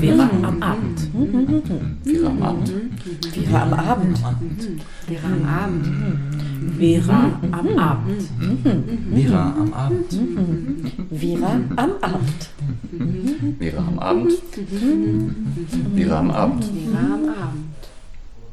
Vera 0.00 0.30
am 0.42 0.62
Abend. 0.62 0.98
Vera 2.04 2.28
am 2.28 2.42
Abend. 2.42 2.70
Vera 3.34 3.60
am 3.60 3.72
Abend. 3.72 4.18
Vera 5.06 5.26
am 5.26 5.44
Abend. 5.48 5.86
Vera 6.78 7.18
am 7.52 7.78
Abend. 7.78 8.28
Vera 9.10 9.54
am 9.56 9.72
Abend. 9.74 10.12
Vera 11.10 11.52
am 11.76 11.98
Abend. 12.02 12.50
Vera 13.58 13.78
am 13.78 13.98
Abend. 13.98 14.38
Vera 15.94 16.18
am 16.18 16.30
Abend. 16.30 16.64
Vera 16.74 17.10
am 17.12 17.28
Abend. 17.28 17.74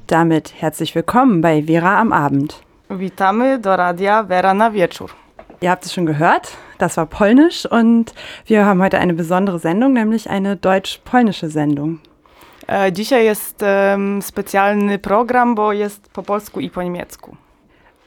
Damit 0.08 0.54
herzlich 0.62 0.94
willkommen 0.96 1.42
bei 1.42 1.68
Vera 1.68 2.00
am 2.00 2.12
Abend. 2.12 2.56
Witamy 2.90 3.58
do 3.62 3.70
radia 3.74 4.24
Vera 4.28 4.54
na 4.54 4.74
wieczór. 4.74 5.10
Ihr 5.64 5.70
habt 5.70 5.86
es 5.86 5.94
schon 5.94 6.08
gehört, 6.08 6.58
das 6.80 6.98
war 6.98 7.06
Polnisch 7.06 7.68
und 7.68 8.16
wir 8.48 8.66
haben 8.66 8.82
heute 8.82 8.98
eine 8.98 9.14
besondere 9.14 9.60
Sendung, 9.60 9.94
nämlich 9.94 10.28
eine 10.28 10.58
deutsch-polnische 10.58 11.50
Sendung. 11.50 12.00
E, 12.68 12.92
Dzisiaj 12.92 13.26
jest 13.26 13.62
em, 13.62 14.22
specjalny 14.22 14.98
program, 14.98 15.54
bo 15.56 15.72
jest 15.72 16.10
po 16.14 16.24
polsku 16.24 16.60
i 16.60 16.70
po 16.70 16.82
niemiecku. 16.82 17.36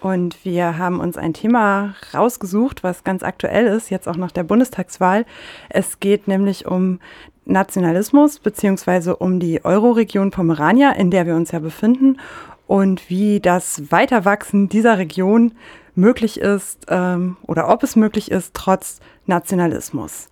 Und 0.01 0.45
wir 0.45 0.79
haben 0.79 0.99
uns 0.99 1.17
ein 1.17 1.33
Thema 1.33 1.95
rausgesucht, 2.13 2.83
was 2.83 3.05
ganz 3.05 3.23
aktuell 3.23 3.67
ist, 3.67 3.89
jetzt 3.89 4.09
auch 4.09 4.17
nach 4.17 4.33
der 4.33 4.43
Bundestagswahl. 4.43 5.25
Es 5.69 6.01
geht 6.01 6.27
nämlich 6.27 6.67
um 6.67 6.99
Nationalismus 7.45 8.41
beziehungsweise 8.41 9.15
um 9.15 9.39
die 9.39 9.65
Euroregion 9.65 10.33
Pomerania, 10.33 10.91
in 10.91 11.13
der 11.13 11.25
wir 11.25 11.37
uns 11.37 11.53
ja 11.53 11.61
befinden 11.61 12.19
und 12.67 13.09
wie 13.09 13.39
das 13.39 13.93
Weiterwachsen 13.93 14.69
dieser 14.69 14.99
Region 14.99 15.53
möglich 15.95 16.41
ist 16.41 16.87
ähm, 16.89 17.37
oder 17.43 17.69
ob 17.69 17.83
es 17.83 17.97
möglich 17.97 18.31
ist, 18.31 18.55
trotz 18.55 19.01
Nationalismus. 19.27 20.29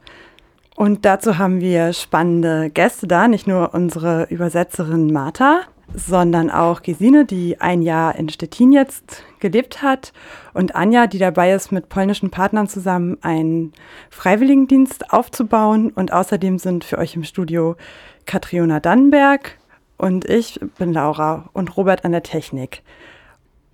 Und 0.74 1.04
dazu 1.04 1.38
haben 1.38 1.60
wir 1.60 1.92
spannende 1.92 2.70
Gäste 2.70 3.06
da, 3.06 3.28
nicht 3.28 3.46
nur 3.46 3.74
unsere 3.74 4.24
Übersetzerin 4.30 5.12
Martha, 5.12 5.60
sondern 5.94 6.50
auch 6.50 6.82
Gesine, 6.82 7.26
die 7.26 7.60
ein 7.60 7.82
Jahr 7.82 8.16
in 8.16 8.28
Stettin 8.28 8.72
jetzt 8.72 9.22
gelebt 9.40 9.82
hat 9.82 10.12
und 10.54 10.74
Anja, 10.74 11.06
die 11.06 11.18
dabei 11.18 11.52
ist, 11.52 11.72
mit 11.72 11.88
polnischen 11.88 12.30
Partnern 12.30 12.68
zusammen 12.68 13.18
einen 13.20 13.72
Freiwilligendienst 14.10 15.12
aufzubauen. 15.12 15.90
Und 15.90 16.12
außerdem 16.12 16.58
sind 16.58 16.84
für 16.84 16.98
euch 16.98 17.14
im 17.14 17.24
Studio 17.24 17.76
Katriona 18.24 18.80
Dannenberg 18.80 19.58
und 19.98 20.24
ich 20.24 20.58
bin 20.78 20.92
Laura 20.92 21.50
und 21.52 21.76
Robert 21.76 22.04
an 22.04 22.12
der 22.12 22.22
Technik. 22.22 22.82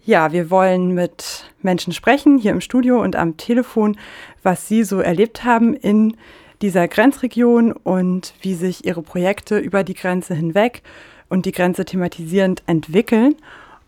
Ja, 0.08 0.32
wir 0.32 0.50
wollen 0.50 0.94
mit 0.94 1.44
Menschen 1.60 1.92
sprechen, 1.92 2.38
hier 2.38 2.52
im 2.52 2.62
Studio 2.62 2.98
und 2.98 3.14
am 3.14 3.36
Telefon, 3.36 3.98
was 4.42 4.66
sie 4.66 4.82
so 4.82 5.00
erlebt 5.00 5.44
haben 5.44 5.74
in 5.74 6.16
dieser 6.62 6.88
Grenzregion 6.88 7.72
und 7.72 8.32
wie 8.40 8.54
sich 8.54 8.86
ihre 8.86 9.02
Projekte 9.02 9.58
über 9.58 9.84
die 9.84 9.92
Grenze 9.92 10.32
hinweg 10.32 10.80
und 11.28 11.44
die 11.44 11.52
Grenze 11.52 11.84
thematisierend 11.84 12.62
entwickeln. 12.66 13.36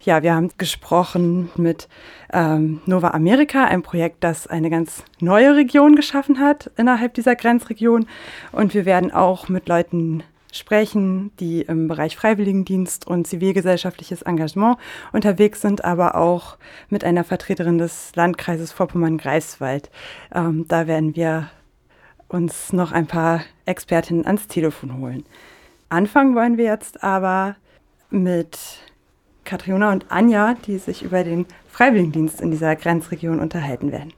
Ja, 0.03 0.23
wir 0.23 0.35
haben 0.35 0.51
gesprochen 0.59 1.49
mit 1.57 1.89
ähm, 2.35 2.83
Nova 2.85 3.13
America, 3.13 3.65
ein 3.65 3.81
Projekt, 3.81 4.23
das 4.23 4.47
eine 4.47 4.69
ganz 4.69 5.05
neue 5.21 5.57
Region 5.57 5.97
geschaffen 5.97 6.39
hat 6.39 6.71
innerhalb 6.77 7.15
dieser 7.15 7.35
Grenzregion. 7.35 8.07
Und 8.53 8.75
wir 8.75 8.85
werden 8.85 9.11
auch 9.11 9.49
mit 9.49 9.71
Leuten 9.71 10.23
sprechen, 10.57 11.33
die 11.39 11.63
im 11.63 11.89
Bereich 11.89 12.17
Freiwilligendienst 12.17 13.07
und 13.07 13.27
zivilgesellschaftliches 13.27 14.23
Engagement 14.23 14.79
unterwegs 15.13 15.61
sind, 15.61 15.85
aber 15.85 16.15
auch 16.17 16.57
mit 16.89 17.05
einer 17.05 17.25
Vertreterin 17.25 17.79
des 17.79 18.15
Landkreises 18.15 18.73
Vorpommern-Greifswald. 18.73 19.91
Ähm, 20.35 20.67
da 20.69 20.87
werden 20.87 21.17
wir 21.17 21.51
uns 22.29 22.73
noch 22.73 22.93
ein 22.93 23.07
paar 23.07 23.43
Expertinnen 23.67 24.27
ans 24.27 24.47
Telefon 24.47 24.99
holen. 24.99 25.25
Anfangen 25.89 26.37
wollen 26.37 26.57
wir 26.57 26.67
jetzt 26.67 27.03
aber 27.03 27.57
mit 28.11 28.59
Katriona 29.45 29.91
und 29.93 30.07
Anja, 30.11 30.55
die 30.67 30.79
sich 30.79 31.03
über 31.03 31.25
den 31.25 31.47
Freiwilligendienst 31.69 32.41
in 32.41 32.51
dieser 32.51 32.77
Grenzregion 32.77 33.41
unterhalten 33.41 33.91
werden. 33.91 34.13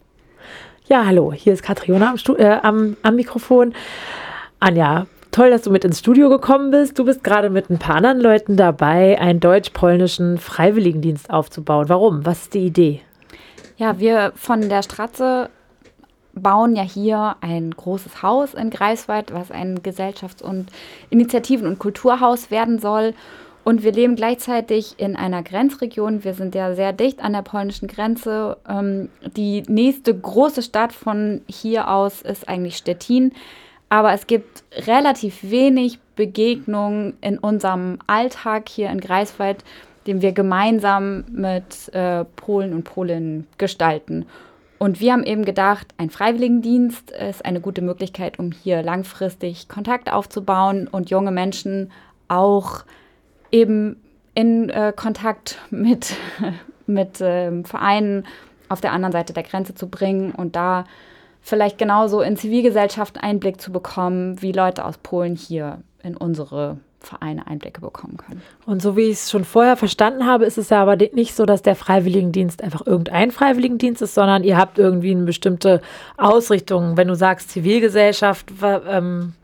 Ja, 0.87 1.07
hallo, 1.07 1.33
hier 1.33 1.53
ist 1.53 1.63
Katriona 1.63 2.11
am, 2.11 2.19
Stu 2.19 2.35
äh, 2.35 2.59
am, 2.63 2.97
am 3.03 3.17
Mikrofon. 3.17 3.73
Anja, 4.61 5.07
toll, 5.33 5.51
dass 5.51 5.63
du 5.63 5.71
mit 5.71 5.85
ins 5.85 5.99
Studio 5.99 6.29
gekommen 6.29 6.71
bist. 6.71 6.99
Du 6.99 7.05
bist 7.05 7.25
gerade 7.25 7.51
mit 7.51 7.71
ein 7.71 7.79
paar 7.79 7.97
anderen 7.97 8.21
Leuten 8.21 8.57
dabei, 8.57 9.19
einen 9.21 9.41
deutsch-polnischen 9.41 10.39
Freiwilligendienst 10.39 11.31
aufzubauen. 11.31 11.89
Warum? 11.89 12.25
Was 12.25 12.43
ist 12.43 12.55
die 12.55 12.67
Idee? 12.67 13.01
Ja, 13.77 13.99
wir 13.99 14.33
von 14.37 14.69
der 14.69 14.83
Stratze 14.83 15.51
bauen 16.35 16.77
ja 16.77 16.83
hier 16.83 17.37
ein 17.41 17.71
großes 17.73 18.23
Haus 18.23 18.55
in 18.55 18.71
Greifswald, 18.71 19.35
was 19.35 19.51
ein 19.51 19.83
Gesellschafts- 19.83 20.43
und 20.43 20.67
Initiativen- 21.11 21.67
und 21.67 21.79
Kulturhaus 21.79 22.51
werden 22.51 22.79
soll. 22.79 23.15
Und 23.65 23.85
wir 23.85 23.93
leben 23.93 24.17
gleichzeitig 24.17 24.95
in 24.99 25.15
einer 25.15 25.43
Grenzregion. 25.43 26.25
Wir 26.25 26.35
sind 26.35 26.55
ja 26.55 26.75
sehr 26.75 26.93
dicht 26.93 27.23
an 27.23 27.33
der 27.33 27.43
polnischen 27.43 27.87
Grenze. 27.87 28.57
Ähm, 28.69 29.09
die 29.37 29.63
nächste 29.69 30.17
große 30.19 30.63
Stadt 30.63 30.93
von 30.93 31.43
hier 31.47 31.89
aus 31.89 32.23
ist 32.23 32.49
eigentlich 32.49 32.77
Stettin. 32.77 33.33
Aber 33.93 34.15
es 34.15 34.27
gibt 34.27 34.65
relativ 34.87 35.43
wenig 35.43 35.99
Begegnungen 36.17 37.13
in 37.21 37.37
unserem 37.37 37.99
Alltag 38.07 38.71
hier 38.71 38.89
in 38.89 39.03
Greifswald, 39.03 39.65
den 40.07 40.23
wir 40.23 40.33
gemeinsam 40.33 41.25
mit 41.31 41.93
äh, 41.93 42.25
Polen 42.25 42.73
und 42.73 42.85
Polinnen 42.85 43.47
gestalten. 43.59 44.25
Und 44.79 44.99
wir 45.01 45.13
haben 45.13 45.25
eben 45.25 45.45
gedacht, 45.45 45.89
ein 45.99 46.09
Freiwilligendienst 46.09 47.11
ist 47.11 47.45
eine 47.45 47.61
gute 47.61 47.83
Möglichkeit, 47.83 48.39
um 48.39 48.51
hier 48.51 48.83
langfristig 48.83 49.69
Kontakt 49.69 50.11
aufzubauen 50.11 50.89
und 50.89 51.11
junge 51.11 51.31
Menschen 51.31 51.93
auch 52.29 52.85
eben 53.51 54.03
in 54.35 54.71
äh, 54.71 54.95
Kontakt 54.97 55.59
mit, 55.69 56.17
mit 56.87 57.19
ähm, 57.21 57.67
Vereinen 57.67 58.25
auf 58.71 58.81
der 58.81 58.93
anderen 58.93 59.13
Seite 59.13 59.35
der 59.35 59.43
Grenze 59.43 59.75
zu 59.75 59.87
bringen 59.87 60.33
und 60.33 60.57
da 60.57 60.85
vielleicht 61.43 61.77
genauso 61.77 62.23
in 62.23 62.37
Zivilgesellschaft 62.37 63.23
Einblick 63.23 63.61
zu 63.61 63.73
bekommen, 63.73 64.41
wie 64.41 64.53
Leute 64.53 64.85
aus 64.85 64.97
Polen 64.99 65.37
hier 65.37 65.83
in 66.03 66.17
unsere 66.17 66.79
Vereine 67.01 67.47
Einblicke 67.47 67.81
bekommen 67.81 68.17
können. 68.17 68.43
Und 68.65 68.81
so 68.81 68.97
wie 68.97 69.03
ich 69.03 69.15
es 69.15 69.31
schon 69.31 69.45
vorher 69.45 69.77
verstanden 69.77 70.25
habe, 70.25 70.45
ist 70.45 70.57
es 70.57 70.71
ja 70.71 70.81
aber 70.81 70.97
nicht 70.97 71.35
so, 71.35 71.45
dass 71.45 71.61
der 71.63 71.75
Freiwilligendienst 71.75 72.63
einfach 72.63 72.87
irgendein 72.87 73.33
Freiwilligendienst 73.33 74.03
ist, 74.03 74.15
sondern 74.15 74.45
ihr 74.45 74.57
habt 74.57 74.79
irgendwie 74.79 75.11
eine 75.11 75.25
bestimmte 75.25 75.83
Ausrichtung. 76.17 76.97
Wenn 76.97 77.09
du 77.09 77.17
sagst 77.17 77.51
Zivilgesellschaft, 77.51 78.53
ähm, 78.63 79.35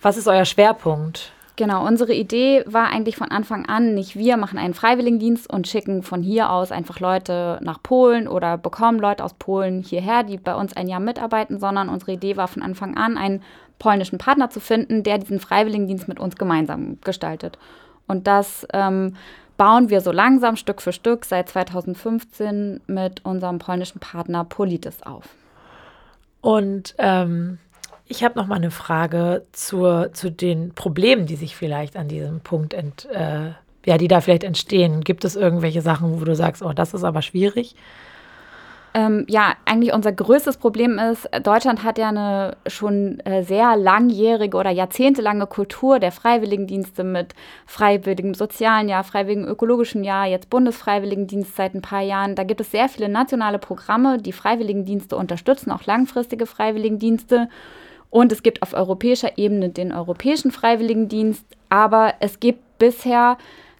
was 0.00 0.16
ist 0.16 0.28
euer 0.28 0.44
Schwerpunkt? 0.44 1.32
Genau, 1.56 1.86
unsere 1.86 2.12
Idee 2.12 2.64
war 2.66 2.88
eigentlich 2.88 3.16
von 3.16 3.30
Anfang 3.30 3.64
an 3.64 3.94
nicht 3.94 4.14
wir 4.14 4.36
machen 4.36 4.58
einen 4.58 4.74
Freiwilligendienst 4.74 5.50
und 5.50 5.66
schicken 5.66 6.02
von 6.02 6.22
hier 6.22 6.50
aus 6.50 6.70
einfach 6.70 7.00
Leute 7.00 7.58
nach 7.62 7.82
Polen 7.82 8.28
oder 8.28 8.58
bekommen 8.58 8.98
Leute 8.98 9.24
aus 9.24 9.32
Polen 9.32 9.82
hierher, 9.82 10.22
die 10.22 10.36
bei 10.36 10.54
uns 10.54 10.76
ein 10.76 10.86
Jahr 10.86 11.00
mitarbeiten, 11.00 11.58
sondern 11.58 11.88
unsere 11.88 12.12
Idee 12.12 12.36
war 12.36 12.46
von 12.46 12.62
Anfang 12.62 12.98
an, 12.98 13.16
einen 13.16 13.42
polnischen 13.78 14.18
Partner 14.18 14.50
zu 14.50 14.60
finden, 14.60 15.02
der 15.02 15.16
diesen 15.16 15.40
Freiwilligendienst 15.40 16.08
mit 16.08 16.20
uns 16.20 16.36
gemeinsam 16.36 16.98
gestaltet. 17.02 17.58
Und 18.06 18.26
das 18.26 18.66
ähm, 18.74 19.16
bauen 19.56 19.88
wir 19.88 20.02
so 20.02 20.12
langsam 20.12 20.56
Stück 20.56 20.82
für 20.82 20.92
Stück 20.92 21.24
seit 21.24 21.48
2015 21.48 22.82
mit 22.86 23.24
unserem 23.24 23.58
polnischen 23.58 23.98
Partner 23.98 24.44
Politis 24.44 25.02
auf. 25.02 25.24
Und 26.42 26.94
ähm, 26.98 27.58
ich 28.08 28.22
habe 28.24 28.38
noch 28.38 28.46
mal 28.46 28.56
eine 28.56 28.70
Frage 28.70 29.46
zur, 29.52 30.12
zu 30.12 30.30
den 30.30 30.74
Problemen, 30.74 31.26
die 31.26 31.36
sich 31.36 31.56
vielleicht 31.56 31.96
an 31.96 32.08
diesem 32.08 32.40
Punkt 32.40 32.74
ent, 32.74 33.06
äh, 33.10 33.50
ja, 33.84 33.98
die 33.98 34.08
da 34.08 34.20
vielleicht 34.20 34.44
entstehen. 34.44 35.02
Gibt 35.02 35.24
es 35.24 35.36
irgendwelche 35.36 35.82
Sachen, 35.82 36.20
wo 36.20 36.24
du 36.24 36.34
sagst, 36.34 36.62
oh, 36.62 36.72
das 36.72 36.94
ist 36.94 37.04
aber 37.04 37.22
schwierig? 37.22 37.74
Ähm, 38.94 39.26
ja, 39.28 39.52
eigentlich 39.66 39.92
unser 39.92 40.10
größtes 40.10 40.56
Problem 40.56 40.98
ist, 40.98 41.28
Deutschland 41.42 41.84
hat 41.84 41.98
ja 41.98 42.08
eine 42.08 42.56
schon 42.66 43.20
äh, 43.20 43.42
sehr 43.42 43.76
langjährige 43.76 44.56
oder 44.56 44.70
jahrzehntelange 44.70 45.46
Kultur 45.46 45.98
der 45.98 46.12
Freiwilligendienste 46.12 47.04
mit 47.04 47.34
freiwilligem 47.66 48.32
sozialen 48.32 48.88
Jahr, 48.88 49.04
freiwilligem 49.04 49.46
ökologischen 49.46 50.02
Jahr, 50.02 50.26
jetzt 50.26 50.48
Bundesfreiwilligendienst 50.48 51.56
seit 51.56 51.74
ein 51.74 51.82
paar 51.82 52.00
Jahren. 52.00 52.36
Da 52.36 52.44
gibt 52.44 52.62
es 52.62 52.70
sehr 52.70 52.88
viele 52.88 53.10
nationale 53.10 53.58
Programme, 53.58 54.16
die 54.16 54.32
Freiwilligendienste 54.32 55.14
unterstützen, 55.16 55.72
auch 55.72 55.84
langfristige 55.84 56.46
Freiwilligendienste. 56.46 57.50
Und 58.16 58.32
es 58.32 58.42
gibt 58.42 58.62
auf 58.62 58.72
europäischer 58.72 59.36
Ebene 59.36 59.68
den 59.68 59.92
Europäischen 59.92 60.50
Freiwilligendienst, 60.50 61.44
aber 61.68 62.14
es 62.20 62.40
gibt 62.40 62.78
bisher 62.78 63.36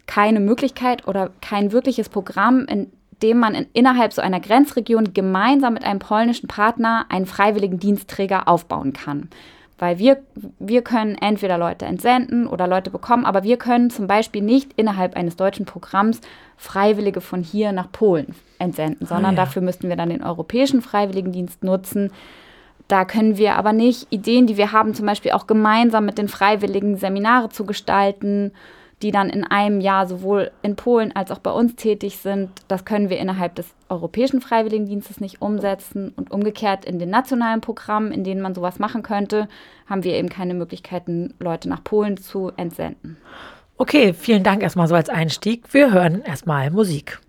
keine 0.07 0.41
Möglichkeit 0.41 1.09
oder 1.09 1.31
kein 1.41 1.73
wirkliches 1.73 2.11
Programm, 2.11 2.67
in 2.67 2.93
dem 3.23 3.39
man 3.39 3.55
in, 3.55 3.67
innerhalb 3.73 4.13
so 4.13 4.21
einer 4.21 4.41
Grenzregion 4.41 5.15
gemeinsam 5.15 5.73
mit 5.73 5.85
einem 5.85 6.01
polnischen 6.01 6.49
Partner 6.49 7.07
einen 7.09 7.25
freiwilligen 7.25 7.79
Dienstträger 7.79 8.47
aufbauen 8.47 8.93
kann. 8.93 9.31
Weil 9.79 9.99
wir, 9.99 10.19
wir 10.59 10.83
können 10.83 11.15
entweder 11.15 11.57
Leute 11.57 11.87
entsenden 11.87 12.47
oder 12.47 12.67
Leute 12.67 12.91
bekommen, 12.91 13.25
aber 13.25 13.43
wir 13.43 13.57
können 13.57 13.89
zum 13.89 14.07
Beispiel 14.07 14.43
nicht 14.43 14.71
innerhalb 14.77 15.17
eines 15.17 15.37
deutschen 15.37 15.65
Programms 15.65 16.21
Freiwillige 16.59 17.23
von 17.23 17.43
hier 17.43 17.73
nach 17.73 17.91
Polen 17.91 18.35
entsenden, 18.59 19.07
sondern 19.07 19.35
Ah, 19.35 19.39
ja. 19.39 19.45
dafür 19.47 19.63
müssten 19.63 19.89
wir 19.89 19.97
dann 19.97 20.11
den 20.11 20.23
Europäischen 20.23 20.83
Freiwilligendienst 20.83 21.65
nutzen, 21.65 22.11
da 22.89 23.05
können 23.05 23.37
wir 23.37 23.57
aber 23.57 23.73
nicht 23.73 24.07
Ideen, 24.11 24.47
die 24.47 24.57
wir 24.57 24.73
haben, 24.73 24.95
zum 24.95 25.07
Beispiel 25.07 25.33
auch 25.33 25.47
gemeinsam 25.47 26.07
mit 26.07 26.19
den 26.19 26.29
Freiwilligen 26.29 26.97
Seminare 26.97 27.49
zu 27.49 27.65
gestalten, 27.67 28.53
die 29.03 29.11
dann 29.11 29.29
in 29.29 29.45
einem 29.45 29.81
Jahr 29.81 30.07
sowohl 30.07 30.51
in 30.63 30.77
Polen 30.77 31.15
als 31.15 31.31
auch 31.31 31.39
bei 31.41 31.51
uns 31.51 31.75
tätig 31.77 32.17
sind. 32.19 32.51
Das 32.69 32.85
können 32.85 33.11
wir 33.11 33.19
innerhalb 33.19 33.55
des 33.55 33.67
Europäischen 33.89 34.41
Freiwilligendienstes 34.41 35.21
nicht 35.21 35.43
umsetzen. 35.43 36.15
Und 36.17 36.31
umgekehrt 36.31 36.85
in 36.85 36.99
den 36.99 37.11
nationalen 37.11 37.61
Programmen, 37.61 38.11
in 38.11 38.25
denen 38.25 38.41
man 38.41 38.55
sowas 38.55 38.79
machen 38.79 39.03
könnte, 39.03 39.49
haben 39.87 40.03
wir 40.03 40.15
eben 40.15 40.31
keine 40.31 40.55
Möglichkeiten, 40.55 41.35
Leute 41.41 41.69
nach 41.69 41.85
Polen 41.85 42.17
zu 42.17 42.53
entsenden. 42.57 43.19
Okay, 43.77 44.15
vielen 44.15 44.43
Dank 44.43 44.63
erstmal 44.63 44.89
so 44.89 44.95
als 44.95 45.11
Einstieg. 45.11 45.75
Wir 45.75 45.93
hören 45.93 46.23
erstmal 46.23 46.71
Musik. 46.71 47.21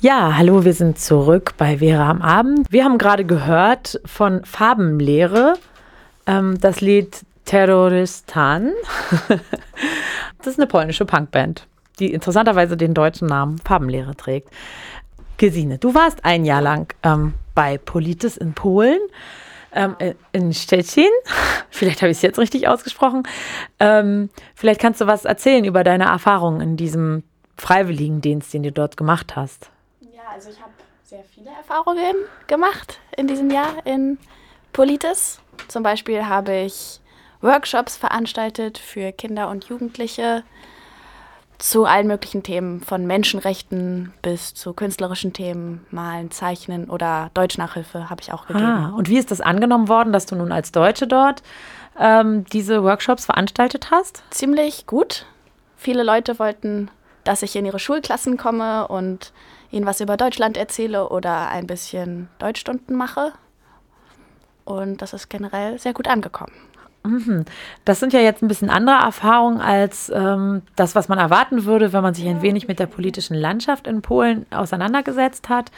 Ja, 0.00 0.36
hallo, 0.36 0.64
wir 0.64 0.74
sind 0.74 0.96
zurück 1.00 1.54
bei 1.58 1.78
Vera 1.78 2.08
am 2.08 2.22
Abend. 2.22 2.70
Wir 2.70 2.84
haben 2.84 2.98
gerade 2.98 3.24
gehört 3.24 4.00
von 4.04 4.44
Farbenlehre 4.44 5.54
ähm, 6.24 6.56
das 6.60 6.80
Lied 6.80 7.26
Terroristan. 7.44 8.74
das 10.38 10.46
ist 10.46 10.60
eine 10.60 10.68
polnische 10.68 11.04
Punkband, 11.04 11.66
die 11.98 12.12
interessanterweise 12.12 12.76
den 12.76 12.94
deutschen 12.94 13.26
Namen 13.26 13.58
Farbenlehre 13.58 14.14
trägt. 14.14 14.50
Gesine, 15.36 15.78
du 15.78 15.96
warst 15.96 16.24
ein 16.24 16.44
Jahr 16.44 16.62
lang 16.62 16.94
ähm, 17.02 17.34
bei 17.56 17.76
Politis 17.76 18.36
in 18.36 18.52
Polen, 18.52 19.00
ähm, 19.72 19.96
in 20.30 20.54
Stettin. 20.54 21.10
Vielleicht 21.70 22.02
habe 22.02 22.12
ich 22.12 22.18
es 22.18 22.22
jetzt 22.22 22.38
richtig 22.38 22.68
ausgesprochen. 22.68 23.24
Ähm, 23.80 24.30
vielleicht 24.54 24.80
kannst 24.80 25.00
du 25.00 25.08
was 25.08 25.24
erzählen 25.24 25.64
über 25.64 25.82
deine 25.82 26.04
Erfahrungen 26.04 26.60
in 26.60 26.76
diesem 26.76 27.24
Freiwilligendienst, 27.56 28.54
den 28.54 28.62
du 28.62 28.70
dort 28.70 28.96
gemacht 28.96 29.34
hast. 29.34 29.72
Also 30.38 30.50
ich 30.50 30.60
habe 30.60 30.70
sehr 31.02 31.24
viele 31.34 31.50
Erfahrungen 31.50 32.14
gemacht 32.46 33.00
in 33.16 33.26
diesem 33.26 33.50
Jahr 33.50 33.84
in 33.84 34.18
Politis. 34.72 35.40
Zum 35.66 35.82
Beispiel 35.82 36.26
habe 36.26 36.54
ich 36.58 37.00
Workshops 37.40 37.96
veranstaltet 37.96 38.78
für 38.78 39.10
Kinder 39.10 39.48
und 39.48 39.64
Jugendliche 39.64 40.44
zu 41.58 41.86
allen 41.86 42.06
möglichen 42.06 42.44
Themen, 42.44 42.82
von 42.82 43.04
Menschenrechten 43.04 44.12
bis 44.22 44.54
zu 44.54 44.74
künstlerischen 44.74 45.32
Themen, 45.32 45.84
Malen, 45.90 46.30
Zeichnen 46.30 46.88
oder 46.88 47.32
Deutschnachhilfe 47.34 48.08
habe 48.08 48.22
ich 48.22 48.32
auch 48.32 48.46
gegeben. 48.46 48.64
Ah, 48.64 48.92
und 48.96 49.08
wie 49.08 49.18
ist 49.18 49.32
das 49.32 49.40
angenommen 49.40 49.88
worden, 49.88 50.12
dass 50.12 50.26
du 50.26 50.36
nun 50.36 50.52
als 50.52 50.70
Deutsche 50.70 51.08
dort 51.08 51.42
ähm, 51.98 52.44
diese 52.52 52.84
Workshops 52.84 53.24
veranstaltet 53.24 53.90
hast? 53.90 54.22
Ziemlich 54.30 54.86
gut. 54.86 55.26
Viele 55.76 56.04
Leute 56.04 56.38
wollten, 56.38 56.92
dass 57.24 57.42
ich 57.42 57.56
in 57.56 57.66
ihre 57.66 57.80
Schulklassen 57.80 58.36
komme 58.36 58.86
und 58.86 59.32
ihnen 59.70 59.86
was 59.86 60.00
über 60.00 60.16
Deutschland 60.16 60.56
erzähle 60.56 61.08
oder 61.08 61.48
ein 61.48 61.66
bisschen 61.66 62.28
Deutschstunden 62.38 62.96
mache. 62.96 63.32
Und 64.64 65.00
das 65.00 65.12
ist 65.12 65.28
generell 65.28 65.78
sehr 65.78 65.94
gut 65.94 66.08
angekommen. 66.08 66.52
Mhm. 67.04 67.44
Das 67.84 68.00
sind 68.00 68.12
ja 68.12 68.20
jetzt 68.20 68.42
ein 68.42 68.48
bisschen 68.48 68.70
andere 68.70 68.96
Erfahrungen 68.96 69.60
als 69.60 70.10
ähm, 70.14 70.62
das, 70.76 70.94
was 70.94 71.08
man 71.08 71.18
erwarten 71.18 71.64
würde, 71.64 71.92
wenn 71.92 72.02
man 72.02 72.14
sich 72.14 72.26
ein 72.26 72.42
wenig 72.42 72.68
mit 72.68 72.78
der 72.78 72.86
politischen 72.86 73.34
Landschaft 73.34 73.86
in 73.86 74.02
Polen 74.02 74.46
auseinandergesetzt 74.50 75.48
hat. 75.48 75.70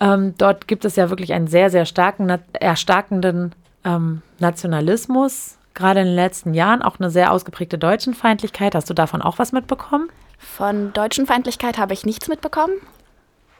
Ähm, 0.00 0.34
dort 0.38 0.68
gibt 0.68 0.84
es 0.84 0.96
ja 0.96 1.10
wirklich 1.10 1.32
einen 1.32 1.48
sehr, 1.48 1.70
sehr 1.70 1.86
starken, 1.86 2.38
erstarkenden 2.52 3.52
ähm, 3.84 4.22
Nationalismus, 4.38 5.56
gerade 5.74 6.00
in 6.00 6.06
den 6.06 6.14
letzten 6.14 6.54
Jahren, 6.54 6.82
auch 6.82 7.00
eine 7.00 7.10
sehr 7.10 7.32
ausgeprägte 7.32 7.78
Deutschenfeindlichkeit. 7.78 8.74
Hast 8.74 8.88
du 8.90 8.94
davon 8.94 9.22
auch 9.22 9.38
was 9.38 9.52
mitbekommen? 9.52 10.08
Von 10.38 10.92
Deutschenfeindlichkeit 10.92 11.78
habe 11.78 11.94
ich 11.94 12.04
nichts 12.06 12.28
mitbekommen. 12.28 12.74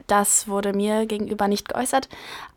Das 0.06 0.48
wurde 0.48 0.72
mir 0.72 1.06
gegenüber 1.06 1.48
nicht 1.48 1.68
geäußert. 1.68 2.08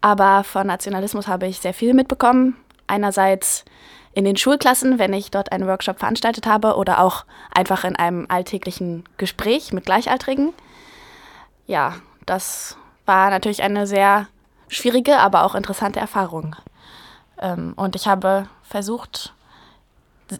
Aber 0.01 0.43
von 0.43 0.67
Nationalismus 0.67 1.27
habe 1.27 1.47
ich 1.47 1.59
sehr 1.59 1.73
viel 1.73 1.93
mitbekommen. 1.93 2.55
Einerseits 2.87 3.65
in 4.13 4.25
den 4.25 4.37
Schulklassen, 4.37 4.99
wenn 4.99 5.13
ich 5.13 5.31
dort 5.31 5.51
einen 5.51 5.67
Workshop 5.67 5.99
veranstaltet 5.99 6.45
habe 6.45 6.75
oder 6.75 6.99
auch 6.99 7.25
einfach 7.53 7.83
in 7.83 7.95
einem 7.95 8.25
alltäglichen 8.29 9.03
Gespräch 9.17 9.73
mit 9.73 9.85
Gleichaltrigen. 9.85 10.53
Ja, 11.65 11.95
das 12.25 12.77
war 13.05 13.29
natürlich 13.29 13.63
eine 13.63 13.87
sehr 13.87 14.27
schwierige, 14.67 15.17
aber 15.17 15.43
auch 15.43 15.55
interessante 15.55 15.99
Erfahrung. 15.99 16.55
Ähm, 17.41 17.73
und 17.75 17.95
ich 17.95 18.07
habe 18.07 18.47
versucht, 18.63 19.33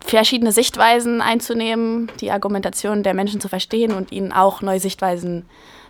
verschiedene 0.06 0.52
Sichtweisen 0.52 1.22
einzunehmen, 1.22 2.12
die 2.20 2.32
Argumentation 2.32 3.04
der 3.04 3.14
Menschen 3.14 3.42
zu 3.42 3.50
verstehen 3.50 3.94
und 3.94 4.12
ihnen 4.12 4.32
auch 4.32 4.62
neue 4.62 4.80
Sichtweisen 4.80 5.46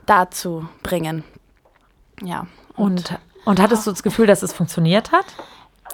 dazu 0.06 0.68
bringen. 0.82 1.24
Ja. 2.22 2.48
Und, 2.76 3.12
und, 3.12 3.20
und 3.46 3.60
hattest 3.60 3.88
du 3.88 3.92
das 3.92 4.04
Gefühl, 4.04 4.28
dass 4.28 4.44
es 4.44 4.54
funktioniert 4.54 5.12
hat? 5.12 5.26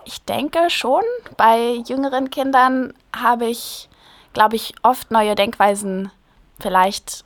Ich 0.06 0.24
denke 0.24 0.70
schon. 0.70 1.04
Bei 1.38 1.82
jüngeren 1.88 2.30
Kindern 2.30 2.94
habe 3.16 3.46
ich, 3.46 3.90
glaube 4.34 4.56
ich, 4.56 4.74
oft 4.84 5.12
neue 5.12 5.36
Denkweisen 5.36 6.12
vielleicht 6.60 7.24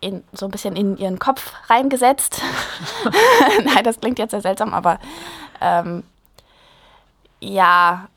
in, 0.00 0.24
so 0.32 0.46
ein 0.46 0.50
bisschen 0.50 0.76
in 0.76 0.96
ihren 0.96 1.18
Kopf 1.18 1.52
reingesetzt. 1.68 2.40
Nein, 3.64 3.84
das 3.84 4.00
klingt 4.00 4.18
jetzt 4.18 4.30
sehr 4.30 4.40
seltsam, 4.40 4.72
aber 4.74 4.98
ähm, 5.60 6.02
ja, 7.40 8.08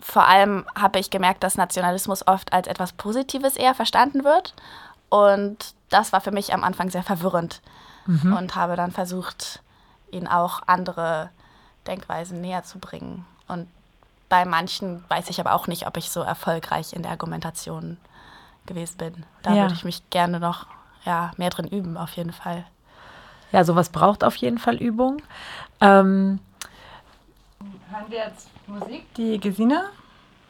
vor 0.00 0.26
allem 0.26 0.66
habe 0.78 0.98
ich 0.98 1.10
gemerkt, 1.10 1.44
dass 1.44 1.56
Nationalismus 1.56 2.26
oft 2.26 2.52
als 2.52 2.66
etwas 2.66 2.92
Positives 2.92 3.56
eher 3.56 3.74
verstanden 3.74 4.24
wird. 4.24 4.54
Und 5.12 5.74
das 5.90 6.14
war 6.14 6.22
für 6.22 6.30
mich 6.30 6.54
am 6.54 6.64
Anfang 6.64 6.88
sehr 6.88 7.02
verwirrend 7.02 7.60
mhm. 8.06 8.32
und 8.34 8.56
habe 8.56 8.76
dann 8.76 8.92
versucht, 8.92 9.60
ihnen 10.10 10.26
auch 10.26 10.62
andere 10.66 11.28
Denkweisen 11.86 12.40
näher 12.40 12.62
zu 12.62 12.78
bringen. 12.78 13.26
Und 13.46 13.68
bei 14.30 14.46
manchen 14.46 15.04
weiß 15.08 15.28
ich 15.28 15.38
aber 15.38 15.52
auch 15.52 15.66
nicht, 15.66 15.86
ob 15.86 15.98
ich 15.98 16.10
so 16.10 16.22
erfolgreich 16.22 16.94
in 16.94 17.02
der 17.02 17.10
Argumentation 17.10 17.98
gewesen 18.64 18.96
bin. 18.96 19.26
Da 19.42 19.52
ja. 19.52 19.62
würde 19.64 19.74
ich 19.74 19.84
mich 19.84 20.08
gerne 20.08 20.40
noch 20.40 20.64
ja, 21.04 21.32
mehr 21.36 21.50
drin 21.50 21.68
üben, 21.68 21.98
auf 21.98 22.16
jeden 22.16 22.32
Fall. 22.32 22.64
Ja, 23.50 23.64
sowas 23.64 23.90
braucht 23.90 24.24
auf 24.24 24.36
jeden 24.36 24.56
Fall 24.56 24.76
Übung. 24.76 25.20
Ähm, 25.82 26.40
Hören 27.90 28.04
wir 28.08 28.18
jetzt 28.18 28.48
Musik, 28.66 29.12
die 29.16 29.38
Gesine 29.38 29.90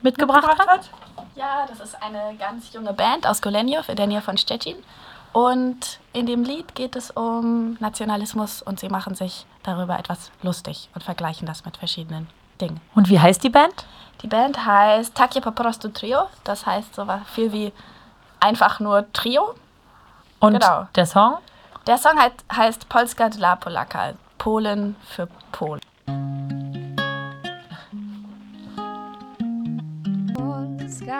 mitgebracht, 0.03 0.47
mitgebracht 0.47 0.69
hat? 0.69 0.91
Ja, 1.35 1.67
das 1.69 1.81
ist 1.81 2.03
eine 2.03 2.37
ganz 2.37 2.73
junge 2.73 2.93
Band 2.93 3.27
aus 3.27 3.41
Golenjow 3.41 3.89
in 3.89 3.97
der 3.97 4.07
Nähe 4.07 4.23
von 4.23 4.37
Stettin. 4.37 4.77
Und 5.33 5.99
in 6.13 6.27
dem 6.27 6.45
Lied 6.45 6.75
geht 6.75 6.95
es 6.95 7.11
um 7.11 7.77
Nationalismus 7.81 8.61
und 8.61 8.79
sie 8.79 8.89
machen 8.89 9.15
sich 9.15 9.47
darüber 9.63 9.99
etwas 9.99 10.31
lustig 10.43 10.91
und 10.95 11.03
vergleichen 11.03 11.47
das 11.47 11.65
mit 11.65 11.79
verschiedenen 11.79 12.29
Dingen. 12.61 12.81
Und 12.95 13.09
wie 13.09 13.19
heißt 13.19 13.43
die 13.43 13.49
Band? 13.49 13.87
Die 14.21 14.27
Band 14.27 14.65
heißt 14.65 15.15
Takie 15.15 15.41
po 15.41 15.51
prostu 15.51 15.89
Trio. 15.89 16.29
Das 16.45 16.67
heißt 16.67 16.95
so 16.95 17.07
viel 17.35 17.53
wie 17.53 17.73
einfach 18.41 18.79
nur 18.79 19.11
Trio. 19.13 19.55
Und 20.39 20.55
genau. 20.55 20.87
der 20.95 21.07
Song? 21.07 21.39
Der 21.87 21.99
Song 21.99 22.19
heißt, 22.19 22.45
heißt 22.55 22.89
Polska 22.89 23.29
dla 23.29 23.57
Polaka, 23.57 24.13
Polen 24.39 24.97
für 25.09 25.29
Polen. 25.51 25.81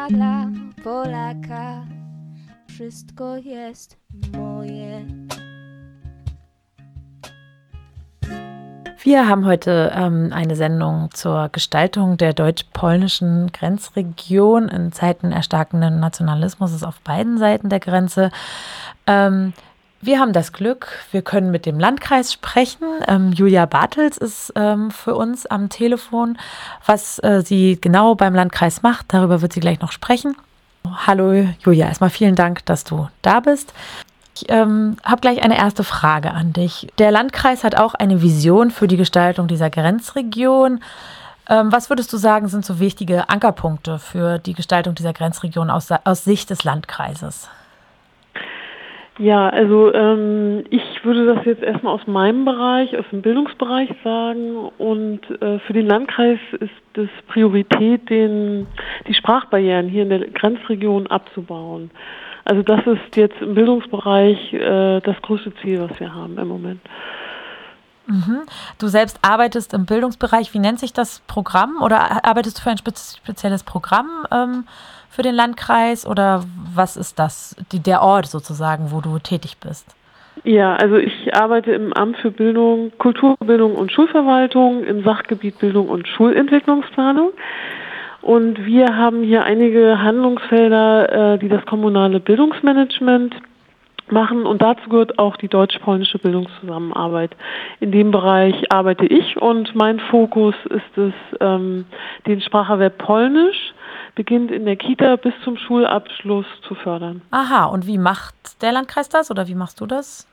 Dla 0.09 0.47
Polaka 0.85 1.87
wszystko 2.69 3.37
jest 3.37 3.97
moje. 4.37 5.07
Wir 9.05 9.29
haben 9.29 9.45
heute 9.47 9.93
ähm, 9.95 10.33
eine 10.33 10.57
Sendung 10.57 11.11
zur 11.13 11.49
Gestaltung 11.51 12.17
der 12.17 12.33
deutsch-polnischen 12.33 13.53
Grenzregion 13.53 14.69
in 14.69 14.93
Zeiten 14.93 15.33
erstarkenden 15.33 16.01
Nationalismus 16.01 16.83
auf 16.83 17.01
beiden 17.01 17.39
Seiten 17.39 17.69
der 17.69 17.81
Grenze. 17.81 18.31
Ähm, 19.07 19.53
wir 20.03 20.19
haben 20.19 20.33
das 20.33 20.53
Glück, 20.53 20.89
wir 21.13 21.23
können 21.23 21.53
mit 21.53 21.65
dem 21.65 21.79
Landkreis 21.79 22.33
sprechen. 22.33 22.87
Ähm, 23.07 23.33
Julia 23.33 23.67
Bartels 23.67 24.19
ist 24.19 24.53
ähm, 24.57 24.91
für 24.91 25.15
uns 25.15 25.47
am 25.47 25.69
Telefon. 25.69 26.37
Was 26.85 27.21
äh, 27.21 27.43
sie 27.47 27.79
genau 27.81 28.17
beim 28.17 28.35
Landkreis 28.35 28.83
macht, 28.83 29.07
darüber 29.15 29.41
wird 29.41 29.53
sie 29.53 29.61
gleich 29.61 29.81
noch 29.81 29.93
sprechen. 29.93 30.37
Hallo 31.07 31.47
Julia, 31.61 31.87
erstmal 31.87 32.11
vielen 32.11 32.35
Dank, 32.35 32.67
dass 32.67 32.83
du 32.83 33.09
da 33.23 33.39
bist. 33.39 33.73
Ich 34.35 34.47
ähm, 34.49 34.97
habe 35.05 35.21
gleich 35.21 35.45
eine 35.45 35.57
erste 35.57 35.85
Frage 35.85 36.33
an 36.33 36.53
dich. 36.53 36.89
Der 36.99 37.13
Landkreis 37.13 37.63
hat 37.63 37.77
auch 37.77 37.95
eine 37.95 38.23
Vision 38.23 38.73
für 38.73 38.89
die 38.89 38.97
Gestaltung 38.97 39.47
dieser 39.47 39.71
Grenzregion. 39.71 40.83
Ähm, 41.49 41.71
was 41.71 41.91
würdest 41.91 42.13
du 42.13 42.17
sagen, 42.17 42.49
sind 42.49 42.65
so 42.65 42.81
wichtige 42.81 43.29
Ankerpunkte 43.29 44.01
für 44.01 44.41
die 44.41 44.55
Gestaltung 44.55 44.97
dieser 44.97 45.13
Grenzregion 45.13 45.71
aus, 45.71 45.91
aus 46.05 46.25
Sicht 46.25 46.51
des 46.51 46.65
Landkreises? 46.65 47.49
Ja, 49.23 49.49
also 49.51 49.95
ähm, 49.95 50.65
ich 50.71 50.83
würde 51.05 51.27
das 51.27 51.45
jetzt 51.45 51.63
erstmal 51.63 51.95
aus 51.95 52.09
meinem 52.09 52.45
Bereich, 52.45 52.99
aus 52.99 53.05
dem 53.13 53.23
Bildungsbereich 53.23 53.89
sagen. 54.03 54.69
Und 54.79 55.21
äh, 55.41 55.61
für 55.61 55.73
den 55.73 55.87
Landkreis 55.87 56.41
ist 56.59 56.99
es 56.99 57.09
Priorität, 57.29 58.11
den, 58.11 58.67
die 59.07 59.15
Sprachbarrieren 59.15 59.89
hier 59.89 60.03
in 60.03 60.09
der 60.09 60.27
Grenzregion 60.27 61.07
abzubauen. 61.07 61.93
Also 62.45 62.63
das 62.65 62.85
ist 62.85 63.17
jetzt 63.17 63.41
im 63.41 63.55
Bildungsbereich 63.55 64.55
äh, 64.55 64.99
das 64.99 65.23
größte 65.23 65.55
Ziel, 65.63 65.81
was 65.89 66.01
wir 66.01 66.13
haben 66.13 66.37
im 66.37 66.49
Moment. 66.49 66.81
Mhm. 68.07 68.43
Du 68.79 68.89
selbst 68.89 69.19
arbeitest 69.23 69.73
im 69.75 69.87
Bildungsbereich. 69.87 70.53
Wie 70.55 70.59
nennt 70.59 70.81
sich 70.81 70.93
das 70.93 71.21
Programm? 71.27 71.81
Oder 71.83 72.25
arbeitest 72.25 72.59
du 72.59 72.63
für 72.63 72.71
ein 72.71 72.79
spezielles 72.79 73.63
Programm 73.63 74.27
ähm, 74.31 74.65
für 75.09 75.23
den 75.23 75.35
Landkreis? 75.35 76.07
Oder 76.07 76.45
was 76.75 76.97
ist 76.97 77.19
das, 77.19 77.57
die, 77.71 77.81
der 77.81 78.03
Ort 78.03 78.27
sozusagen, 78.27 78.91
wo 78.91 79.01
du 79.01 79.19
tätig 79.19 79.59
bist? 79.59 79.95
Ja, 80.45 80.75
also 80.75 80.97
ich 80.97 81.35
arbeite 81.35 81.73
im 81.73 81.93
Amt 81.93 82.17
für 82.17 82.31
Bildung, 82.31 82.91
Kulturbildung 82.99 83.75
und 83.77 83.93
Schulverwaltung 83.93 84.83
im 84.85 85.05
Sachgebiet 85.05 85.59
Bildung 85.59 85.89
und 85.89 86.09
Schulentwicklungsplanung. 86.09 87.31
Und 88.23 88.65
wir 88.65 88.97
haben 88.97 89.23
hier 89.23 89.45
einige 89.45 90.01
Handlungsfelder, 90.01 91.35
äh, 91.35 91.39
die 91.39 91.49
das 91.49 91.65
kommunale 91.67 92.21
Bildungsmanagement 92.21 93.35
machen 94.11 94.45
und 94.45 94.63
dazu 94.63 94.89
gehört 94.89 95.19
auch 95.19 95.37
die 95.37 95.49
deutsch-polnische 95.49 96.19
Bildungszusammenarbeit. 96.19 97.37
In 97.81 97.93
dem 97.93 98.11
Bereich 98.11 98.73
arbeite 98.73 99.07
ich 99.07 99.41
und 99.41 99.75
mein 99.75 100.01
Fokus 100.01 100.55
ist 100.71 100.99
es, 100.99 101.15
ähm, 101.41 101.85
den 102.27 102.41
Spracherwerb 102.41 102.99
Polnisch 102.99 103.75
beginnt 104.15 104.51
in 104.51 104.65
der 104.65 104.77
Kita 104.77 105.17
bis 105.17 105.35
zum 105.45 105.57
Schulabschluss 105.57 106.47
zu 106.67 106.75
fördern. 106.75 107.23
Aha, 107.31 107.67
und 107.67 107.87
wie 107.87 107.99
macht 107.99 108.63
der 108.63 108.73
Landkreis 108.73 109.09
das 109.09 109.31
oder 109.31 109.49
wie 109.49 109.55
machst 109.55 109.81
du 109.81 109.87
das? 109.87 110.27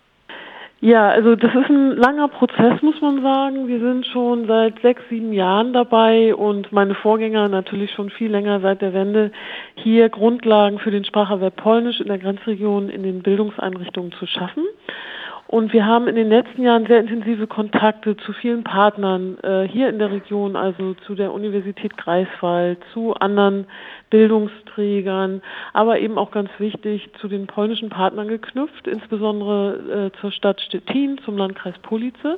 Ja, 0.82 1.10
also 1.10 1.36
das 1.36 1.54
ist 1.54 1.70
ein 1.70 1.98
langer 1.98 2.30
Prozess, 2.30 2.82
muss 2.82 3.02
man 3.02 3.22
sagen. 3.22 3.68
Wir 3.68 3.80
sind 3.80 4.06
schon 4.06 4.48
seit 4.48 4.80
sechs, 4.82 5.02
sieben 5.10 5.34
Jahren 5.34 5.74
dabei 5.74 6.34
und 6.34 6.72
meine 6.72 6.96
Vorgänger 6.96 7.50
natürlich 7.50 7.92
schon 7.92 8.10
viel 8.10 8.32
länger 8.32 8.62
seit 8.62 8.82
der 8.82 8.94
Wende, 8.94 9.34
hier 9.76 10.08
Grundlagen 10.08 10.80
für 10.80 10.92
den 10.92 11.04
Spracherwerb 11.04 11.58
Polnisch 11.58 12.00
in 12.00 12.08
der 12.08 12.18
Grenzregion 12.18 12.90
in 12.90 13.04
den 13.04 13.22
Bildungseinrichtungen 13.22 14.14
zu 14.14 14.26
schaffen. 14.26 14.64
Und 15.51 15.74
wir 15.74 15.88
haben 15.88 16.08
in 16.08 16.13
den 16.13 16.29
letzten 16.29 16.62
Jahren 16.62 16.86
sehr 16.86 17.00
intensive 17.00 17.48
Kontakte 17.48 18.15
zu 18.18 18.34
vielen 18.34 18.63
Partnern 18.63 19.39
äh, 19.41 19.68
hier 19.68 19.89
in 19.89 19.98
der 19.98 20.12
Region, 20.12 20.56
also 20.56 20.94
zu 21.08 21.15
der 21.15 21.34
Universität 21.34 21.98
Greifswald, 21.98 22.77
zu 22.94 23.15
anderen 23.15 23.65
Bildungsträgern, 24.12 25.41
aber 25.74 26.01
eben 26.01 26.20
auch 26.20 26.29
ganz 26.29 26.51
wichtig 26.60 27.10
zu 27.20 27.27
den 27.27 27.48
polnischen 27.48 27.89
Partnern 27.89 28.27
geknüpft, 28.27 28.88
insbesondere 28.88 30.12
äh, 30.13 30.20
zur 30.22 30.32
Stadt 30.32 30.62
Stettin, 30.62 31.20
zum 31.25 31.36
Landkreis 31.36 31.79
Police 31.79 32.38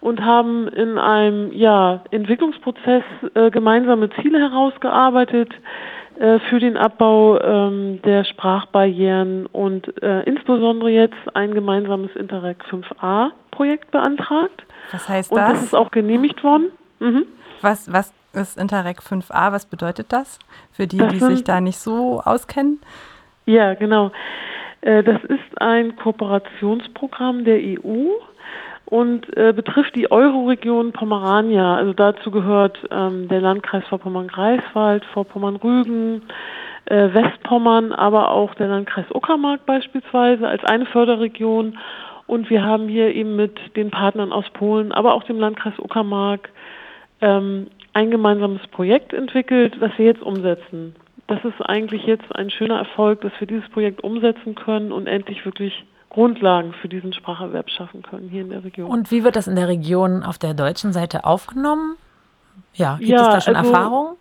und 0.00 0.24
haben 0.24 0.66
in 0.66 0.98
einem 0.98 1.52
ja, 1.52 2.02
Entwicklungsprozess 2.10 3.04
äh, 3.34 3.52
gemeinsame 3.52 4.10
Ziele 4.10 4.40
herausgearbeitet, 4.40 5.54
für 6.48 6.58
den 6.60 6.76
Abbau 6.76 7.38
ähm, 7.40 8.00
der 8.02 8.24
Sprachbarrieren 8.24 9.46
und 9.46 10.02
äh, 10.02 10.22
insbesondere 10.22 10.90
jetzt 10.90 11.14
ein 11.34 11.52
gemeinsames 11.52 12.14
Interreg 12.16 12.58
5a 12.70 13.30
Projekt 13.50 13.90
beantragt. 13.90 14.64
Was 14.92 15.08
heißt 15.08 15.30
und 15.30 15.38
das? 15.38 15.48
Und 15.48 15.54
das 15.56 15.64
ist 15.64 15.74
auch 15.74 15.90
genehmigt 15.90 16.42
worden. 16.42 16.70
Mhm. 17.00 17.26
Was, 17.60 17.92
was 17.92 18.14
ist 18.32 18.58
Interreg 18.58 19.00
5a? 19.00 19.52
Was 19.52 19.66
bedeutet 19.66 20.12
das 20.12 20.38
für 20.72 20.86
die, 20.86 20.98
das 20.98 21.12
die 21.12 21.20
sich 21.20 21.44
da 21.44 21.60
nicht 21.60 21.78
so 21.78 22.20
auskennen? 22.24 22.80
Ja, 23.46 23.74
genau. 23.74 24.12
Äh, 24.82 25.02
das 25.02 25.22
ist 25.24 25.60
ein 25.60 25.96
Kooperationsprogramm 25.96 27.44
der 27.44 27.58
EU 27.58 28.10
und 28.86 29.36
äh, 29.36 29.52
betrifft 29.52 29.96
die 29.96 30.10
Euroregion 30.10 30.92
Pomerania. 30.92 31.76
Also 31.76 31.92
dazu 31.92 32.30
gehört 32.30 32.78
ähm, 32.90 33.28
der 33.28 33.40
Landkreis 33.40 33.84
Vorpommern-Greifswald, 33.88 35.04
Vorpommern-Rügen, 35.06 36.22
äh, 36.86 37.12
Westpommern, 37.12 37.92
aber 37.92 38.30
auch 38.30 38.54
der 38.54 38.68
Landkreis 38.68 39.06
Uckermark 39.12 39.66
beispielsweise 39.66 40.46
als 40.46 40.64
eine 40.64 40.86
Förderregion. 40.86 41.78
Und 42.28 42.48
wir 42.48 42.64
haben 42.64 42.88
hier 42.88 43.14
eben 43.14 43.36
mit 43.36 43.58
den 43.76 43.90
Partnern 43.90 44.32
aus 44.32 44.48
Polen, 44.52 44.92
aber 44.92 45.14
auch 45.14 45.24
dem 45.24 45.38
Landkreis 45.38 45.78
Uckermark 45.78 46.48
ähm, 47.20 47.66
ein 47.92 48.10
gemeinsames 48.10 48.66
Projekt 48.68 49.12
entwickelt, 49.12 49.76
das 49.80 49.90
wir 49.96 50.06
jetzt 50.06 50.22
umsetzen. 50.22 50.94
Das 51.26 51.44
ist 51.44 51.60
eigentlich 51.60 52.04
jetzt 52.04 52.34
ein 52.36 52.50
schöner 52.50 52.78
Erfolg, 52.78 53.20
dass 53.22 53.32
wir 53.40 53.48
dieses 53.48 53.68
Projekt 53.70 54.04
umsetzen 54.04 54.54
können 54.54 54.92
und 54.92 55.08
endlich 55.08 55.44
wirklich 55.44 55.84
Grundlagen 56.10 56.72
für 56.80 56.88
diesen 56.88 57.12
Spracherwerb 57.12 57.70
schaffen 57.70 58.02
können 58.02 58.28
hier 58.28 58.42
in 58.42 58.50
der 58.50 58.64
Region. 58.64 58.90
Und 58.90 59.10
wie 59.10 59.24
wird 59.24 59.36
das 59.36 59.48
in 59.48 59.56
der 59.56 59.68
Region 59.68 60.22
auf 60.22 60.38
der 60.38 60.54
deutschen 60.54 60.92
Seite 60.92 61.24
aufgenommen? 61.24 61.96
Ja, 62.74 62.96
gibt 62.96 63.10
ja, 63.10 63.16
es 63.16 63.34
da 63.34 63.40
schon 63.40 63.56
also, 63.56 63.70
Erfahrungen? 63.70 64.16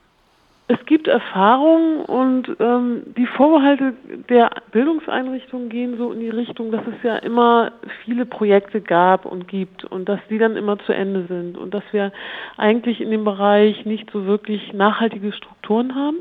Es 0.67 0.83
gibt 0.87 1.07
Erfahrungen 1.07 1.99
und 2.05 2.49
ähm, 2.59 3.03
die 3.15 3.27
Vorbehalte 3.27 3.93
der 4.29 4.49
Bildungseinrichtungen 4.71 5.69
gehen 5.69 5.95
so 5.97 6.11
in 6.11 6.21
die 6.21 6.29
Richtung, 6.29 6.71
dass 6.71 6.81
es 6.87 7.03
ja 7.03 7.17
immer 7.17 7.71
viele 8.03 8.25
Projekte 8.25 8.81
gab 8.81 9.25
und 9.25 9.47
gibt 9.47 9.85
und 9.85 10.09
dass 10.09 10.19
die 10.27 10.39
dann 10.39 10.57
immer 10.57 10.79
zu 10.79 10.91
Ende 10.91 11.25
sind 11.27 11.55
und 11.55 11.75
dass 11.75 11.83
wir 11.91 12.11
eigentlich 12.57 12.99
in 12.99 13.11
dem 13.11 13.25
Bereich 13.25 13.85
nicht 13.85 14.09
so 14.09 14.25
wirklich 14.25 14.73
nachhaltige 14.73 15.33
Strukturen 15.33 15.93
haben. 15.93 16.17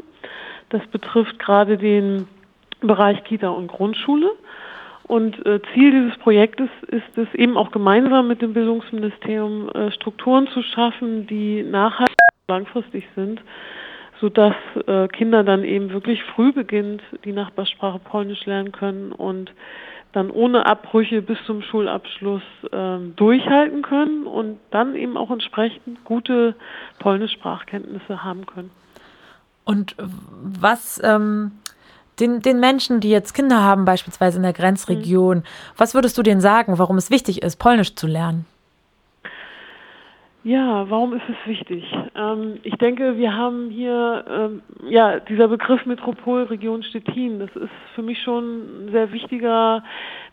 Das 0.68 0.86
betrifft 0.88 1.38
gerade 1.38 1.78
den 1.78 2.28
Bereich 2.80 3.24
Kita 3.24 3.48
und 3.48 3.68
Grundschule. 3.68 4.30
Und 5.06 5.44
äh, 5.44 5.60
Ziel 5.72 5.90
dieses 5.90 6.18
Projektes 6.18 6.68
ist 6.88 7.18
es 7.18 7.32
eben 7.34 7.56
auch 7.56 7.70
gemeinsam 7.70 8.26
mit 8.26 8.40
dem 8.40 8.54
Bildungsministerium 8.54 9.68
äh, 9.68 9.90
Strukturen 9.92 10.48
zu 10.48 10.62
schaffen, 10.62 11.26
die 11.26 11.62
nachhaltig 11.62 12.16
langfristig 12.48 13.04
sind, 13.14 13.40
sodass 14.20 14.54
äh, 14.86 15.08
Kinder 15.08 15.44
dann 15.44 15.62
eben 15.64 15.90
wirklich 15.90 16.22
früh 16.22 16.52
beginnt, 16.52 17.02
die 17.24 17.32
Nachbarsprache 17.32 17.98
Polnisch 17.98 18.46
lernen 18.46 18.72
können 18.72 19.12
und 19.12 19.52
dann 20.12 20.30
ohne 20.30 20.64
Abbrüche 20.64 21.20
bis 21.22 21.38
zum 21.44 21.60
Schulabschluss 21.62 22.42
ähm, 22.72 23.14
durchhalten 23.16 23.82
können 23.82 24.26
und 24.26 24.58
dann 24.70 24.94
eben 24.94 25.16
auch 25.16 25.30
entsprechend 25.30 26.04
gute 26.04 26.54
Polnisch-Sprachkenntnisse 27.00 28.22
haben 28.22 28.46
können. 28.46 28.70
Und 29.64 29.96
was 29.98 31.00
ähm 31.02 31.52
den, 32.20 32.40
den 32.40 32.60
Menschen, 32.60 33.00
die 33.00 33.10
jetzt 33.10 33.34
Kinder 33.34 33.62
haben, 33.62 33.84
beispielsweise 33.84 34.36
in 34.38 34.42
der 34.42 34.52
Grenzregion, 34.52 35.38
mhm. 35.38 35.44
was 35.76 35.94
würdest 35.94 36.16
du 36.18 36.22
denen 36.22 36.40
sagen, 36.40 36.78
warum 36.78 36.96
es 36.96 37.10
wichtig 37.10 37.42
ist, 37.42 37.56
Polnisch 37.56 37.94
zu 37.94 38.06
lernen? 38.06 38.46
Ja, 40.44 40.90
warum 40.90 41.14
ist 41.14 41.24
es 41.26 41.48
wichtig? 41.48 41.84
Ähm, 42.14 42.58
ich 42.64 42.74
denke, 42.74 43.16
wir 43.16 43.34
haben 43.34 43.70
hier, 43.70 44.24
ähm, 44.28 44.62
ja, 44.86 45.18
dieser 45.20 45.48
Begriff 45.48 45.86
Metropolregion 45.86 46.82
Stettin, 46.82 47.38
das 47.38 47.56
ist 47.56 47.72
für 47.94 48.02
mich 48.02 48.22
schon 48.22 48.84
ein 48.84 48.92
sehr 48.92 49.10
wichtiger 49.10 49.82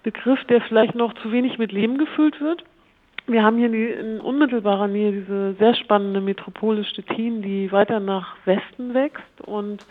Begriff, 0.04 0.44
der 0.50 0.60
vielleicht 0.62 0.96
noch 0.96 1.14
zu 1.22 1.32
wenig 1.32 1.58
mit 1.58 1.72
Leben 1.72 1.98
gefüllt 1.98 2.42
wird. 2.42 2.66
Wir 3.28 3.42
haben 3.42 3.58
hier 3.58 3.72
in 3.98 4.20
unmittelbarer 4.20 4.88
Nähe 4.88 5.14
diese 5.14 5.54
sehr 5.54 5.76
spannende 5.76 6.20
Metropole 6.20 6.84
Stettin, 6.84 7.42
die 7.42 7.72
weiter 7.72 8.02
nach 8.02 8.36
Westen 8.44 8.94
wächst 8.94 9.42
und 9.46 9.86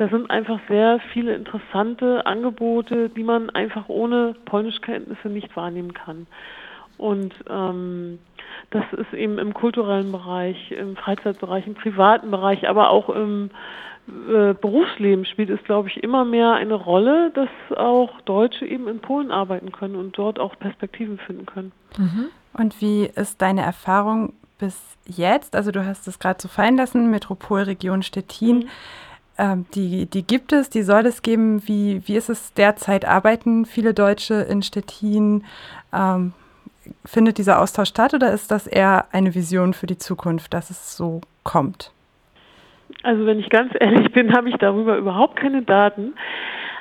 da 0.00 0.08
sind 0.08 0.30
einfach 0.30 0.58
sehr 0.66 0.98
viele 1.12 1.34
interessante 1.34 2.24
Angebote, 2.24 3.10
die 3.10 3.22
man 3.22 3.50
einfach 3.50 3.90
ohne 3.90 4.34
Polnischkenntnisse 4.46 5.28
nicht 5.28 5.54
wahrnehmen 5.54 5.92
kann. 5.92 6.26
Und 6.96 7.34
ähm, 7.50 8.18
das 8.70 8.84
ist 8.94 9.12
eben 9.12 9.38
im 9.38 9.52
kulturellen 9.52 10.10
Bereich, 10.10 10.70
im 10.70 10.96
Freizeitbereich, 10.96 11.66
im 11.66 11.74
privaten 11.74 12.30
Bereich, 12.30 12.66
aber 12.66 12.88
auch 12.88 13.10
im 13.10 13.50
äh, 14.08 14.54
Berufsleben 14.54 15.26
spielt 15.26 15.50
es, 15.50 15.62
glaube 15.64 15.88
ich, 15.88 16.02
immer 16.02 16.24
mehr 16.24 16.54
eine 16.54 16.76
Rolle, 16.76 17.30
dass 17.34 17.50
auch 17.76 18.22
Deutsche 18.22 18.64
eben 18.64 18.88
in 18.88 19.00
Polen 19.00 19.30
arbeiten 19.30 19.70
können 19.70 19.96
und 19.96 20.16
dort 20.16 20.38
auch 20.38 20.58
Perspektiven 20.58 21.18
finden 21.18 21.44
können. 21.44 21.72
Mhm. 21.98 22.28
Und 22.54 22.80
wie 22.80 23.04
ist 23.04 23.42
deine 23.42 23.60
Erfahrung 23.60 24.32
bis 24.56 24.96
jetzt? 25.04 25.54
Also 25.54 25.70
du 25.72 25.84
hast 25.84 26.08
es 26.08 26.18
gerade 26.18 26.40
so 26.40 26.48
fallen 26.48 26.78
lassen, 26.78 27.10
Metropolregion 27.10 28.02
Stettin. 28.02 28.60
Mhm. 28.60 28.68
Ähm, 29.40 29.64
die, 29.74 30.04
die 30.04 30.22
gibt 30.22 30.52
es, 30.52 30.68
die 30.68 30.82
soll 30.82 31.06
es 31.06 31.22
geben. 31.22 31.66
Wie, 31.66 32.06
wie 32.06 32.16
ist 32.16 32.28
es 32.28 32.52
derzeit? 32.52 33.06
Arbeiten 33.06 33.64
viele 33.64 33.94
Deutsche 33.94 34.34
in 34.34 34.62
Stettin? 34.62 35.44
Ähm, 35.94 36.34
findet 37.06 37.38
dieser 37.38 37.60
Austausch 37.60 37.88
statt 37.88 38.12
oder 38.12 38.32
ist 38.32 38.50
das 38.50 38.66
eher 38.66 39.06
eine 39.12 39.34
Vision 39.34 39.72
für 39.72 39.86
die 39.86 39.96
Zukunft, 39.96 40.52
dass 40.52 40.68
es 40.68 40.94
so 40.94 41.22
kommt? 41.42 41.90
Also 43.02 43.24
wenn 43.24 43.38
ich 43.38 43.48
ganz 43.48 43.72
ehrlich 43.80 44.12
bin, 44.12 44.34
habe 44.34 44.50
ich 44.50 44.56
darüber 44.56 44.98
überhaupt 44.98 45.36
keine 45.36 45.62
Daten. 45.62 46.12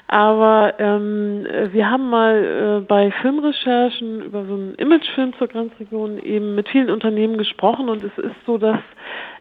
Aber 0.07 0.73
ähm, 0.79 1.45
wir 1.71 1.89
haben 1.89 2.09
mal 2.09 2.81
äh, 2.81 2.85
bei 2.85 3.11
Filmrecherchen 3.21 4.23
über 4.23 4.43
so 4.43 4.55
einen 4.55 4.75
Imagefilm 4.75 5.33
zur 5.37 5.47
Grenzregion 5.47 6.17
eben 6.17 6.55
mit 6.55 6.67
vielen 6.67 6.89
Unternehmen 6.89 7.37
gesprochen 7.37 7.87
und 7.87 8.03
es 8.03 8.17
ist 8.17 8.35
so, 8.45 8.57
dass 8.57 8.79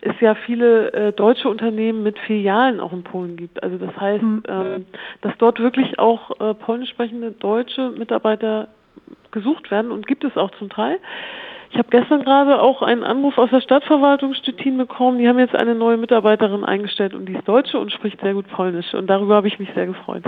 es 0.01 0.15
ja 0.21 0.35
viele 0.35 0.93
äh, 0.93 1.13
deutsche 1.13 1.49
Unternehmen 1.49 2.03
mit 2.03 2.19
Filialen 2.21 2.81
auch 2.81 2.93
in 2.93 3.03
Polen 3.03 3.37
gibt. 3.37 3.63
Also 3.63 3.79
das 3.79 3.97
heißt, 3.97 4.23
mhm. 4.23 4.43
ähm, 4.49 4.87
dass 5.23 5.33
dort 5.39 5.59
wirklich 5.61 5.99
auch 5.99 6.41
äh, 6.41 6.55
polnisch 6.55 6.91
sprechende 6.91 7.33
deutsche 7.33 7.91
Mitarbeiter 7.91 8.69
gesucht 9.31 9.71
werden 9.71 9.91
und 9.91 10.07
gibt 10.07 10.25
es 10.25 10.37
auch 10.37 10.51
zum 10.53 10.71
Teil. 10.71 10.99
Ich 11.71 11.77
habe 11.77 11.89
gestern 11.91 12.25
gerade 12.25 12.61
auch 12.63 12.81
einen 12.81 13.05
Anruf 13.05 13.37
aus 13.37 13.51
der 13.51 13.61
Stadtverwaltung 13.61 14.35
Stettin 14.35 14.79
bekommen. 14.79 15.19
Die 15.19 15.29
haben 15.29 15.39
jetzt 15.39 15.55
eine 15.55 15.75
neue 15.75 15.99
Mitarbeiterin 15.99 16.65
eingestellt 16.65 17.15
und 17.15 17.27
die 17.27 17.35
ist 17.35 17.47
Deutsche 17.47 17.79
und 17.79 17.93
spricht 17.93 18.21
sehr 18.21 18.35
gut 18.35 18.49
Polnisch. 18.49 18.95
Und 18.95 19.07
darüber 19.09 19.37
habe 19.37 19.49
ich 19.49 19.59
mich 19.59 19.69
sehr 19.75 19.87
gefreut. 19.87 20.25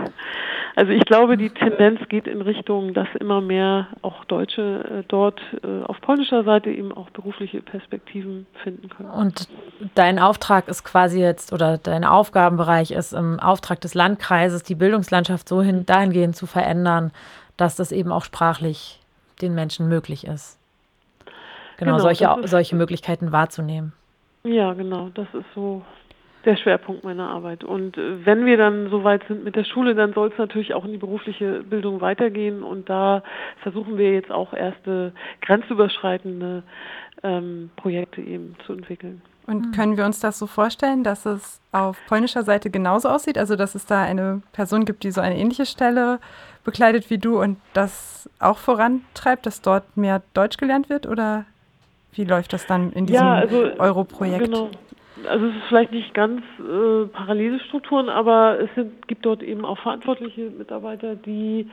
Also 0.77 0.93
ich 0.93 1.05
glaube, 1.05 1.37
die 1.37 1.51
Tendenz 1.51 2.01
geht 2.09 2.27
in 2.27 2.43
Richtung, 2.43 2.95
dass 2.95 3.09
immer 3.19 3.41
mehr 3.41 3.89
auch 4.03 4.25
Deutsche 4.27 5.01
äh, 5.01 5.05
dort 5.09 5.41
äh, 5.65 5.83
auf 5.85 6.01
polnischer 6.01 6.45
Seite 6.45 6.71
eben 6.71 6.93
auch 6.93 7.11
berufliche 7.11 7.63
Perspektiven 7.63 8.47
finden 8.63 8.89
können. 8.89 9.11
Und 9.11 9.49
dein 9.95 10.19
Auftrag 10.19 10.69
ist 10.69 10.85
quasi 10.85 11.21
jetzt 11.21 11.53
oder 11.53 11.79
dein 11.79 12.05
Aufgabenbereich 12.05 12.93
ist 12.93 13.13
im 13.13 13.41
Auftrag 13.41 13.81
des 13.81 13.95
Landkreises, 13.95 14.63
die 14.63 14.75
Bildungslandschaft 14.75 15.49
so 15.49 15.63
hin, 15.63 15.87
dahingehend 15.87 16.37
zu 16.37 16.47
verändern, 16.47 17.13
dass 17.57 17.77
das 17.77 17.93
eben 17.93 18.13
auch 18.13 18.25
sprachlich 18.25 19.01
den 19.43 19.55
Menschen 19.55 19.89
möglich 19.89 20.27
ist. 20.27 20.60
Genau, 21.81 21.97
genau 21.97 22.03
solche, 22.03 22.29
solche 22.47 22.77
Möglichkeiten 22.77 23.33
wahrzunehmen. 23.33 23.93
Ja, 24.45 24.75
genau, 24.75 25.11
das 25.15 25.27
ist 25.35 25.47
so 25.55 25.83
der 26.45 26.57
Schwerpunkt 26.57 27.05
meiner 27.05 27.29
Arbeit. 27.29 27.65
Und 27.65 27.99
äh, 27.99 28.25
wenn 28.25 28.47
wir 28.47 28.57
dann 28.57 28.91
soweit 28.91 29.23
sind 29.29 29.45
mit 29.45 29.57
der 29.57 29.65
Schule, 29.65 29.95
dann 29.95 30.13
soll 30.13 30.29
es 30.29 30.39
natürlich 30.39 30.75
auch 30.75 30.85
in 30.85 30.93
die 30.93 30.99
berufliche 30.99 31.63
Bildung 31.63 32.01
weitergehen. 32.01 32.63
Und 32.63 32.89
da 32.89 33.23
versuchen 33.63 33.99
wir 33.99 34.13
jetzt 34.13 34.31
auch 34.31 34.53
erste 34.53 35.13
grenzüberschreitende 35.43 36.63
ähm, 37.23 37.71
Projekte 37.77 38.21
eben 38.21 38.57
zu 38.67 38.73
entwickeln. 38.73 39.23
Und 39.47 39.67
hm. 39.67 39.73
können 39.73 39.97
wir 39.97 40.05
uns 40.05 40.21
das 40.21 40.39
so 40.39 40.47
vorstellen, 40.47 41.05
dass 41.05 41.27
es 41.27 41.61
auf 41.73 41.99
polnischer 42.07 42.43
Seite 42.43 42.71
genauso 42.71 43.09
aussieht? 43.09 43.37
Also, 43.37 43.57
dass 43.57 43.75
es 43.75 43.85
da 43.85 44.03
eine 44.03 44.43
Person 44.53 44.85
gibt, 44.85 45.03
die 45.03 45.11
so 45.11 45.21
eine 45.21 45.37
ähnliche 45.37 45.67
Stelle 45.67 46.21
bekleidet 46.65 47.11
wie 47.11 47.19
du 47.19 47.41
und 47.41 47.59
das 47.73 48.31
auch 48.39 48.59
vorantreibt, 48.59 49.47
dass 49.47 49.61
dort 49.61 49.97
mehr 49.97 50.23
Deutsch 50.35 50.57
gelernt 50.57 50.89
wird? 50.89 51.07
Oder 51.07 51.45
wie 52.13 52.25
läuft 52.25 52.53
das 52.53 52.67
dann 52.67 52.93
in 52.93 53.07
diesem 53.07 53.25
ja, 53.25 53.35
also, 53.35 53.71
Euro-Projekt? 53.79 54.45
Genau. 54.45 54.71
Also 55.29 55.47
es 55.47 55.57
ist 55.57 55.65
vielleicht 55.69 55.93
nicht 55.93 56.15
ganz 56.15 56.41
äh, 56.59 57.07
parallele 57.07 57.61
Strukturen, 57.61 58.09
aber 58.09 58.59
es 58.61 58.71
sind, 58.75 59.07
gibt 59.07 59.27
dort 59.27 59.43
eben 59.43 59.65
auch 59.65 59.79
verantwortliche 59.79 60.51
Mitarbeiter, 60.51 61.15
die 61.15 61.69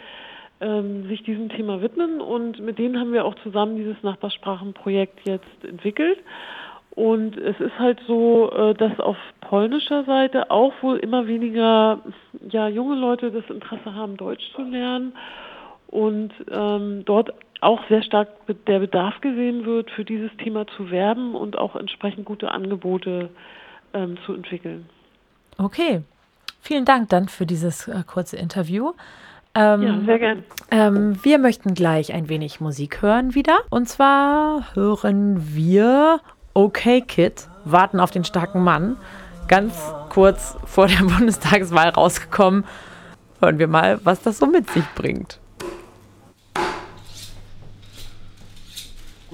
ähm, 0.60 1.08
sich 1.08 1.24
diesem 1.24 1.50
Thema 1.50 1.82
widmen 1.82 2.20
und 2.20 2.60
mit 2.60 2.78
denen 2.78 3.00
haben 3.00 3.14
wir 3.14 3.26
auch 3.26 3.36
zusammen 3.44 3.78
dieses 3.78 4.02
Nachbarsprachenprojekt 4.04 5.20
jetzt 5.26 5.64
entwickelt. 5.64 6.20
Und 6.92 7.38
es 7.38 7.60
ist 7.60 7.78
halt 7.78 8.00
so, 8.08 8.52
äh, 8.52 8.74
dass 8.74 9.00
auf 9.00 9.18
polnischer 9.42 10.04
Seite 10.06 10.50
auch 10.50 10.74
wohl 10.82 10.98
immer 10.98 11.28
weniger 11.28 12.00
ja, 12.50 12.68
junge 12.68 12.96
Leute 12.96 13.32
das 13.32 13.48
Interesse 13.50 13.94
haben, 13.94 14.18
Deutsch 14.18 14.52
zu 14.56 14.64
lernen 14.64 15.14
und 15.88 16.32
ähm, 16.52 17.04
dort 17.06 17.34
auch 17.62 17.80
sehr 17.90 18.04
stark 18.04 18.30
der 18.68 18.80
Bedarf 18.80 19.20
gesehen 19.22 19.66
wird, 19.66 19.90
für 19.92 20.06
dieses 20.06 20.32
Thema 20.38 20.68
zu 20.68 20.92
werben 20.92 21.36
und 21.36 21.58
auch 21.58 21.76
entsprechend 21.76 22.26
gute 22.26 22.52
Angebote 22.52 23.30
ähm, 23.94 24.18
zu 24.26 24.34
entwickeln. 24.34 24.88
Okay, 25.58 26.02
vielen 26.62 26.86
Dank 26.86 27.10
dann 27.10 27.28
für 27.28 27.46
dieses 27.46 27.88
äh, 27.88 28.04
kurze 28.06 28.38
Interview. 28.38 28.94
Ähm, 29.56 29.82
ja, 29.82 30.02
sehr 30.06 30.20
gerne. 30.20 30.44
Ähm, 30.70 31.18
wir 31.24 31.40
möchten 31.40 31.74
gleich 31.74 32.14
ein 32.14 32.30
wenig 32.30 32.62
Musik 32.62 33.02
hören 33.02 33.34
wieder. 33.34 33.60
Und 33.72 33.90
zwar 33.90 34.76
hören 34.76 35.56
wir 35.56 36.20
Okay 36.54 37.02
Kid, 37.02 37.48
warten 37.66 38.00
auf 38.00 38.12
den 38.12 38.24
starken 38.24 38.64
Mann. 38.64 38.98
Ganz 39.48 39.94
kurz 40.10 40.58
vor 40.66 40.88
der 40.88 40.98
Bundestagswahl 41.18 41.90
rausgekommen. 41.90 42.66
Hören 43.40 43.58
wir 43.58 43.68
mal, 43.68 44.00
was 44.04 44.22
das 44.22 44.38
so 44.38 44.46
mit 44.46 44.70
sich 44.70 44.86
bringt. 44.96 45.40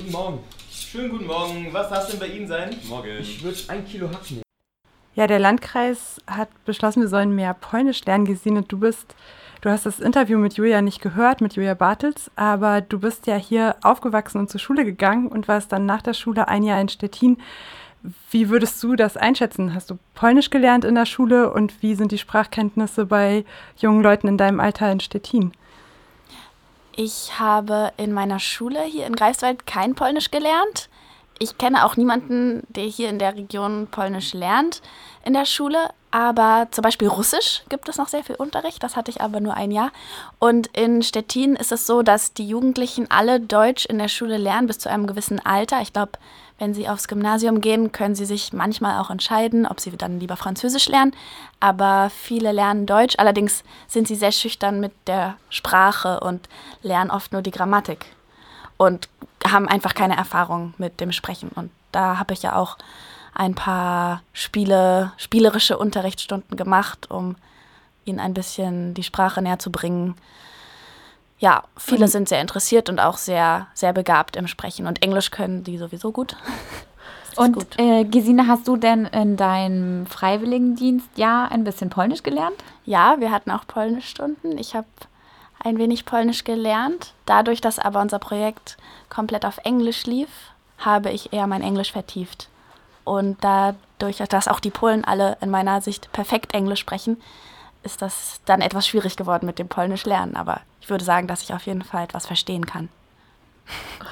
Guten 0.03 0.11
Morgen. 0.11 0.39
Schönen 0.69 1.09
guten 1.11 1.27
Morgen. 1.27 1.67
Was 1.71 1.89
darf 1.89 2.09
denn 2.09 2.19
bei 2.19 2.27
Ihnen 2.27 2.45
sein? 2.45 2.75
Morgen. 2.89 3.07
Ich 3.21 3.41
würde 3.41 3.57
ein 3.69 3.85
Kilo 3.85 4.09
Hack 4.09 4.29
nehmen. 4.31 4.43
Ja, 5.15 5.27
der 5.27 5.39
Landkreis 5.39 6.19
hat 6.27 6.49
beschlossen, 6.65 7.03
wir 7.03 7.07
sollen 7.07 7.33
mehr 7.33 7.53
Polnisch 7.53 8.03
lernen. 8.03 8.25
Gesine, 8.25 8.63
du 8.63 8.79
bist, 8.79 9.15
du 9.61 9.69
hast 9.69 9.85
das 9.85 10.01
Interview 10.01 10.39
mit 10.39 10.55
Julia 10.55 10.81
nicht 10.81 11.01
gehört, 11.01 11.39
mit 11.39 11.55
Julia 11.55 11.73
Bartels, 11.73 12.29
aber 12.35 12.81
du 12.81 12.99
bist 12.99 13.27
ja 13.27 13.37
hier 13.37 13.77
aufgewachsen 13.81 14.39
und 14.39 14.49
zur 14.49 14.59
Schule 14.59 14.83
gegangen 14.83 15.29
und 15.29 15.47
warst 15.47 15.71
dann 15.71 15.85
nach 15.85 16.01
der 16.01 16.13
Schule 16.13 16.49
ein 16.49 16.63
Jahr 16.63 16.81
in 16.81 16.89
Stettin. 16.89 17.37
Wie 18.29 18.49
würdest 18.49 18.83
du 18.83 18.97
das 18.97 19.15
einschätzen? 19.15 19.73
Hast 19.73 19.89
du 19.89 19.97
Polnisch 20.15 20.49
gelernt 20.49 20.83
in 20.83 20.95
der 20.95 21.05
Schule 21.05 21.53
und 21.53 21.81
wie 21.81 21.95
sind 21.95 22.11
die 22.11 22.17
Sprachkenntnisse 22.17 23.05
bei 23.05 23.45
jungen 23.77 24.03
Leuten 24.03 24.27
in 24.27 24.37
deinem 24.37 24.59
Alter 24.59 24.91
in 24.91 24.99
Stettin? 24.99 25.53
Ich 26.95 27.39
habe 27.39 27.91
in 27.97 28.13
meiner 28.13 28.39
Schule 28.39 28.81
hier 28.83 29.07
in 29.07 29.15
Greifswald 29.15 29.65
kein 29.65 29.95
Polnisch 29.95 30.29
gelernt. 30.29 30.89
Ich 31.39 31.57
kenne 31.57 31.85
auch 31.85 31.97
niemanden, 31.97 32.61
der 32.69 32.83
hier 32.83 33.09
in 33.09 33.17
der 33.17 33.35
Region 33.35 33.87
Polnisch 33.89 34.33
lernt 34.33 34.81
in 35.25 35.33
der 35.33 35.45
Schule. 35.45 35.89
Aber 36.11 36.67
zum 36.69 36.83
Beispiel 36.83 37.07
Russisch 37.07 37.63
gibt 37.69 37.89
es 37.89 37.97
noch 37.97 38.07
sehr 38.07 38.23
viel 38.23 38.35
Unterricht. 38.35 38.83
Das 38.83 38.95
hatte 38.95 39.09
ich 39.09 39.21
aber 39.21 39.39
nur 39.39 39.55
ein 39.55 39.71
Jahr. 39.71 39.91
Und 40.37 40.67
in 40.67 41.01
Stettin 41.01 41.55
ist 41.55 41.71
es 41.71 41.87
so, 41.87 42.03
dass 42.03 42.33
die 42.33 42.47
Jugendlichen 42.47 43.09
alle 43.09 43.39
Deutsch 43.39 43.87
in 43.87 43.97
der 43.97 44.09
Schule 44.09 44.37
lernen 44.37 44.67
bis 44.67 44.77
zu 44.77 44.89
einem 44.89 45.07
gewissen 45.07 45.43
Alter. 45.43 45.81
Ich 45.81 45.91
glaube, 45.91 46.11
wenn 46.59 46.73
sie 46.73 46.87
aufs 46.87 47.07
Gymnasium 47.07 47.61
gehen, 47.61 47.91
können 47.91 48.15
sie 48.15 48.25
sich 48.25 48.53
manchmal 48.53 48.99
auch 48.99 49.09
entscheiden, 49.09 49.65
ob 49.65 49.79
sie 49.79 49.91
dann 49.91 50.19
lieber 50.19 50.37
Französisch 50.37 50.87
lernen. 50.87 51.13
Aber 51.59 52.09
viele 52.09 52.51
lernen 52.51 52.85
Deutsch. 52.85 53.15
Allerdings 53.17 53.63
sind 53.87 54.07
sie 54.07 54.15
sehr 54.15 54.31
schüchtern 54.31 54.79
mit 54.79 54.93
der 55.07 55.35
Sprache 55.49 56.19
und 56.19 56.47
lernen 56.81 57.11
oft 57.11 57.33
nur 57.33 57.41
die 57.41 57.51
Grammatik 57.51 58.05
und 58.77 59.09
haben 59.45 59.67
einfach 59.67 59.93
keine 59.93 60.15
Erfahrung 60.15 60.73
mit 60.77 60.99
dem 60.99 61.11
Sprechen. 61.11 61.49
Und 61.49 61.71
da 61.91 62.19
habe 62.19 62.33
ich 62.33 62.43
ja 62.43 62.55
auch 62.55 62.77
ein 63.33 63.55
paar 63.55 64.21
Spiele, 64.31 65.11
spielerische 65.17 65.77
Unterrichtsstunden 65.77 66.55
gemacht, 66.55 67.09
um 67.09 67.35
ihnen 68.05 68.19
ein 68.19 68.33
bisschen 68.33 68.93
die 68.93 69.03
Sprache 69.03 69.41
näher 69.41 69.59
zu 69.59 69.71
bringen 69.71 70.15
ja, 71.39 71.63
viele 71.77 72.07
sind 72.07 72.29
sehr 72.29 72.41
interessiert 72.41 72.89
und 72.89 72.99
auch 72.99 73.17
sehr, 73.17 73.67
sehr 73.73 73.93
begabt 73.93 74.35
im 74.35 74.47
Sprechen. 74.47 74.87
Und 74.87 75.03
Englisch 75.03 75.31
können 75.31 75.63
die 75.63 75.77
sowieso 75.77 76.11
gut. 76.11 76.35
Und 77.35 77.53
gut. 77.53 77.79
Äh, 77.79 78.05
Gesine, 78.05 78.47
hast 78.47 78.67
du 78.67 78.77
denn 78.77 79.05
in 79.05 79.37
deinem 79.37 80.05
Freiwilligendienst 80.05 81.09
ja 81.15 81.47
ein 81.49 81.63
bisschen 81.63 81.89
Polnisch 81.89 82.21
gelernt? 82.21 82.55
Ja, 82.85 83.15
wir 83.19 83.31
hatten 83.31 83.49
auch 83.49 83.65
Polnischstunden. 83.65 84.57
Ich 84.59 84.75
habe 84.75 84.85
ein 85.63 85.79
wenig 85.79 86.05
Polnisch 86.05 86.43
gelernt. 86.43 87.13
Dadurch, 87.25 87.59
dass 87.59 87.79
aber 87.79 88.01
unser 88.01 88.19
Projekt 88.19 88.77
komplett 89.09 89.45
auf 89.45 89.57
Englisch 89.63 90.05
lief, 90.05 90.29
habe 90.77 91.09
ich 91.09 91.33
eher 91.33 91.47
mein 91.47 91.63
Englisch 91.63 91.91
vertieft. 91.91 92.49
Und 93.03 93.37
dadurch, 93.41 94.17
dass 94.17 94.47
auch 94.47 94.59
die 94.59 94.69
Polen 94.69 95.03
alle 95.03 95.37
in 95.41 95.49
meiner 95.49 95.81
Sicht 95.81 96.11
perfekt 96.11 96.53
Englisch 96.53 96.79
sprechen, 96.79 97.21
ist 97.83 98.01
das 98.01 98.41
dann 98.45 98.61
etwas 98.61 98.87
schwierig 98.87 99.15
geworden 99.15 99.45
mit 99.45 99.59
dem 99.59 99.67
Polnisch 99.67 100.05
lernen. 100.05 100.35
Aber 100.35 100.61
ich 100.81 100.89
würde 100.89 101.03
sagen, 101.03 101.27
dass 101.27 101.43
ich 101.43 101.53
auf 101.53 101.65
jeden 101.65 101.83
Fall 101.83 102.03
etwas 102.03 102.25
verstehen 102.25 102.65
kann. 102.65 102.89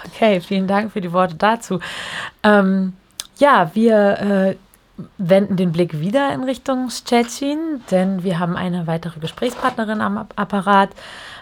Okay, 0.05 0.39
vielen 0.41 0.67
Dank 0.67 0.91
für 0.91 1.01
die 1.01 1.11
Worte 1.11 1.35
dazu. 1.35 1.79
Ähm, 2.43 2.93
ja, 3.37 3.71
wir 3.73 4.19
äh, 4.19 4.55
wenden 5.17 5.57
den 5.57 5.71
Blick 5.71 5.99
wieder 5.99 6.33
in 6.33 6.43
Richtung 6.43 6.89
Stettin, 6.89 7.81
denn 7.89 8.23
wir 8.23 8.39
haben 8.39 8.55
eine 8.55 8.87
weitere 8.87 9.19
Gesprächspartnerin 9.19 10.01
am 10.01 10.25
Apparat. 10.35 10.89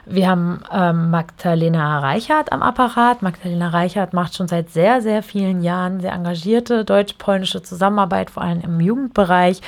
Wir 0.06 0.30
haben 0.30 0.64
ähm, 0.72 1.12
Magdalena 1.12 2.00
Reichert 2.00 2.52
am 2.52 2.64
Apparat. 2.64 3.22
Magdalena 3.22 3.70
Reichert 3.70 4.14
macht 4.14 4.36
schon 4.36 4.48
seit 4.48 4.72
sehr, 4.72 5.02
sehr 5.02 5.22
vielen 5.24 5.62
Jahren 5.62 6.00
sehr 6.00 6.14
engagierte 6.14 6.86
deutsch-polnische 6.86 7.62
Zusammenarbeit, 7.62 8.32
vor 8.32 8.44
allem 8.44 8.62
im 8.62 8.80
Jugendbereich. 8.80 9.62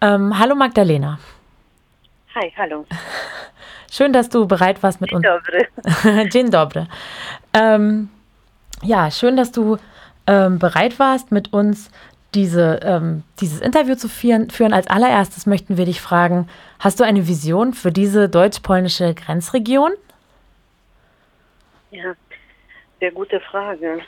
Ähm, 0.00 0.38
hallo 0.38 0.54
Magdalena. 0.54 1.18
Hi, 2.40 2.52
hallo. 2.56 2.86
Schön, 3.90 4.12
dass 4.12 4.28
du 4.28 4.46
bereit 4.46 4.80
warst 4.82 5.00
mit 5.00 5.12
uns. 5.12 5.26
Dzień 6.30 6.50
dobry. 6.50 6.86
Ähm, 7.52 8.10
ja, 8.82 9.10
schön, 9.10 9.36
dass 9.36 9.50
du 9.50 9.78
ähm, 10.26 10.58
bereit 10.58 10.98
warst, 11.00 11.32
mit 11.32 11.52
uns 11.52 11.90
diese, 12.34 12.80
ähm, 12.84 13.24
dieses 13.40 13.60
Interview 13.60 13.96
zu 13.96 14.08
führen, 14.08 14.50
führen. 14.50 14.72
Als 14.72 14.86
allererstes 14.88 15.46
möchten 15.46 15.78
wir 15.78 15.86
dich 15.86 16.00
fragen, 16.00 16.48
hast 16.78 17.00
du 17.00 17.04
eine 17.04 17.26
Vision 17.26 17.72
für 17.72 17.90
diese 17.90 18.28
deutsch-polnische 18.28 19.14
Grenzregion? 19.14 19.92
Ja, 21.90 22.12
sehr 23.00 23.10
gute 23.10 23.40
Frage. 23.40 24.00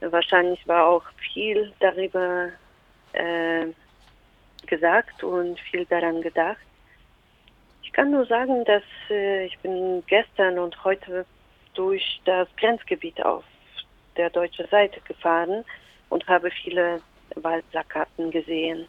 Wahrscheinlich 0.00 0.66
war 0.66 0.86
auch 0.86 1.04
viel 1.32 1.72
darüber 1.78 2.48
äh, 3.12 3.66
gesagt 4.66 5.22
und 5.22 5.60
viel 5.60 5.84
daran 5.84 6.22
gedacht 6.22 6.56
kann 7.96 8.10
nur 8.10 8.26
sagen, 8.26 8.62
dass 8.66 8.82
äh, 9.08 9.46
ich 9.46 9.58
bin 9.60 10.02
gestern 10.06 10.58
und 10.58 10.84
heute 10.84 11.24
durch 11.72 12.20
das 12.26 12.46
Grenzgebiet 12.58 13.24
auf 13.24 13.42
der 14.18 14.28
deutschen 14.28 14.68
Seite 14.68 15.00
gefahren 15.00 15.64
und 16.10 16.26
habe 16.28 16.50
viele 16.50 17.00
Wahlplakaten 17.36 18.30
gesehen. 18.30 18.86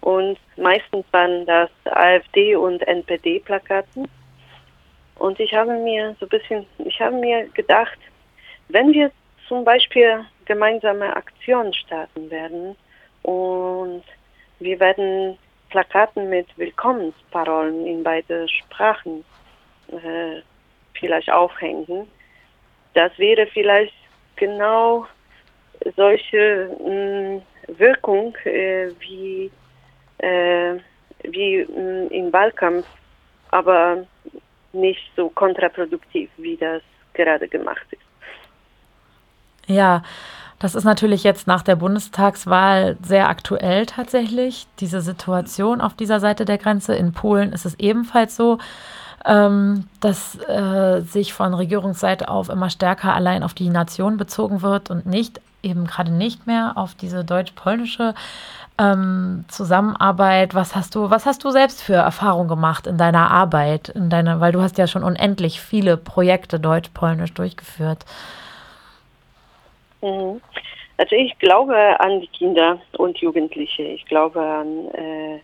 Und 0.00 0.36
meistens 0.56 1.06
waren 1.12 1.46
das 1.46 1.70
AfD 1.84 2.56
und 2.56 2.82
NPD-Plakaten. 2.82 4.08
Und 5.14 5.38
ich 5.38 5.54
habe 5.54 5.74
mir 5.74 6.16
so 6.18 6.26
ein 6.26 6.28
bisschen, 6.28 6.66
ich 6.78 7.00
habe 7.00 7.14
mir 7.14 7.46
gedacht, 7.54 7.98
wenn 8.68 8.92
wir 8.92 9.12
zum 9.46 9.64
Beispiel 9.64 10.24
gemeinsame 10.44 11.14
Aktionen 11.14 11.72
starten 11.72 12.28
werden 12.32 12.74
und 13.22 14.02
wir 14.58 14.80
werden 14.80 15.38
Plakaten 15.74 16.28
mit 16.30 16.46
Willkommensparolen 16.56 17.84
in 17.84 18.04
beide 18.04 18.48
Sprachen 18.48 19.24
äh, 19.88 20.40
vielleicht 20.96 21.28
aufhängen, 21.32 22.06
das 22.94 23.10
wäre 23.18 23.44
vielleicht 23.48 23.92
genau 24.36 25.04
solche 25.96 26.70
mh, 26.78 27.42
Wirkung 27.76 28.36
äh, 28.44 28.90
wie, 29.00 29.50
äh, 30.18 30.76
wie 31.24 31.64
mh, 31.64 32.06
im 32.12 32.32
Wahlkampf, 32.32 32.86
aber 33.50 34.06
nicht 34.72 35.10
so 35.16 35.28
kontraproduktiv, 35.30 36.30
wie 36.36 36.56
das 36.56 36.82
gerade 37.14 37.48
gemacht 37.48 37.86
ist. 37.90 38.02
Ja, 39.66 40.04
das 40.58 40.74
ist 40.74 40.84
natürlich 40.84 41.24
jetzt 41.24 41.46
nach 41.46 41.62
der 41.62 41.76
Bundestagswahl 41.76 42.96
sehr 43.02 43.28
aktuell 43.28 43.86
tatsächlich. 43.86 44.66
Diese 44.80 45.00
Situation 45.00 45.80
auf 45.80 45.94
dieser 45.94 46.20
Seite 46.20 46.44
der 46.44 46.58
Grenze. 46.58 46.94
In 46.94 47.12
Polen 47.12 47.52
ist 47.52 47.66
es 47.66 47.74
ebenfalls 47.78 48.36
so, 48.36 48.58
ähm, 49.24 49.88
dass 50.00 50.38
äh, 50.48 51.00
sich 51.02 51.32
von 51.32 51.54
Regierungsseite 51.54 52.28
auf 52.28 52.48
immer 52.48 52.70
stärker 52.70 53.14
allein 53.14 53.42
auf 53.42 53.54
die 53.54 53.70
Nation 53.70 54.16
bezogen 54.16 54.62
wird 54.62 54.90
und 54.90 55.06
nicht 55.06 55.40
eben 55.62 55.86
gerade 55.86 56.12
nicht 56.12 56.46
mehr 56.46 56.72
auf 56.76 56.94
diese 56.94 57.24
deutsch-polnische 57.24 58.14
ähm, 58.78 59.44
Zusammenarbeit. 59.48 60.54
Was 60.54 60.74
hast 60.76 60.94
du, 60.94 61.10
was 61.10 61.26
hast 61.26 61.42
du 61.44 61.50
selbst 61.50 61.82
für 61.82 61.94
Erfahrungen 61.94 62.48
gemacht 62.48 62.86
in 62.86 62.98
deiner 62.98 63.30
Arbeit, 63.30 63.88
in 63.88 64.10
deiner, 64.10 64.40
weil 64.40 64.52
du 64.52 64.60
hast 64.60 64.78
ja 64.78 64.86
schon 64.86 65.04
unendlich 65.04 65.60
viele 65.60 65.96
Projekte 65.96 66.60
deutsch-polnisch 66.60 67.32
durchgeführt. 67.32 68.04
Mhm. 70.04 70.40
Also 70.98 71.16
ich 71.16 71.36
glaube 71.38 71.98
an 71.98 72.20
die 72.20 72.28
Kinder 72.28 72.80
und 72.98 73.18
Jugendliche. 73.18 73.82
Ich 73.82 74.04
glaube 74.04 74.40
an, 74.40 74.88
äh, 74.94 75.40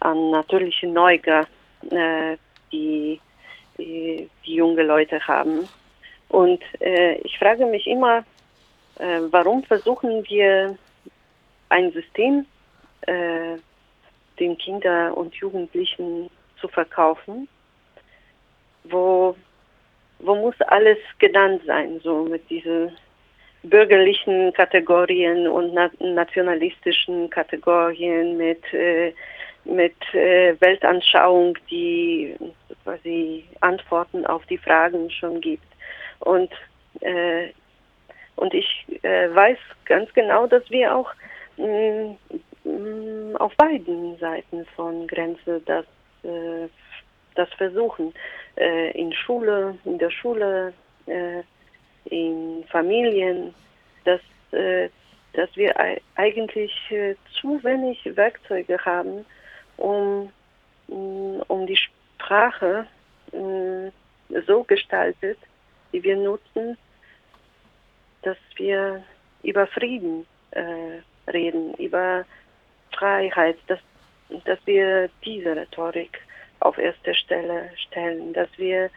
an 0.00 0.30
natürliche 0.30 0.88
Neugier, 0.88 1.46
äh, 1.90 2.36
die, 2.72 3.20
die, 3.78 4.28
die 4.44 4.54
junge 4.54 4.82
Leute 4.82 5.20
haben. 5.26 5.68
Und 6.28 6.62
äh, 6.80 7.14
ich 7.18 7.38
frage 7.38 7.64
mich 7.64 7.86
immer, 7.86 8.24
äh, 8.98 9.20
warum 9.30 9.62
versuchen 9.62 10.24
wir 10.28 10.76
ein 11.68 11.92
System 11.92 12.44
äh, 13.02 13.56
den 14.38 14.58
Kindern 14.58 15.12
und 15.12 15.34
Jugendlichen 15.36 16.28
zu 16.60 16.68
verkaufen, 16.68 17.48
wo, 18.84 19.36
wo 20.18 20.34
muss 20.34 20.60
alles 20.62 20.98
genannt 21.18 21.62
sein, 21.66 22.00
so 22.02 22.24
mit 22.24 22.48
diesen 22.50 22.92
bürgerlichen 23.62 24.52
Kategorien 24.52 25.46
und 25.46 25.74
na 25.74 25.90
nationalistischen 26.00 27.30
Kategorien 27.30 28.36
mit, 28.36 28.62
äh, 28.72 29.12
mit 29.64 29.94
äh, 30.14 30.56
Weltanschauung, 30.60 31.56
die 31.70 32.34
quasi 32.82 33.44
Antworten 33.60 34.26
auf 34.26 34.44
die 34.46 34.58
Fragen 34.58 35.10
schon 35.10 35.40
gibt. 35.40 35.66
Und, 36.20 36.50
äh, 37.00 37.48
und 38.36 38.52
ich 38.54 38.86
äh, 39.02 39.32
weiß 39.32 39.58
ganz 39.84 40.12
genau, 40.14 40.46
dass 40.46 40.68
wir 40.70 40.94
auch 40.96 41.10
mh, 41.56 42.16
mh, 42.64 43.38
auf 43.38 43.54
beiden 43.56 44.18
Seiten 44.18 44.66
von 44.74 45.06
Grenze 45.06 45.60
das, 45.66 45.84
äh, 46.24 46.68
das 47.36 47.48
versuchen. 47.54 48.12
Äh, 48.56 48.90
in 48.98 49.12
Schule, 49.12 49.78
in 49.84 49.98
der 49.98 50.10
Schule, 50.10 50.72
in 52.06 52.64
Familien, 52.68 53.54
dass, 54.04 54.20
äh, 54.52 54.88
dass 55.32 55.54
wir 55.56 55.74
eigentlich 56.16 56.72
äh, 56.90 57.14
zu 57.40 57.62
wenig 57.62 57.98
Werkzeuge 58.16 58.78
haben, 58.84 59.24
um, 59.76 60.32
mm, 60.88 61.42
um 61.48 61.66
die 61.66 61.76
Sprache 61.76 62.86
äh, 63.32 64.40
so 64.46 64.64
gestaltet, 64.64 65.38
die 65.92 66.02
wir 66.02 66.16
nutzen, 66.16 66.76
dass 68.22 68.38
wir 68.56 69.02
über 69.42 69.66
Frieden 69.66 70.26
äh, 70.52 71.30
reden, 71.30 71.74
über 71.74 72.24
Freiheit, 72.96 73.58
dass, 73.66 73.80
dass 74.44 74.58
wir 74.64 75.08
diese 75.24 75.56
Rhetorik 75.56 76.20
auf 76.60 76.78
erste 76.78 77.14
Stelle 77.14 77.70
stellen, 77.88 78.32
dass 78.32 78.48
wir 78.56 78.90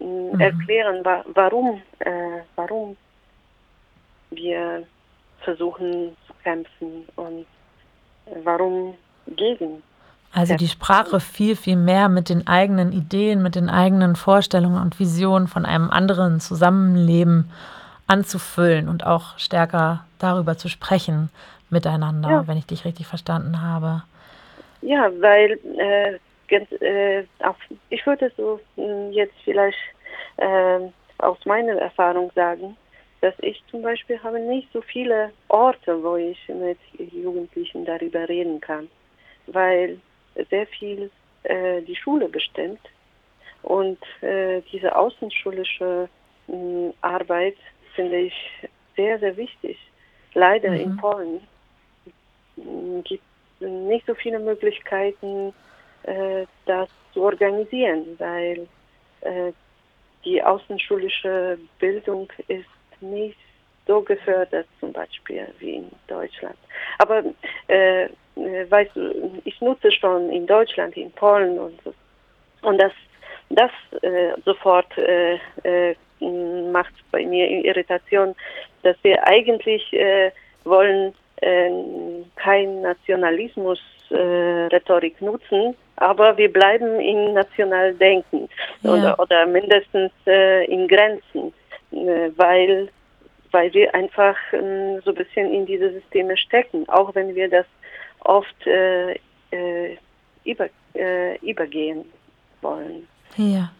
mhm. 0.00 0.40
erklären, 0.40 1.04
wa 1.04 1.24
warum, 1.34 1.82
äh, 2.00 2.40
warum 2.56 2.96
wir 4.30 4.84
versuchen 5.40 6.16
zu 6.26 6.32
kämpfen 6.42 7.06
und 7.16 7.46
äh, 8.26 8.36
warum 8.42 8.94
gegen. 9.36 9.82
Also 10.32 10.56
die 10.56 10.66
Sprache 10.66 11.20
viel, 11.20 11.54
viel 11.54 11.76
mehr 11.76 12.08
mit 12.08 12.28
den 12.28 12.48
eigenen 12.48 12.92
Ideen, 12.92 13.40
mit 13.40 13.54
den 13.54 13.70
eigenen 13.70 14.16
Vorstellungen 14.16 14.82
und 14.82 14.98
Visionen 14.98 15.46
von 15.46 15.64
einem 15.64 15.90
anderen 15.90 16.40
Zusammenleben 16.40 17.50
anzufüllen 18.08 18.88
und 18.88 19.06
auch 19.06 19.38
stärker 19.38 20.04
darüber 20.18 20.56
zu 20.56 20.68
sprechen 20.68 21.30
miteinander, 21.70 22.30
ja. 22.30 22.48
wenn 22.48 22.58
ich 22.58 22.66
dich 22.66 22.84
richtig 22.84 23.06
verstanden 23.06 23.62
habe. 23.62 24.02
Ja, 24.82 25.08
weil 25.20 25.52
äh, 25.78 26.18
äh, 26.50 27.24
auf, 27.40 27.56
ich 27.90 28.04
würde 28.06 28.30
so 28.36 28.60
hm, 28.76 29.12
jetzt 29.12 29.34
vielleicht 29.44 29.78
äh, 30.36 30.80
aus 31.18 31.38
meiner 31.44 31.74
Erfahrung 31.76 32.30
sagen, 32.34 32.76
dass 33.20 33.34
ich 33.40 33.62
zum 33.70 33.82
Beispiel 33.82 34.22
habe 34.22 34.38
nicht 34.38 34.68
so 34.72 34.82
viele 34.82 35.30
Orte, 35.48 36.02
wo 36.02 36.16
ich 36.16 36.38
mit 36.48 36.78
Jugendlichen 37.12 37.84
darüber 37.84 38.28
reden 38.28 38.60
kann, 38.60 38.88
weil 39.46 39.98
sehr 40.50 40.66
viel 40.66 41.10
äh, 41.44 41.80
die 41.82 41.96
Schule 41.96 42.28
bestimmt 42.28 42.80
und 43.62 43.98
äh, 44.20 44.60
diese 44.72 44.94
außenschulische 44.94 46.08
mh, 46.48 46.92
Arbeit 47.00 47.56
finde 47.94 48.18
ich 48.18 48.34
sehr, 48.96 49.18
sehr 49.18 49.36
wichtig. 49.36 49.78
Leider 50.34 50.70
mhm. 50.70 50.76
in 50.76 50.96
Polen 50.96 51.40
gibt 53.04 53.22
es 53.60 53.68
nicht 53.68 54.06
so 54.06 54.14
viele 54.14 54.38
Möglichkeiten, 54.38 55.54
das 56.66 56.88
zu 57.12 57.22
organisieren, 57.22 58.16
weil 58.18 58.66
äh, 59.22 59.52
die 60.24 60.42
außenschulische 60.42 61.58
Bildung 61.78 62.28
ist 62.48 62.66
nicht 63.00 63.38
so 63.86 64.00
gefördert 64.00 64.66
zum 64.80 64.92
Beispiel 64.92 65.46
wie 65.58 65.76
in 65.76 65.90
Deutschland. 66.08 66.56
Aber 66.98 67.22
äh, 67.68 68.04
äh 68.04 68.70
weißt 68.70 68.96
du, 68.96 69.40
ich 69.44 69.60
nutze 69.60 69.92
schon 69.92 70.30
in 70.30 70.46
Deutschland, 70.46 70.96
in 70.96 71.12
Polen 71.12 71.58
und 71.58 71.80
so. 71.82 71.94
Und 72.62 72.78
das, 72.80 72.92
das 73.50 73.70
äh, 74.02 74.32
sofort 74.44 74.96
äh, 74.96 75.38
äh, 75.64 75.94
macht 76.72 76.94
bei 77.10 77.26
mir 77.26 77.46
Irritation, 77.46 78.34
dass 78.82 78.96
wir 79.02 79.22
eigentlich 79.26 79.92
äh, 79.92 80.30
wollen 80.64 81.14
äh, 81.42 81.70
kein 82.36 82.80
Nationalismus 82.80 83.78
äh, 83.78 83.93
Rhetorik 84.16 85.20
nutzen, 85.20 85.74
aber 85.96 86.36
wir 86.36 86.52
bleiben 86.52 87.00
in 87.00 87.34
Nationaldenken 87.34 88.48
ja. 88.82 88.92
oder, 88.92 89.20
oder 89.20 89.46
mindestens 89.46 90.12
äh, 90.26 90.64
in 90.66 90.88
Grenzen, 90.88 91.52
äh, 91.92 92.30
weil, 92.36 92.88
weil 93.50 93.72
wir 93.72 93.94
einfach 93.94 94.36
äh, 94.52 95.00
so 95.04 95.10
ein 95.10 95.16
bisschen 95.16 95.52
in 95.52 95.66
diese 95.66 95.90
Systeme 95.90 96.36
stecken, 96.36 96.88
auch 96.88 97.14
wenn 97.14 97.34
wir 97.34 97.48
das 97.48 97.66
oft 98.20 98.66
äh, 98.66 99.12
äh, 99.50 99.96
über, 100.44 100.68
äh, 100.94 101.36
übergehen 101.38 102.04
wollen. 102.60 103.06
Ja. 103.36 103.70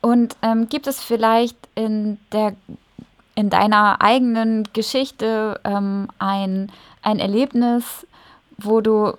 Und 0.00 0.36
ähm, 0.42 0.68
gibt 0.68 0.86
es 0.88 1.02
vielleicht 1.02 1.56
in 1.76 2.18
der 2.32 2.54
in 3.34 3.50
deiner 3.50 4.02
eigenen 4.02 4.68
Geschichte 4.72 5.58
ähm, 5.64 6.08
ein, 6.18 6.70
ein 7.02 7.18
Erlebnis, 7.18 8.06
wo 8.58 8.80
du 8.80 9.14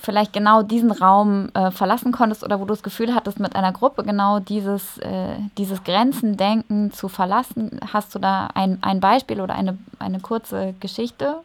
vielleicht 0.00 0.32
genau 0.32 0.62
diesen 0.62 0.90
Raum 0.90 1.50
äh, 1.54 1.70
verlassen 1.70 2.12
konntest 2.12 2.44
oder 2.44 2.58
wo 2.60 2.64
du 2.64 2.74
das 2.74 2.82
Gefühl 2.82 3.14
hattest, 3.14 3.40
mit 3.40 3.56
einer 3.56 3.72
Gruppe 3.72 4.04
genau 4.04 4.40
dieses, 4.40 4.98
äh, 4.98 5.36
dieses 5.56 5.84
Grenzendenken 5.84 6.92
zu 6.92 7.08
verlassen? 7.08 7.80
Hast 7.92 8.14
du 8.14 8.18
da 8.18 8.48
ein, 8.54 8.78
ein 8.82 9.00
Beispiel 9.00 9.40
oder 9.40 9.54
eine, 9.54 9.78
eine 9.98 10.20
kurze 10.20 10.74
Geschichte? 10.80 11.36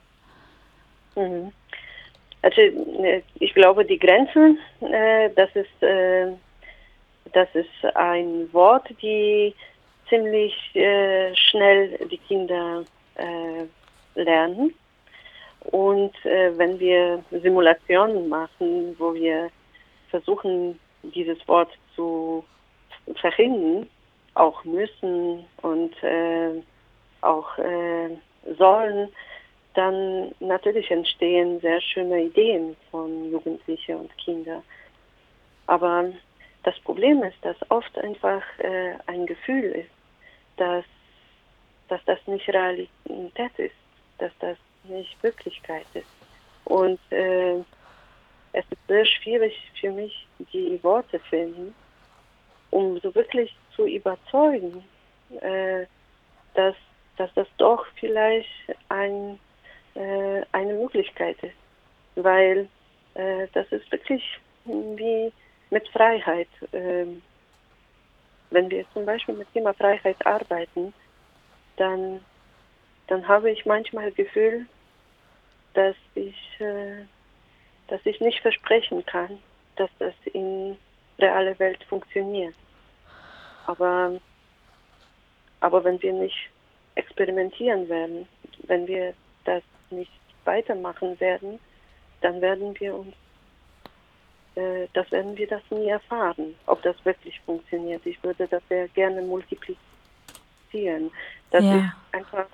Mhm. 1.15 1.51
Also 2.41 2.61
äh, 2.61 3.21
ich 3.39 3.53
glaube, 3.53 3.85
die 3.85 3.99
Grenzen, 3.99 4.59
äh, 4.81 5.29
das 5.35 5.49
ist, 5.55 5.83
äh, 5.83 6.27
das 7.33 7.47
ist 7.53 7.95
ein 7.95 8.51
Wort, 8.53 8.87
die 9.01 9.53
ziemlich 10.07 10.53
äh, 10.75 11.35
schnell 11.35 11.99
die 12.09 12.17
Kinder 12.17 12.83
äh, 13.15 14.21
lernen. 14.21 14.73
Und 15.65 16.13
äh, 16.25 16.57
wenn 16.57 16.79
wir 16.79 17.23
Simulationen 17.31 18.29
machen, 18.29 18.95
wo 18.97 19.13
wir 19.13 19.49
versuchen, 20.09 20.79
dieses 21.03 21.45
Wort 21.47 21.69
zu 21.95 22.43
verhindern, 23.15 23.87
auch 24.35 24.63
müssen 24.63 25.45
und 25.61 25.91
äh, 26.03 26.61
auch 27.21 27.57
äh, 27.57 28.09
sollen, 28.57 29.09
dann 29.73 30.33
natürlich 30.39 30.89
entstehen 30.91 31.59
sehr 31.59 31.81
schöne 31.81 32.23
Ideen 32.23 32.75
von 32.89 33.31
Jugendlichen 33.31 33.95
und 33.97 34.17
Kindern. 34.17 34.63
Aber 35.67 36.11
das 36.63 36.77
Problem 36.79 37.23
ist, 37.23 37.37
dass 37.43 37.55
oft 37.69 37.97
einfach 37.99 38.41
äh, 38.59 38.93
ein 39.05 39.25
Gefühl 39.25 39.65
ist, 39.65 39.91
dass, 40.57 40.85
dass 41.87 42.03
das 42.05 42.19
nicht 42.27 42.47
Realität 42.49 43.57
ist, 43.57 43.75
dass 44.17 44.31
das 44.39 44.57
nicht 44.89 45.21
Wirklichkeit 45.23 45.85
ist. 45.93 46.07
Und 46.65 46.99
äh, 47.11 47.59
es 48.53 48.65
ist 48.69 48.87
sehr 48.87 49.05
schwierig 49.05 49.55
für 49.79 49.91
mich, 49.91 50.27
die 50.53 50.79
Worte 50.83 51.19
finden, 51.19 51.73
um 52.71 52.99
so 52.99 53.13
wirklich 53.15 53.55
zu 53.75 53.85
überzeugen, 53.85 54.83
äh, 55.41 55.85
dass, 56.53 56.75
dass 57.17 57.33
das 57.33 57.47
doch 57.57 57.85
vielleicht 57.99 58.49
ein, 58.89 59.39
äh, 59.95 60.43
eine 60.51 60.73
Möglichkeit 60.73 61.37
ist. 61.43 61.55
Weil 62.15 62.67
äh, 63.15 63.47
das 63.53 63.71
ist 63.71 63.91
wirklich 63.91 64.23
wie 64.65 65.31
mit 65.69 65.87
Freiheit. 65.89 66.49
Ähm, 66.73 67.21
wenn 68.51 68.69
wir 68.69 68.85
zum 68.93 69.05
Beispiel 69.05 69.35
mit 69.35 69.51
Thema 69.53 69.73
Freiheit 69.73 70.25
arbeiten, 70.25 70.93
dann, 71.77 72.19
dann 73.07 73.27
habe 73.27 73.51
ich 73.51 73.65
manchmal 73.65 74.07
das 74.07 74.15
Gefühl, 74.15 74.65
dass 75.73 75.95
ich, 76.15 76.59
äh, 76.59 77.05
dass 77.87 78.05
ich 78.05 78.19
nicht 78.19 78.39
versprechen 78.41 79.05
kann, 79.05 79.39
dass 79.75 79.89
das 79.99 80.13
in 80.33 80.77
reale 81.19 81.57
Welt 81.59 81.83
funktioniert. 81.85 82.55
Aber, 83.65 84.19
aber 85.59 85.83
wenn 85.83 86.01
wir 86.01 86.13
nicht 86.13 86.49
experimentieren 86.95 87.87
werden, 87.89 88.27
wenn 88.63 88.87
wir 88.87 89.13
das 89.45 89.63
nicht 89.89 90.11
weitermachen 90.45 91.19
werden, 91.19 91.59
dann 92.21 92.41
werden 92.41 92.77
wir 92.79 92.95
uns 92.95 93.13
äh, 94.55 94.87
das 94.93 95.09
werden 95.11 95.37
wir 95.37 95.47
das 95.47 95.61
nie 95.69 95.87
erfahren, 95.87 96.55
ob 96.65 96.81
das 96.81 96.95
wirklich 97.05 97.39
funktioniert. 97.41 98.05
Ich 98.05 98.21
würde 98.23 98.47
das 98.47 98.61
sehr 98.67 98.87
gerne 98.89 99.21
multiplizieren. 99.21 101.11
Das 101.51 101.63
Ja. 101.63 101.77
ist 101.77 101.93
einfach 102.11 102.47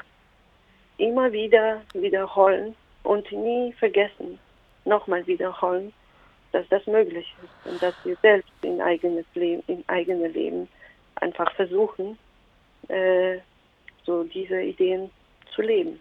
immer 0.98 1.32
wieder 1.32 1.82
wiederholen 1.94 2.76
und 3.06 3.32
nie 3.32 3.74
vergessen, 3.74 4.40
nochmal 4.86 5.26
wiederholen, 5.28 5.94
dass 6.52 6.66
das 6.70 6.86
möglich 6.88 7.34
ist 7.44 7.72
und 7.72 7.82
dass 7.82 7.94
wir 8.04 8.16
selbst 8.22 8.52
in 8.62 8.82
eigenes 8.82 9.26
Leben, 9.34 9.64
in 9.68 9.84
eigene 9.88 10.28
Leben 10.28 10.68
einfach 11.16 11.52
versuchen, 11.56 12.18
äh, 12.88 13.38
so 14.06 14.24
diese 14.24 14.62
Ideen 14.62 15.10
zu 15.54 15.62
leben. 15.62 16.00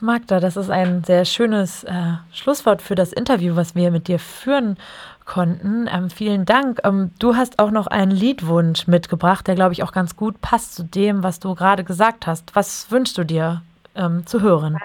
Magda, 0.00 0.40
das 0.40 0.56
ist 0.56 0.70
ein 0.70 1.04
sehr 1.04 1.24
schönes 1.24 1.84
äh, 1.84 1.92
Schlusswort 2.32 2.82
für 2.82 2.94
das 2.94 3.12
Interview, 3.12 3.56
was 3.56 3.74
wir 3.74 3.90
mit 3.90 4.08
dir 4.08 4.18
führen 4.18 4.76
konnten. 5.24 5.88
Ähm, 5.90 6.10
vielen 6.10 6.44
Dank. 6.44 6.80
Ähm, 6.84 7.12
du 7.18 7.36
hast 7.36 7.58
auch 7.58 7.70
noch 7.70 7.86
einen 7.86 8.10
Liedwunsch 8.10 8.86
mitgebracht, 8.86 9.46
der, 9.46 9.54
glaube 9.54 9.72
ich, 9.72 9.82
auch 9.82 9.92
ganz 9.92 10.16
gut 10.16 10.40
passt 10.40 10.74
zu 10.74 10.84
dem, 10.84 11.22
was 11.22 11.40
du 11.40 11.54
gerade 11.54 11.84
gesagt 11.84 12.26
hast. 12.26 12.54
Was 12.54 12.90
wünschst 12.90 13.16
du 13.16 13.24
dir 13.24 13.62
ähm, 13.94 14.26
zu 14.26 14.42
hören? 14.42 14.78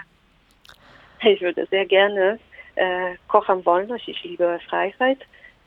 Ich 1.23 1.41
würde 1.41 1.67
sehr 1.67 1.85
gerne 1.85 2.39
äh, 2.75 3.15
Koch 3.27 3.47
am 3.47 3.65
Wollnich, 3.65 4.07
ich 4.07 4.23
liebe 4.23 4.59
Freiheit 4.67 5.19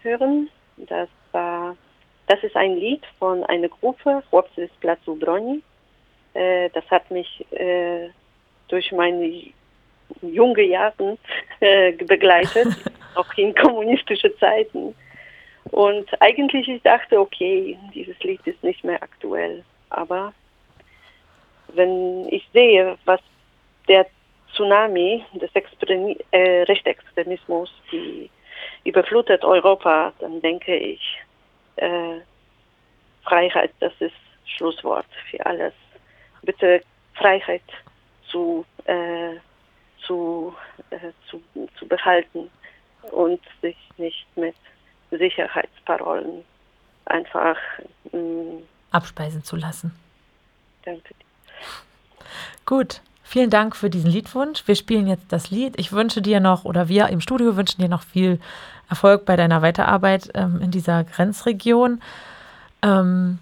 hören. 0.02 0.48
Das 0.76 1.08
war, 1.32 1.76
das 2.26 2.42
ist 2.42 2.56
ein 2.56 2.76
Lied 2.76 3.02
von 3.18 3.44
einer 3.44 3.68
Gruppe, 3.68 4.22
Chłopcy 4.30 4.68
z 4.68 4.80
Placu 4.80 5.14
Broni. 5.14 5.62
Äh, 6.34 6.70
das 6.70 6.84
hat 6.90 7.08
mich 7.10 7.46
äh, 7.52 8.08
durch 8.68 8.90
meine 8.90 9.44
junge 10.22 10.62
Jahre 10.62 11.18
äh, 11.60 11.92
begleitet, 11.92 12.68
auch 13.14 13.32
in 13.36 13.54
kommunistische 13.54 14.36
Zeiten. 14.38 14.94
Und 15.70 16.10
eigentlich 16.20 16.68
ich 16.68 16.82
dachte, 16.82 17.20
okay, 17.20 17.78
dieses 17.94 18.18
Lied 18.20 18.44
ist 18.46 18.62
nicht 18.64 18.82
mehr 18.82 19.02
aktuell. 19.02 19.62
Aber 19.90 20.32
wenn 21.68 22.28
ich 22.28 22.46
sehe, 22.52 22.98
was 23.04 23.20
der 23.88 24.06
Tsunami 24.54 25.24
des 25.34 25.50
Extremi 25.54 26.16
äh, 26.30 26.62
Rechtsextremismus, 26.62 27.70
die 27.90 28.30
überflutet 28.84 29.44
Europa, 29.44 30.12
dann 30.20 30.40
denke 30.40 30.76
ich, 30.76 31.00
äh, 31.76 32.20
Freiheit, 33.22 33.72
das 33.80 33.92
ist 34.00 34.14
Schlusswort 34.46 35.06
für 35.30 35.44
alles. 35.44 35.72
Bitte 36.42 36.82
Freiheit 37.14 37.62
zu, 38.30 38.64
äh, 38.84 39.36
zu, 40.06 40.54
äh, 40.90 41.12
zu, 41.28 41.42
zu 41.78 41.88
behalten 41.88 42.50
und 43.12 43.40
sich 43.62 43.76
nicht 43.96 44.26
mit 44.36 44.56
Sicherheitsparolen 45.10 46.44
einfach 47.06 47.56
mh, 48.12 48.62
Abspeisen 48.90 49.42
zu 49.42 49.56
lassen. 49.56 49.94
danke. 50.84 51.14
Gut, 52.64 53.02
vielen 53.24 53.50
Dank 53.50 53.74
für 53.74 53.90
diesen 53.90 54.10
Liedwunsch. 54.10 54.62
Wir 54.66 54.76
spielen 54.76 55.08
jetzt 55.08 55.32
das 55.32 55.50
Lied. 55.50 55.74
Ich 55.78 55.92
wünsche 55.92 56.22
dir 56.22 56.38
noch, 56.38 56.64
oder 56.64 56.88
wir 56.88 57.08
im 57.08 57.20
Studio 57.20 57.56
wünschen 57.56 57.82
dir 57.82 57.88
noch 57.88 58.02
viel 58.02 58.38
Erfolg 58.88 59.24
bei 59.24 59.34
deiner 59.34 59.62
Weiterarbeit 59.62 60.30
ähm, 60.34 60.60
in 60.62 60.70
dieser 60.70 61.02
Grenzregion. 61.02 62.00
Ähm, 62.82 63.38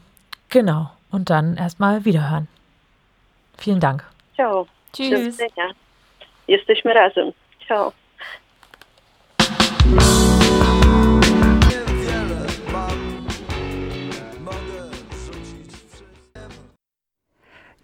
genau, 0.49 0.91
und 1.11 1.29
dann 1.29 1.57
erstmal 1.57 2.05
wiederhören. 2.05 2.49
Vielen 3.59 3.81
Dank. 3.81 4.05
Ciao. 4.35 4.67
Tschüss. 4.93 5.39
Jesteśmy 6.49 6.95
razem. 6.95 7.33
Ciao. 7.67 7.93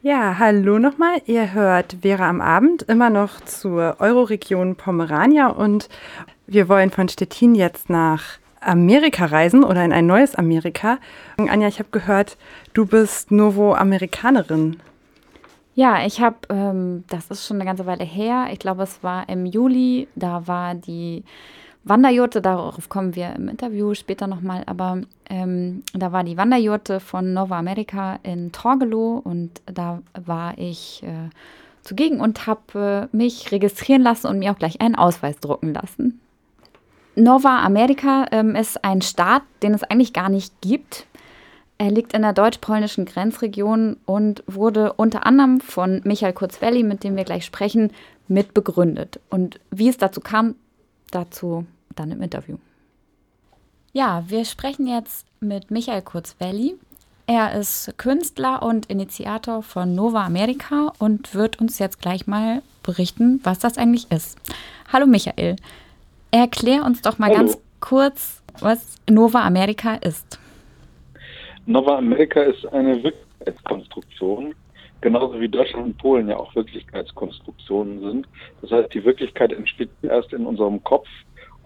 Ja, 0.00 0.38
hallo 0.38 0.78
nochmal. 0.78 1.20
Ihr 1.26 1.54
hört 1.54 1.96
Vera 2.02 2.28
am 2.28 2.40
Abend 2.40 2.82
immer 2.82 3.10
noch 3.10 3.40
zur 3.40 3.96
Euroregion 3.98 4.76
Pomerania 4.76 5.48
und 5.48 5.88
wir 6.46 6.68
wollen 6.68 6.90
von 6.90 7.08
Stettin 7.08 7.56
jetzt 7.56 7.90
nach 7.90 8.38
Amerika 8.60 9.24
reisen 9.26 9.64
oder 9.64 9.84
in 9.84 9.92
ein 9.92 10.06
neues 10.06 10.36
Amerika. 10.36 10.98
Anja, 11.36 11.66
ich 11.66 11.80
habe 11.80 11.88
gehört, 11.90 12.36
du 12.74 12.86
bist 12.86 13.32
Novo-Amerikanerin. 13.32 14.76
Ja, 15.74 16.06
ich 16.06 16.20
habe, 16.20 16.36
ähm, 16.48 17.02
das 17.08 17.28
ist 17.32 17.44
schon 17.44 17.56
eine 17.56 17.64
ganze 17.64 17.86
Weile 17.86 18.04
her, 18.04 18.50
ich 18.52 18.60
glaube, 18.60 18.84
es 18.84 19.02
war 19.02 19.28
im 19.28 19.46
Juli, 19.46 20.06
da 20.14 20.46
war 20.46 20.76
die 20.76 21.24
Wanderjurte, 21.82 22.40
darauf 22.40 22.88
kommen 22.88 23.16
wir 23.16 23.34
im 23.34 23.48
Interview 23.48 23.94
später 23.94 24.28
nochmal, 24.28 24.62
aber 24.66 25.00
ähm, 25.28 25.82
da 25.92 26.12
war 26.12 26.24
die 26.24 26.36
Wanderjurte 26.36 27.00
von 27.00 27.32
Nova 27.32 27.58
America 27.58 28.18
in 28.22 28.52
Torgelow 28.52 29.20
und 29.22 29.50
da 29.66 30.00
war 30.14 30.56
ich 30.56 31.02
äh, 31.02 31.30
zugegen 31.82 32.20
und 32.20 32.46
habe 32.46 33.08
äh, 33.12 33.16
mich 33.16 33.52
registrieren 33.52 34.02
lassen 34.02 34.26
und 34.26 34.38
mir 34.38 34.52
auch 34.52 34.58
gleich 34.58 34.80
einen 34.80 34.94
Ausweis 34.94 35.38
drucken 35.40 35.74
lassen. 35.74 36.20
Nova 37.14 37.60
America 37.62 38.26
ähm, 38.30 38.54
ist 38.54 38.84
ein 38.84 39.02
Staat, 39.02 39.42
den 39.62 39.74
es 39.74 39.82
eigentlich 39.82 40.12
gar 40.12 40.28
nicht 40.28 40.60
gibt. 40.60 41.06
Er 41.76 41.90
liegt 41.90 42.12
in 42.12 42.22
der 42.22 42.32
deutsch-polnischen 42.32 43.04
Grenzregion 43.04 43.96
und 44.04 44.42
wurde 44.46 44.92
unter 44.94 45.26
anderem 45.26 45.60
von 45.60 46.00
Michael 46.04 46.32
Kurzwelli, 46.32 46.82
mit 46.82 47.04
dem 47.04 47.16
wir 47.16 47.24
gleich 47.24 47.44
sprechen, 47.44 47.92
mit 48.28 48.54
begründet. 48.54 49.20
Und 49.30 49.60
wie 49.70 49.88
es 49.88 49.96
dazu 49.96 50.20
kam, 50.20 50.54
dazu 51.10 51.66
dann 51.94 52.10
im 52.10 52.22
Interview. 52.22 52.56
Ja, 53.94 54.22
wir 54.28 54.44
sprechen 54.44 54.86
jetzt 54.86 55.26
mit 55.40 55.70
Michael 55.70 56.02
Kurzwelli. 56.02 56.74
Er 57.26 57.58
ist 57.58 57.94
Künstler 57.96 58.62
und 58.62 58.86
Initiator 58.86 59.62
von 59.62 59.94
Nova 59.94 60.26
America 60.26 60.92
und 60.98 61.34
wird 61.34 61.58
uns 61.58 61.78
jetzt 61.78 62.02
gleich 62.02 62.26
mal 62.26 62.60
berichten, 62.82 63.40
was 63.44 63.58
das 63.60 63.78
eigentlich 63.78 64.10
ist. 64.12 64.38
Hallo 64.92 65.06
Michael, 65.06 65.56
erklär 66.30 66.84
uns 66.84 67.00
doch 67.00 67.18
mal 67.18 67.30
Hallo. 67.30 67.38
ganz 67.38 67.58
kurz, 67.80 68.42
was 68.60 68.96
Nova 69.08 69.46
America 69.46 69.94
ist. 69.94 70.38
Nova 71.64 71.96
America 71.96 72.42
ist 72.42 72.66
eine 72.66 73.02
Wirklichkeitskonstruktion, 73.02 74.54
genauso 75.00 75.40
wie 75.40 75.48
Deutschland 75.48 75.86
und 75.86 75.98
Polen 75.98 76.28
ja 76.28 76.36
auch 76.36 76.54
Wirklichkeitskonstruktionen 76.54 78.00
sind. 78.00 78.28
Das 78.60 78.70
heißt, 78.70 78.92
die 78.92 79.04
Wirklichkeit 79.04 79.52
entsteht 79.52 79.88
erst 80.02 80.34
in 80.34 80.44
unserem 80.44 80.84
Kopf 80.84 81.08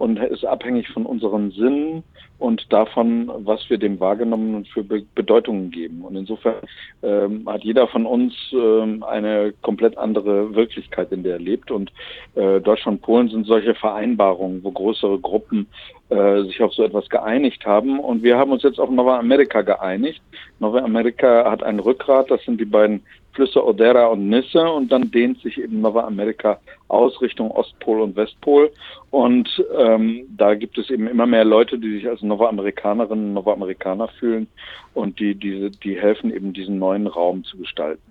und 0.03 0.19
ist 0.19 0.45
abhängig 0.45 0.89
von 0.89 1.05
unseren 1.05 1.51
Sinnen 1.51 2.03
und 2.37 2.73
davon, 2.73 3.31
was 3.45 3.69
wir 3.69 3.77
dem 3.77 4.01
wahrgenommen 4.01 4.53
und 4.53 4.67
für 4.67 4.83
Be 4.83 5.05
Bedeutungen 5.15 5.71
geben. 5.71 6.01
Und 6.01 6.17
insofern 6.17 6.55
ähm, 7.01 7.47
hat 7.47 7.63
jeder 7.63 7.87
von 7.87 8.05
uns 8.05 8.33
ähm, 8.51 9.01
eine 9.03 9.53
komplett 9.61 9.97
andere 9.97 10.53
Wirklichkeit, 10.53 11.13
in 11.13 11.23
der 11.23 11.35
er 11.35 11.39
lebt. 11.39 11.71
Und 11.71 11.93
äh, 12.35 12.59
Deutschland 12.59 12.97
und 12.97 13.01
Polen 13.01 13.29
sind 13.29 13.47
solche 13.47 13.75
Vereinbarungen, 13.75 14.61
wo 14.61 14.71
größere 14.71 15.19
Gruppen 15.19 15.67
äh, 16.09 16.41
sich 16.43 16.61
auf 16.61 16.73
so 16.73 16.83
etwas 16.83 17.07
geeinigt 17.07 17.65
haben. 17.65 17.97
Und 18.01 18.23
wir 18.23 18.37
haben 18.37 18.51
uns 18.51 18.63
jetzt 18.63 18.81
auf 18.81 18.89
Nova 18.89 19.19
America 19.19 19.61
geeinigt. 19.61 20.21
Nova 20.59 20.79
America 20.79 21.49
hat 21.49 21.63
ein 21.63 21.79
Rückgrat, 21.79 22.29
das 22.29 22.43
sind 22.43 22.59
die 22.59 22.65
beiden 22.65 23.03
Flüsse 23.33 23.65
Odera 23.65 24.07
und 24.07 24.29
Nisse 24.29 24.61
und 24.61 24.91
dann 24.91 25.11
dehnt 25.11 25.41
sich 25.41 25.57
eben 25.59 25.81
Nova 25.81 26.05
America 26.05 26.59
aus 26.87 27.19
Richtung 27.21 27.51
Ostpol 27.51 28.01
und 28.01 28.15
Westpol. 28.15 28.71
Und 29.09 29.49
ähm, 29.77 30.25
da 30.37 30.55
gibt 30.55 30.77
es 30.77 30.89
eben 30.89 31.07
immer 31.07 31.25
mehr 31.25 31.43
Leute, 31.43 31.77
die 31.79 31.93
sich 31.95 32.07
als 32.07 32.21
Nova 32.21 32.49
Amerikanerinnen, 32.49 33.33
Nova 33.33 33.53
Amerikaner 33.53 34.07
fühlen 34.07 34.47
und 34.93 35.19
die, 35.19 35.35
diese, 35.35 35.71
die 35.71 35.99
helfen 35.99 36.33
eben 36.33 36.53
diesen 36.53 36.79
neuen 36.79 37.07
Raum 37.07 37.43
zu 37.43 37.57
gestalten. 37.57 38.01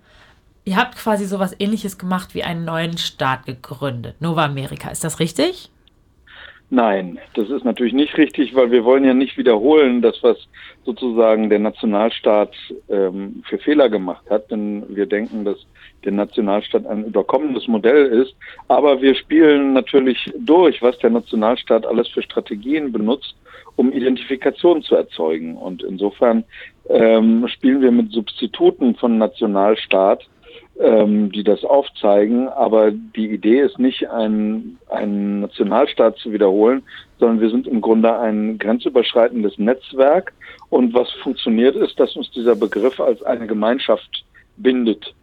Ihr 0.65 0.77
habt 0.77 0.95
quasi 0.95 1.25
sowas 1.25 1.55
ähnliches 1.59 1.97
gemacht 1.97 2.33
wie 2.35 2.43
einen 2.43 2.63
neuen 2.63 2.97
Staat 2.97 3.45
gegründet, 3.45 4.15
Nova 4.21 4.45
America. 4.45 4.89
Ist 4.89 5.03
das 5.03 5.19
richtig? 5.19 5.72
Nein, 6.75 7.19
das 7.35 7.51
ist 7.51 7.63
natürlich 7.63 7.93
nicht 7.93 8.17
richtig, 8.17 8.55
weil 8.55 8.71
wir 8.71 8.83
wollen 8.83 9.05
ja 9.05 9.13
nicht 9.13 9.37
wiederholen, 9.37 10.01
das, 10.01 10.17
was 10.23 10.37
sozusagen 10.85 11.47
der 11.51 11.59
Nationalstaat 11.59 12.51
ähm, 12.89 13.43
für 13.47 13.59
Fehler 13.59 13.89
gemacht 13.89 14.27
hat, 14.31 14.49
denn 14.49 14.83
wir 14.89 15.05
denken, 15.05 15.45
dass 15.45 15.67
der 16.03 16.13
Nationalstaat 16.13 16.87
ein 16.87 17.05
überkommenes 17.05 17.67
Modell 17.67 18.07
ist. 18.07 18.35
Aber 18.69 19.03
wir 19.03 19.13
spielen 19.13 19.73
natürlich 19.73 20.33
durch, 20.39 20.81
was 20.81 20.97
der 20.97 21.11
Nationalstaat 21.11 21.85
alles 21.85 22.07
für 22.07 22.23
Strategien 22.23 22.91
benutzt, 22.91 23.35
um 23.75 23.91
Identifikation 23.91 24.81
zu 24.81 24.95
erzeugen. 24.95 25.55
Und 25.55 25.83
insofern 25.83 26.43
ähm, 26.89 27.47
spielen 27.49 27.83
wir 27.83 27.91
mit 27.91 28.11
Substituten 28.11 28.95
von 28.95 29.19
Nationalstaat 29.19 30.27
ähm, 30.79 31.31
die 31.31 31.43
das 31.43 31.63
aufzeigen. 31.63 32.49
Aber 32.49 32.91
die 32.91 33.29
Idee 33.31 33.61
ist 33.61 33.79
nicht, 33.79 34.09
einen, 34.09 34.79
Nationalstaat 35.41 36.17
zu 36.17 36.31
wiederholen, 36.31 36.83
sondern 37.19 37.41
wir 37.41 37.49
sind 37.49 37.67
im 37.67 37.81
Grunde 37.81 38.17
ein 38.17 38.57
grenzüberschreitendes 38.57 39.57
Netzwerk. 39.57 40.33
Und 40.69 40.93
was 40.93 41.11
funktioniert 41.23 41.75
ist, 41.75 41.99
dass 41.99 42.15
uns 42.15 42.31
dieser 42.31 42.55
Begriff 42.55 42.99
als 42.99 43.21
eine 43.23 43.47
Gemeinschaft 43.47 44.23
bindet. 44.57 45.13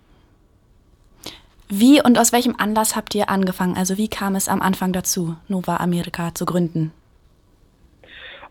Wie 1.68 2.02
und 2.02 2.18
aus 2.18 2.32
welchem 2.32 2.56
Anlass 2.58 2.96
habt 2.96 3.14
ihr 3.14 3.30
angefangen? 3.30 3.76
Also 3.76 3.96
wie 3.96 4.08
kam 4.08 4.34
es 4.34 4.48
am 4.48 4.60
Anfang 4.60 4.92
dazu, 4.92 5.36
Nova 5.46 5.76
America 5.76 6.34
zu 6.34 6.44
gründen? 6.44 6.92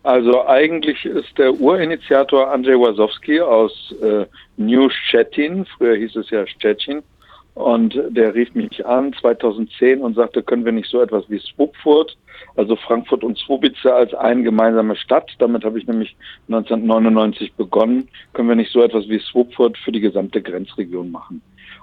Also 0.09 0.47
eigentlich 0.47 1.05
ist 1.05 1.37
der 1.37 1.53
Urinitiator 1.53 2.51
Andrzej 2.51 2.79
Wasowski 2.79 3.41
aus 3.41 3.93
äh, 4.01 4.25
New 4.57 4.89
Stettin, 4.89 5.67
früher 5.77 5.97
hieß 5.97 6.15
es 6.15 6.31
ja 6.31 6.47
Stettin, 6.47 7.03
und 7.53 7.93
der 8.09 8.33
rief 8.33 8.55
mich 8.55 8.83
an 8.87 9.13
2010 9.13 10.01
und 10.01 10.15
sagte, 10.15 10.41
können 10.41 10.65
wir 10.65 10.71
nicht 10.71 10.89
so 10.89 10.99
etwas 10.99 11.29
wie 11.29 11.37
Swupfurt, 11.37 12.17
also 12.55 12.75
Frankfurt 12.75 13.23
und 13.23 13.37
Swobice 13.37 13.85
als 13.85 14.15
eine 14.15 14.41
gemeinsame 14.41 14.95
Stadt, 14.95 15.29
damit 15.37 15.63
habe 15.63 15.77
ich 15.77 15.85
nämlich 15.85 16.15
1999 16.47 17.53
begonnen, 17.53 18.07
können 18.33 18.49
wir 18.49 18.55
nicht 18.55 18.71
so 18.71 18.81
etwas 18.81 19.07
wie 19.09 19.19
Swupfurt 19.19 19.77
für 19.77 19.91
die 19.91 19.99
gesamte 19.99 20.41
Grenzregion 20.41 21.11
machen. 21.11 21.39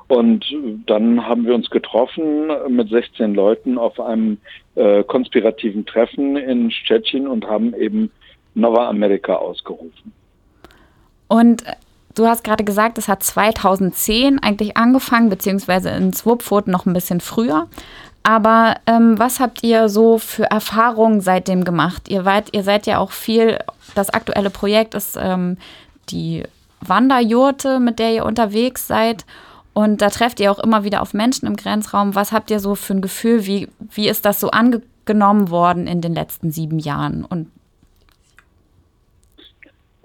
Und 0.09 0.45
dann 0.87 1.27
haben 1.27 1.47
wir 1.47 1.55
uns 1.55 1.69
getroffen 1.71 2.49
mit 2.69 2.89
16 2.91 3.35
Leuten 3.35 3.77
auf 3.77 3.99
einem 3.99 4.39
äh, 4.77 5.03
konspirativen 5.03 5.85
Treffen 5.85 6.37
in 6.37 6.71
Stettin 6.71 7.27
und 7.27 7.47
haben 7.47 7.75
eben 7.75 8.11
Nova 8.55 8.89
America 8.89 9.35
ausgerufen. 9.35 10.13
Und 11.29 11.65
du 12.15 12.27
hast 12.27 12.45
gerade 12.45 12.63
gesagt, 12.63 12.99
es 12.99 13.09
hat 13.09 13.23
2010 13.23 14.39
eigentlich 14.41 14.77
angefangen, 14.77 15.29
beziehungsweise 15.29 15.91
in 15.91 16.13
Swupfurt 16.13 16.69
noch 16.69 16.87
ein 16.87 16.93
bisschen 16.93 17.21
früher. 17.21 17.67
Aber 18.23 18.75
ähm, 18.87 19.19
was 19.19 19.39
habt 19.39 19.63
ihr 19.63 19.89
so 19.89 20.19
für 20.19 20.45
Erfahrungen 20.45 21.21
seitdem 21.21 21.65
gemacht? 21.65 22.09
Ihr, 22.09 22.25
wart, 22.25 22.49
ihr 22.53 22.65
seid 22.65 22.87
ja 22.87 22.99
auch 22.99 23.13
viel, 23.13 23.59
das 23.95 24.11
aktuelle 24.11 24.51
Projekt 24.51 24.95
ist 24.95 25.17
ähm, 25.21 25.59
die 26.09 26.43
Wanderjurte, 26.81 27.79
mit 27.79 27.99
der 27.99 28.13
ihr 28.13 28.25
unterwegs 28.25 28.87
seid. 28.87 29.25
Und 29.77 30.01
da 30.01 30.09
trefft 30.09 30.41
ihr 30.41 30.51
auch 30.51 30.59
immer 30.59 30.85
wieder 30.85 31.03
auf 31.03 31.13
Menschen 31.13 31.47
im 31.47 31.55
Grenzraum. 31.55 32.15
Was 32.15 32.33
habt 32.33 32.51
ihr 32.51 32.61
so 32.61 32.77
für 32.77 32.95
ein 32.95 33.03
Gefühl? 33.03 33.45
Wie, 33.45 33.69
wie 33.91 34.09
ist 34.09 34.25
das 34.25 34.41
so 34.41 34.49
angenommen 34.49 35.51
worden 35.51 35.87
in 35.87 36.01
den 36.01 36.15
letzten 36.15 36.51
sieben 36.51 36.79
Jahren? 36.79 37.27
Und 37.27 37.51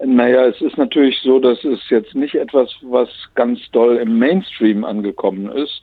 naja, 0.04 0.44
es 0.44 0.60
ist 0.60 0.76
natürlich 0.76 1.18
so, 1.22 1.38
dass 1.38 1.64
es 1.64 1.80
jetzt 1.88 2.14
nicht 2.14 2.34
etwas, 2.34 2.68
was 2.82 3.08
ganz 3.34 3.60
doll 3.70 3.96
im 3.96 4.18
Mainstream 4.18 4.84
angekommen 4.84 5.50
ist, 5.50 5.82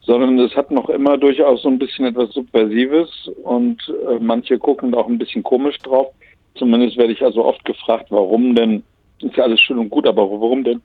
sondern 0.00 0.38
es 0.38 0.56
hat 0.56 0.70
noch 0.70 0.88
immer 0.88 1.18
durchaus 1.18 1.60
so 1.60 1.68
ein 1.68 1.78
bisschen 1.78 2.06
etwas 2.06 2.32
Subversives 2.32 3.28
und 3.44 3.82
äh, 4.08 4.18
manche 4.18 4.58
gucken 4.58 4.92
da 4.92 4.98
auch 4.98 5.08
ein 5.08 5.18
bisschen 5.18 5.42
komisch 5.42 5.76
drauf. 5.80 6.06
Zumindest 6.54 6.96
werde 6.96 7.12
ich 7.12 7.22
also 7.22 7.44
oft 7.44 7.62
gefragt, 7.66 8.06
warum 8.08 8.54
denn, 8.54 8.82
ist 9.20 9.36
ja 9.36 9.44
alles 9.44 9.60
schön 9.60 9.78
und 9.78 9.90
gut, 9.90 10.06
aber 10.06 10.22
warum 10.22 10.64
denn 10.64 10.80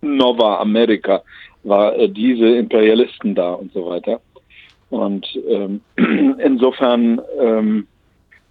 Nova 0.00 0.58
America? 0.58 1.22
War 1.64 1.96
äh, 1.96 2.08
diese 2.08 2.46
Imperialisten 2.56 3.34
da 3.34 3.52
und 3.52 3.72
so 3.72 3.86
weiter. 3.86 4.20
Und 4.90 5.26
ähm, 5.48 5.80
insofern 6.38 7.20
ähm, 7.38 7.86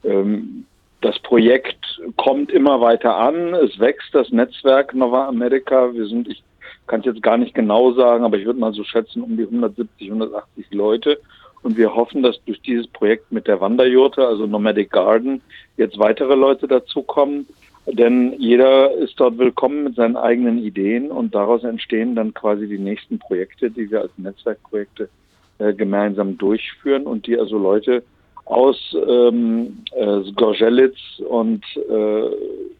ähm, 0.04 0.66
das 1.02 1.18
Projekt 1.20 2.00
kommt 2.16 2.52
immer 2.52 2.80
weiter 2.80 3.16
an, 3.18 3.54
es 3.56 3.80
wächst 3.80 4.14
das 4.14 4.30
Netzwerk 4.32 4.94
Nova 4.94 5.28
America. 5.28 5.94
Wir 5.94 6.06
sind, 6.06 6.28
ich 6.28 6.44
kann 6.88 7.00
es 7.00 7.08
jetzt 7.08 7.24
gar 7.24 7.38
nicht 7.38 7.56
genau 7.56 7.92
sagen, 7.94 8.24
aber 8.24 8.38
ich 8.38 8.46
würde 8.46 8.60
mal 8.60 8.74
so 8.74 8.84
schätzen, 8.84 9.24
um 9.24 9.36
die 9.36 9.44
170, 9.44 10.08
180 10.10 10.66
Leute. 10.72 11.20
Und 11.64 11.78
wir 11.78 11.94
hoffen, 11.94 12.24
dass 12.24 12.44
durch 12.46 12.62
dieses 12.62 12.88
Projekt 12.88 13.32
mit 13.32 13.48
der 13.48 13.62
Wanderjurte, 13.62 14.26
also 14.28 14.48
Nomadic 14.48 14.92
Garden, 14.92 15.42
jetzt 15.78 15.98
weitere 16.00 16.36
Leute 16.36 16.68
dazukommen 16.68 17.48
denn 17.88 18.34
jeder 18.38 18.94
ist 18.94 19.20
dort 19.20 19.38
willkommen 19.38 19.84
mit 19.84 19.96
seinen 19.96 20.16
eigenen 20.16 20.64
Ideen 20.64 21.12
und 21.12 21.34
daraus 21.34 21.64
entstehen 21.64 22.16
dann 22.16 22.34
quasi 22.34 22.68
die 22.68 22.78
nächsten 22.78 23.20
Projekte, 23.20 23.72
die 23.72 23.90
wir 23.90 24.02
als 24.02 24.12
Netzwerkprojekte 24.18 25.10
äh, 25.58 25.74
gemeinsam 25.74 26.38
durchführen 26.38 27.04
und 27.04 27.28
die 27.28 27.38
also 27.38 27.58
Leute 27.58 28.04
aus 28.46 28.96
ähm, 29.08 29.84
äh, 29.96 30.32
Gorzelitz 30.36 30.98
und 31.28 31.64
äh, 31.90 32.30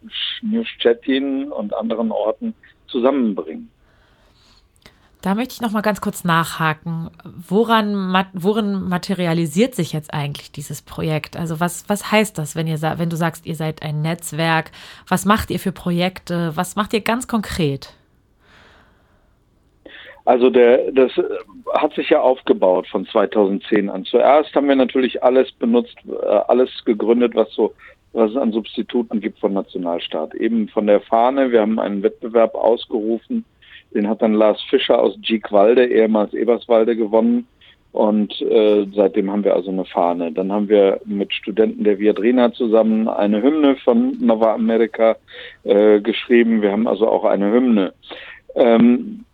Schnürstetin 0.08 1.50
und 1.50 1.74
anderen 1.74 2.10
Orten 2.10 2.54
zusammenbringen. 2.86 3.70
Da 5.22 5.36
möchte 5.36 5.54
ich 5.54 5.60
noch 5.60 5.70
mal 5.70 5.82
ganz 5.82 6.00
kurz 6.00 6.24
nachhaken. 6.24 7.08
Woran, 7.48 8.26
worin 8.32 8.88
materialisiert 8.88 9.76
sich 9.76 9.92
jetzt 9.92 10.12
eigentlich 10.12 10.50
dieses 10.50 10.82
Projekt? 10.82 11.36
Also 11.36 11.60
was, 11.60 11.88
was 11.88 12.10
heißt 12.10 12.36
das, 12.38 12.56
wenn, 12.56 12.66
ihr, 12.66 12.80
wenn 12.80 13.08
du 13.08 13.16
sagst, 13.16 13.46
ihr 13.46 13.54
seid 13.54 13.82
ein 13.82 14.02
Netzwerk? 14.02 14.72
Was 15.06 15.24
macht 15.24 15.52
ihr 15.52 15.60
für 15.60 15.70
Projekte? 15.70 16.50
Was 16.56 16.74
macht 16.74 16.92
ihr 16.92 17.02
ganz 17.02 17.28
konkret? 17.28 17.94
Also 20.24 20.50
der, 20.50 20.90
das 20.90 21.12
hat 21.72 21.94
sich 21.94 22.10
ja 22.10 22.20
aufgebaut 22.20 22.88
von 22.88 23.06
2010 23.06 23.90
an. 23.90 24.04
Zuerst 24.04 24.52
haben 24.56 24.68
wir 24.68 24.76
natürlich 24.76 25.22
alles 25.22 25.52
benutzt, 25.52 25.96
äh, 26.08 26.26
alles 26.26 26.70
gegründet, 26.84 27.36
was 27.36 27.52
so 27.52 27.72
was 28.12 28.30
es 28.32 28.36
an 28.36 28.52
Substituten 28.52 29.20
gibt 29.20 29.38
von 29.38 29.54
Nationalstaat. 29.54 30.34
Eben 30.34 30.68
von 30.68 30.86
der 30.86 31.00
Fahne, 31.00 31.50
wir 31.50 31.62
haben 31.62 31.78
einen 31.78 32.02
Wettbewerb 32.02 32.54
ausgerufen, 32.54 33.44
den 33.94 34.08
hat 34.08 34.22
dann 34.22 34.34
Lars 34.34 34.62
Fischer 34.70 34.98
aus 34.98 35.16
Giegwalde, 35.20 35.86
ehemals 35.86 36.34
Eberswalde, 36.34 36.96
gewonnen. 36.96 37.46
Und 37.92 38.40
äh, 38.40 38.86
seitdem 38.94 39.30
haben 39.30 39.44
wir 39.44 39.54
also 39.54 39.70
eine 39.70 39.84
Fahne. 39.84 40.32
Dann 40.32 40.50
haben 40.50 40.68
wir 40.68 41.00
mit 41.04 41.32
Studenten 41.32 41.84
der 41.84 41.98
Viadrina 41.98 42.50
zusammen 42.52 43.06
eine 43.06 43.42
Hymne 43.42 43.76
von 43.76 44.16
Nova 44.18 44.54
America 44.54 45.16
äh, 45.64 46.00
geschrieben. 46.00 46.62
Wir 46.62 46.72
haben 46.72 46.88
also 46.88 47.06
auch 47.06 47.24
eine 47.24 47.52
Hymne. 47.52 47.92
Ähm, 48.54 49.24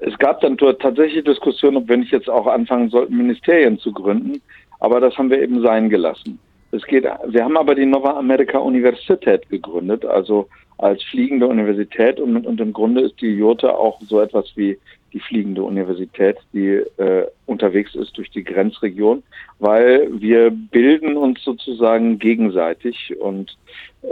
es 0.00 0.16
gab 0.18 0.40
dann 0.40 0.56
tatsächlich 0.56 1.24
Diskussionen, 1.24 1.76
ob 1.76 1.88
wir 1.88 1.96
nicht 1.98 2.12
jetzt 2.12 2.30
auch 2.30 2.46
anfangen 2.46 2.88
sollten, 2.88 3.16
Ministerien 3.16 3.78
zu 3.78 3.92
gründen. 3.92 4.40
Aber 4.80 5.00
das 5.00 5.16
haben 5.18 5.30
wir 5.30 5.42
eben 5.42 5.60
sein 5.60 5.90
gelassen. 5.90 6.38
Es 6.72 6.84
geht, 6.86 7.04
wir 7.04 7.44
haben 7.44 7.56
aber 7.56 7.74
die 7.74 7.86
Nova 7.86 8.18
America 8.18 8.58
Universität 8.58 9.48
gegründet, 9.48 10.04
also 10.04 10.48
als 10.78 11.02
fliegende 11.04 11.46
Universität 11.46 12.20
und, 12.20 12.46
und 12.46 12.60
im 12.60 12.72
Grunde 12.72 13.02
ist 13.02 13.20
die 13.20 13.34
Jurte 13.34 13.76
auch 13.76 14.00
so 14.02 14.20
etwas 14.20 14.52
wie 14.56 14.78
die 15.12 15.20
fliegende 15.20 15.62
Universität, 15.62 16.36
die 16.52 16.82
äh, 16.98 17.26
unterwegs 17.46 17.94
ist 17.94 18.18
durch 18.18 18.30
die 18.30 18.44
Grenzregion, 18.44 19.22
weil 19.58 20.08
wir 20.10 20.50
bilden 20.50 21.16
uns 21.16 21.42
sozusagen 21.42 22.18
gegenseitig 22.18 23.14
und 23.18 23.56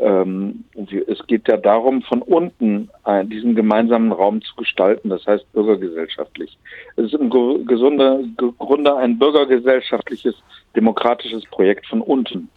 ähm, 0.01 0.65
es 1.07 1.27
geht 1.27 1.47
ja 1.47 1.59
darum, 1.59 2.03
von 2.03 2.23
unten 2.23 2.89
diesen 3.25 3.55
gemeinsamen 3.55 4.13
Raum 4.13 4.41
zu 4.43 4.55
gestalten, 4.57 5.11
das 5.11 5.27
heißt 5.27 5.53
bürgergesellschaftlich. 5.53 6.57
Es 6.97 7.13
ist 7.13 7.15
im 7.15 7.29
Grunde 7.29 8.97
ein 8.97 9.19
bürgergesellschaftliches, 9.19 10.35
demokratisches 10.75 11.45
Projekt 11.47 11.87
von 11.87 12.01
unten. 12.01 12.49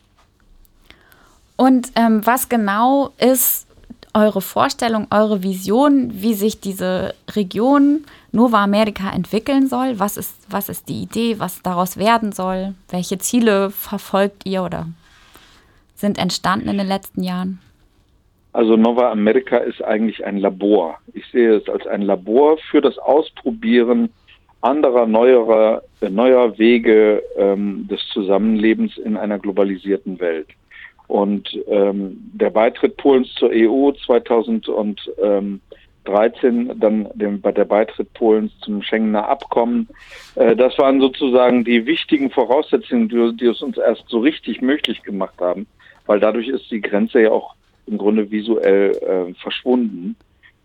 Und 1.58 1.91
ähm, 1.95 2.26
was 2.26 2.49
genau 2.49 3.12
ist 3.20 3.68
eure 4.18 4.41
Vorstellung, 4.41 5.07
eure 5.11 5.43
Vision, 5.43 6.11
wie 6.13 6.34
sich 6.34 6.59
diese 6.59 7.13
Region 7.36 8.05
Nova 8.32 8.63
America 8.63 9.11
entwickeln 9.13 9.68
soll? 9.68 9.99
Was 9.99 10.18
ist, 10.18 10.36
was 10.49 10.70
ist 10.70 10.89
die 10.89 11.03
Idee, 11.03 11.39
was 11.39 11.61
daraus 11.61 11.97
werden 11.97 12.32
soll? 12.32 12.74
Welche 12.89 13.20
Ziele 13.20 13.70
verfolgt 13.70 14.45
ihr 14.45 14.63
oder 14.63 14.88
sind 15.95 16.18
entstanden 16.18 16.70
in 16.70 16.78
den 16.78 16.88
letzten 16.88 17.24
Jahren? 17.24 17.59
Also 18.53 18.76
Nova 18.76 19.11
America 19.11 19.57
ist 19.57 19.84
eigentlich 19.84 20.26
ein 20.26 20.38
Labor. 20.38 20.97
Ich 21.13 21.26
sehe 21.32 21.55
es 21.57 21.70
als 21.70 21.86
ein 21.86 22.01
Labor 22.01 22.57
für 22.72 22.82
das 22.82 22.97
Ausprobieren 22.97 24.09
anderer, 24.61 25.05
neuerer, 25.05 25.84
äh, 26.01 26.09
neuer 26.09 26.57
Wege 26.57 27.22
ähm, 27.38 27.88
des 27.88 28.01
Zusammenlebens 28.13 28.97
in 28.97 29.15
einer 29.15 29.38
globalisierten 29.38 30.20
Welt. 30.20 30.47
Und 31.08 31.58
ähm, 31.68 32.18
der 32.34 32.49
Beitritt 32.49 32.97
Polens 32.97 33.34
zur 33.36 33.49
EU 33.53 33.91
2013, 34.05 35.62
dann 36.80 37.10
dem, 37.14 37.41
der 37.41 37.66
Beitritt 37.66 38.14
Polens 38.14 38.51
zum 38.60 38.82
Schengener 38.82 39.30
Abkommen, 39.30 39.88
äh, 40.36 40.55
das 40.55 40.78
waren 40.78 40.99
sozusagen 40.99 41.64
die 41.64 41.86
wichtigen 41.86 42.30
Voraussetzungen, 42.30 43.08
die, 43.08 43.38
die 43.38 43.45
es 43.45 43.62
uns 43.62 43.78
erst 43.78 44.03
so 44.10 44.20
richtig 44.20 44.62
möglich 44.62 45.01
gemacht 45.03 45.39
haben, 45.39 45.66
weil 46.08 46.20
dadurch 46.20 46.49
ist 46.49 46.70
die 46.72 46.82
Grenze 46.82 47.22
ja 47.22 47.32
auch 47.32 47.55
im 47.88 47.97
Grunde 47.97 48.30
visuell 48.30 48.91
äh, 48.91 49.34
verschwunden. 49.36 50.18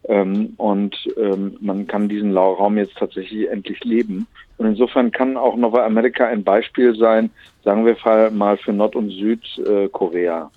Ähm, 0.09 0.55
und 0.57 0.97
ähm, 1.17 1.57
man 1.61 1.87
kann 1.87 2.09
diesen 2.09 2.37
Raum 2.37 2.77
jetzt 2.77 2.97
tatsächlich 2.97 3.49
endlich 3.49 3.83
leben. 3.85 4.27
Und 4.59 4.67
insofern 4.67 5.13
kann 5.13 5.37
auch 5.37 5.57
Nova 5.57 5.85
America 5.85 6.27
ein 6.27 6.43
Beispiel 6.45 6.95
sein, 6.95 7.31
sagen 7.65 7.87
wir 7.87 8.31
mal 8.31 8.57
für 8.57 8.73
Nord- 8.73 8.97
und 8.97 9.11
Südkorea. 9.11 10.51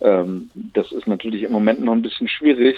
Ähm, 0.00 0.50
das 0.74 0.92
ist 0.92 1.06
natürlich 1.06 1.42
im 1.42 1.52
Moment 1.52 1.82
noch 1.82 1.92
ein 1.92 2.02
bisschen 2.02 2.28
schwierig, 2.28 2.76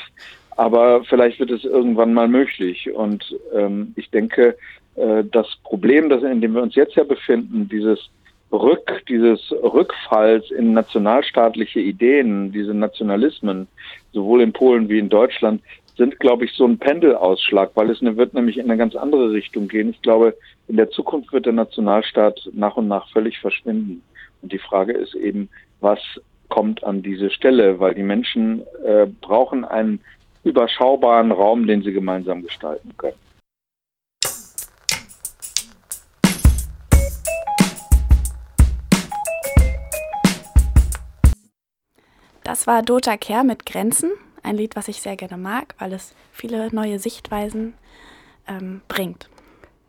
aber 0.56 1.02
vielleicht 1.04 1.40
wird 1.40 1.50
es 1.50 1.64
irgendwann 1.64 2.14
mal 2.14 2.28
möglich. 2.28 2.90
Und 2.92 3.36
ähm, 3.54 3.92
ich 3.96 4.10
denke, 4.10 4.56
äh, 4.94 5.24
das 5.30 5.46
Problem, 5.64 6.08
das, 6.08 6.22
in 6.22 6.40
dem 6.40 6.54
wir 6.54 6.62
uns 6.62 6.74
jetzt 6.74 6.96
ja 6.96 7.04
befinden, 7.04 7.68
dieses 7.68 8.10
Rück, 8.50 9.02
dieses 9.08 9.52
Rückfalls 9.52 10.50
in 10.50 10.72
nationalstaatliche 10.72 11.80
Ideen, 11.80 12.50
diese 12.50 12.72
Nationalismen, 12.72 13.66
sowohl 14.12 14.40
in 14.40 14.52
Polen 14.52 14.88
wie 14.88 14.98
in 14.98 15.08
Deutschland, 15.08 15.60
sind, 15.98 16.20
glaube 16.20 16.44
ich, 16.44 16.52
so 16.52 16.64
ein 16.64 16.78
Pendelausschlag, 16.78 17.72
weil 17.74 17.90
es 17.90 18.00
wird 18.00 18.32
nämlich 18.32 18.56
in 18.56 18.66
eine 18.66 18.78
ganz 18.78 18.94
andere 18.94 19.32
Richtung 19.32 19.66
gehen. 19.66 19.90
Ich 19.90 20.00
glaube, 20.00 20.34
in 20.68 20.76
der 20.76 20.90
Zukunft 20.90 21.32
wird 21.32 21.44
der 21.44 21.52
Nationalstaat 21.52 22.48
nach 22.52 22.76
und 22.76 22.86
nach 22.86 23.10
völlig 23.10 23.38
verschwinden. 23.40 24.02
Und 24.40 24.52
die 24.52 24.60
Frage 24.60 24.92
ist 24.92 25.16
eben, 25.16 25.48
was 25.80 25.98
kommt 26.48 26.84
an 26.84 27.02
diese 27.02 27.30
Stelle, 27.30 27.80
weil 27.80 27.94
die 27.94 28.04
Menschen 28.04 28.62
äh, 28.84 29.06
brauchen 29.20 29.64
einen 29.64 30.00
überschaubaren 30.44 31.32
Raum, 31.32 31.66
den 31.66 31.82
sie 31.82 31.92
gemeinsam 31.92 32.44
gestalten 32.44 32.94
können. 32.96 33.18
Das 42.44 42.66
war 42.68 42.82
Dota 42.82 43.16
Care 43.16 43.44
mit 43.44 43.66
Grenzen 43.66 44.12
ein 44.48 44.56
Lied, 44.56 44.76
was 44.76 44.88
ich 44.88 45.00
sehr 45.00 45.16
gerne 45.16 45.36
mag, 45.36 45.74
weil 45.78 45.92
es 45.92 46.14
viele 46.32 46.74
neue 46.74 46.98
Sichtweisen 46.98 47.74
ähm, 48.48 48.80
bringt. 48.88 49.28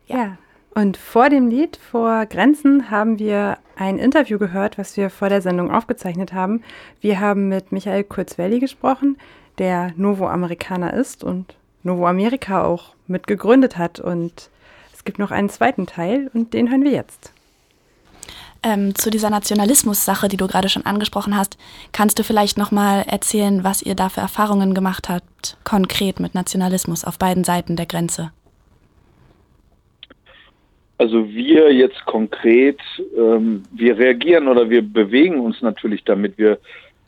Ja. 0.06 0.16
ja. 0.16 0.38
Und 0.72 0.96
vor 0.96 1.28
dem 1.30 1.48
Lied, 1.48 1.76
vor 1.76 2.26
Grenzen, 2.26 2.90
haben 2.90 3.18
wir 3.18 3.58
ein 3.74 3.98
Interview 3.98 4.38
gehört, 4.38 4.78
was 4.78 4.96
wir 4.96 5.10
vor 5.10 5.28
der 5.28 5.42
Sendung 5.42 5.70
aufgezeichnet 5.70 6.32
haben. 6.32 6.62
Wir 7.00 7.18
haben 7.18 7.48
mit 7.48 7.72
Michael 7.72 8.04
Kurzwelli 8.04 8.60
gesprochen, 8.60 9.18
der 9.58 9.92
Novo 9.96 10.28
Amerikaner 10.28 10.94
ist 10.94 11.24
und 11.24 11.56
Novo 11.82 12.06
Amerika 12.06 12.62
auch 12.62 12.94
mitgegründet 13.08 13.78
hat. 13.78 13.98
Und 13.98 14.50
es 14.94 15.04
gibt 15.04 15.18
noch 15.18 15.32
einen 15.32 15.48
zweiten 15.48 15.86
Teil 15.86 16.30
und 16.34 16.54
den 16.54 16.70
hören 16.70 16.84
wir 16.84 16.92
jetzt. 16.92 17.32
Ähm, 18.62 18.94
zu 18.94 19.10
dieser 19.10 19.30
Nationalismus-Sache, 19.30 20.28
die 20.28 20.36
du 20.36 20.46
gerade 20.46 20.68
schon 20.68 20.84
angesprochen 20.84 21.34
hast, 21.34 21.56
kannst 21.92 22.18
du 22.18 22.24
vielleicht 22.24 22.58
nochmal 22.58 23.04
erzählen, 23.08 23.64
was 23.64 23.80
ihr 23.80 23.94
da 23.94 24.10
für 24.10 24.20
Erfahrungen 24.20 24.74
gemacht 24.74 25.08
habt, 25.08 25.56
konkret 25.64 26.20
mit 26.20 26.34
Nationalismus 26.34 27.04
auf 27.04 27.18
beiden 27.18 27.44
Seiten 27.44 27.76
der 27.76 27.86
Grenze? 27.86 28.32
Also 30.98 31.26
wir 31.30 31.72
jetzt 31.72 32.04
konkret, 32.04 32.78
ähm, 33.16 33.62
wir 33.72 33.96
reagieren 33.96 34.48
oder 34.48 34.68
wir 34.68 34.82
bewegen 34.82 35.40
uns 35.40 35.62
natürlich 35.62 36.04
damit. 36.04 36.36
Wir 36.36 36.58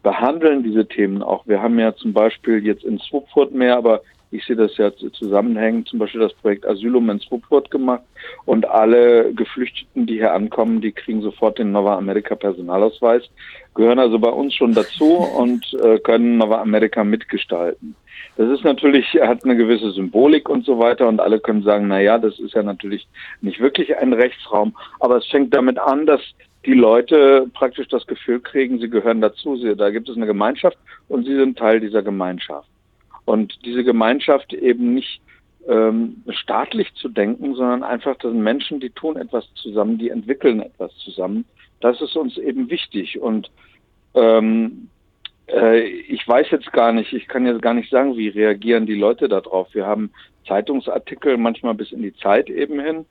behandeln 0.02 0.62
diese 0.62 0.88
Themen 0.88 1.22
auch. 1.22 1.46
Wir 1.46 1.60
haben 1.60 1.78
ja 1.78 1.94
zum 1.94 2.14
Beispiel 2.14 2.64
jetzt 2.64 2.84
in 2.84 2.98
Swupfurt 2.98 3.52
mehr, 3.52 3.76
aber 3.76 4.00
ich 4.32 4.44
sehe 4.46 4.56
das 4.56 4.76
ja 4.78 4.90
zusammenhängend, 5.12 5.88
zum 5.88 5.98
Beispiel 5.98 6.22
das 6.22 6.32
Projekt 6.34 6.66
Asylum 6.66 7.10
in 7.10 7.20
Swupfurt 7.20 7.70
gemacht 7.70 8.02
und 8.46 8.68
alle 8.68 9.32
Geflüchteten, 9.34 10.06
die 10.06 10.14
hier 10.14 10.32
ankommen, 10.32 10.80
die 10.80 10.92
kriegen 10.92 11.20
sofort 11.20 11.58
den 11.58 11.72
Nova 11.72 11.96
America 11.96 12.34
Personalausweis, 12.34 13.22
gehören 13.74 13.98
also 13.98 14.18
bei 14.18 14.30
uns 14.30 14.54
schon 14.54 14.72
dazu 14.72 15.04
und 15.36 15.74
äh, 15.74 15.98
können 15.98 16.38
Nova 16.38 16.62
America 16.62 17.04
mitgestalten. 17.04 17.94
Das 18.36 18.48
ist 18.48 18.64
natürlich, 18.64 19.06
hat 19.20 19.44
eine 19.44 19.56
gewisse 19.56 19.90
Symbolik 19.90 20.48
und 20.48 20.64
so 20.64 20.78
weiter 20.78 21.06
und 21.08 21.20
alle 21.20 21.38
können 21.38 21.62
sagen, 21.62 21.88
na 21.88 22.00
ja, 22.00 22.16
das 22.16 22.38
ist 22.38 22.54
ja 22.54 22.62
natürlich 22.62 23.06
nicht 23.42 23.60
wirklich 23.60 23.96
ein 23.98 24.14
Rechtsraum, 24.14 24.74
aber 25.00 25.18
es 25.18 25.26
fängt 25.26 25.54
damit 25.54 25.78
an, 25.78 26.06
dass 26.06 26.22
die 26.64 26.74
Leute 26.74 27.46
praktisch 27.52 27.88
das 27.88 28.06
Gefühl 28.06 28.40
kriegen, 28.40 28.78
sie 28.78 28.88
gehören 28.88 29.20
dazu, 29.20 29.56
sie, 29.56 29.76
da 29.76 29.90
gibt 29.90 30.08
es 30.08 30.16
eine 30.16 30.26
Gemeinschaft 30.26 30.78
und 31.08 31.26
sie 31.26 31.34
sind 31.34 31.58
Teil 31.58 31.80
dieser 31.80 32.02
Gemeinschaft. 32.02 32.68
Und 33.24 33.64
diese 33.64 33.84
Gemeinschaft 33.84 34.52
eben 34.52 34.94
nicht 34.94 35.20
ähm, 35.68 36.22
staatlich 36.30 36.92
zu 36.94 37.08
denken, 37.08 37.54
sondern 37.54 37.82
einfach, 37.82 38.16
das 38.16 38.32
sind 38.32 38.42
Menschen, 38.42 38.80
die 38.80 38.90
tun 38.90 39.16
etwas 39.16 39.46
zusammen, 39.54 39.98
die 39.98 40.10
entwickeln 40.10 40.60
etwas 40.60 40.96
zusammen. 40.98 41.44
Das 41.80 42.00
ist 42.00 42.16
uns 42.16 42.36
eben 42.38 42.68
wichtig. 42.70 43.20
Und 43.20 43.50
ähm, 44.14 44.88
äh, 45.46 45.80
ich 45.80 46.26
weiß 46.26 46.48
jetzt 46.50 46.72
gar 46.72 46.92
nicht, 46.92 47.12
ich 47.12 47.28
kann 47.28 47.46
jetzt 47.46 47.62
gar 47.62 47.74
nicht 47.74 47.90
sagen, 47.90 48.16
wie 48.16 48.28
reagieren 48.28 48.86
die 48.86 48.94
Leute 48.94 49.28
darauf. 49.28 49.72
Wir 49.72 49.86
haben 49.86 50.10
Zeitungsartikel, 50.46 51.36
manchmal 51.36 51.74
bis 51.74 51.92
in 51.92 52.02
die 52.02 52.14
Zeit 52.14 52.50
eben 52.50 52.80
hin. 52.80 53.06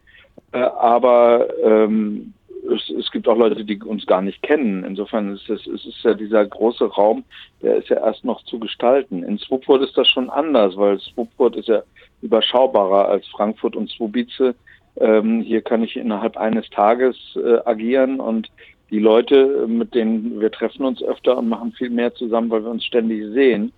Äh, 0.52 0.60
aber 0.60 1.48
ähm, 1.64 2.34
es, 2.70 2.90
es, 2.90 3.12
gibt 3.12 3.28
auch 3.28 3.38
Leute, 3.38 3.64
die 3.64 3.82
uns 3.82 4.06
gar 4.06 4.22
nicht 4.22 4.42
kennen. 4.42 4.84
Insofern 4.84 5.34
ist 5.34 5.50
es, 5.50 5.66
es 5.68 5.86
ist 5.86 6.04
ja 6.04 6.14
dieser 6.14 6.46
große 6.46 6.86
Raum, 6.86 7.24
der 7.62 7.78
ist 7.78 7.90
ja 7.90 7.98
erst 7.98 8.24
noch 8.24 8.44
zu 8.44 8.60
gestalten. 8.60 9.24
In 9.24 9.38
Swupfurt 9.38 9.82
ist 9.82 9.98
das 9.98 10.08
schon 10.08 10.30
anders, 10.30 10.76
weil 10.78 11.00
Swupfurt 11.00 11.56
ist 11.56 11.68
ja 11.68 11.84
überschaubarer 12.22 13.10
als 13.10 13.28
Frankfurt 13.28 13.76
und 13.76 13.90
Swubice. 13.90 14.54
Ähm, 14.98 15.42
hier 15.42 15.62
kann 15.62 15.84
ich 15.84 15.96
innerhalb 15.96 16.38
eines 16.38 16.70
Tages 16.70 17.18
äh, 17.36 17.60
agieren 17.66 18.20
und 18.20 18.50
die 18.90 19.00
Leute, 19.00 19.66
mit 19.68 19.96
denen 19.96 20.42
wir 20.42 20.52
treffen 20.52 20.86
uns 20.86 21.02
öfter 21.02 21.38
und 21.38 21.48
machen 21.48 21.72
viel 21.72 21.90
mehr 21.90 22.14
zusammen, 22.14 22.50
weil 22.50 22.64
wir 22.64 22.72
uns 22.72 22.84
ständig 22.84 23.24
sehen. 23.34 23.72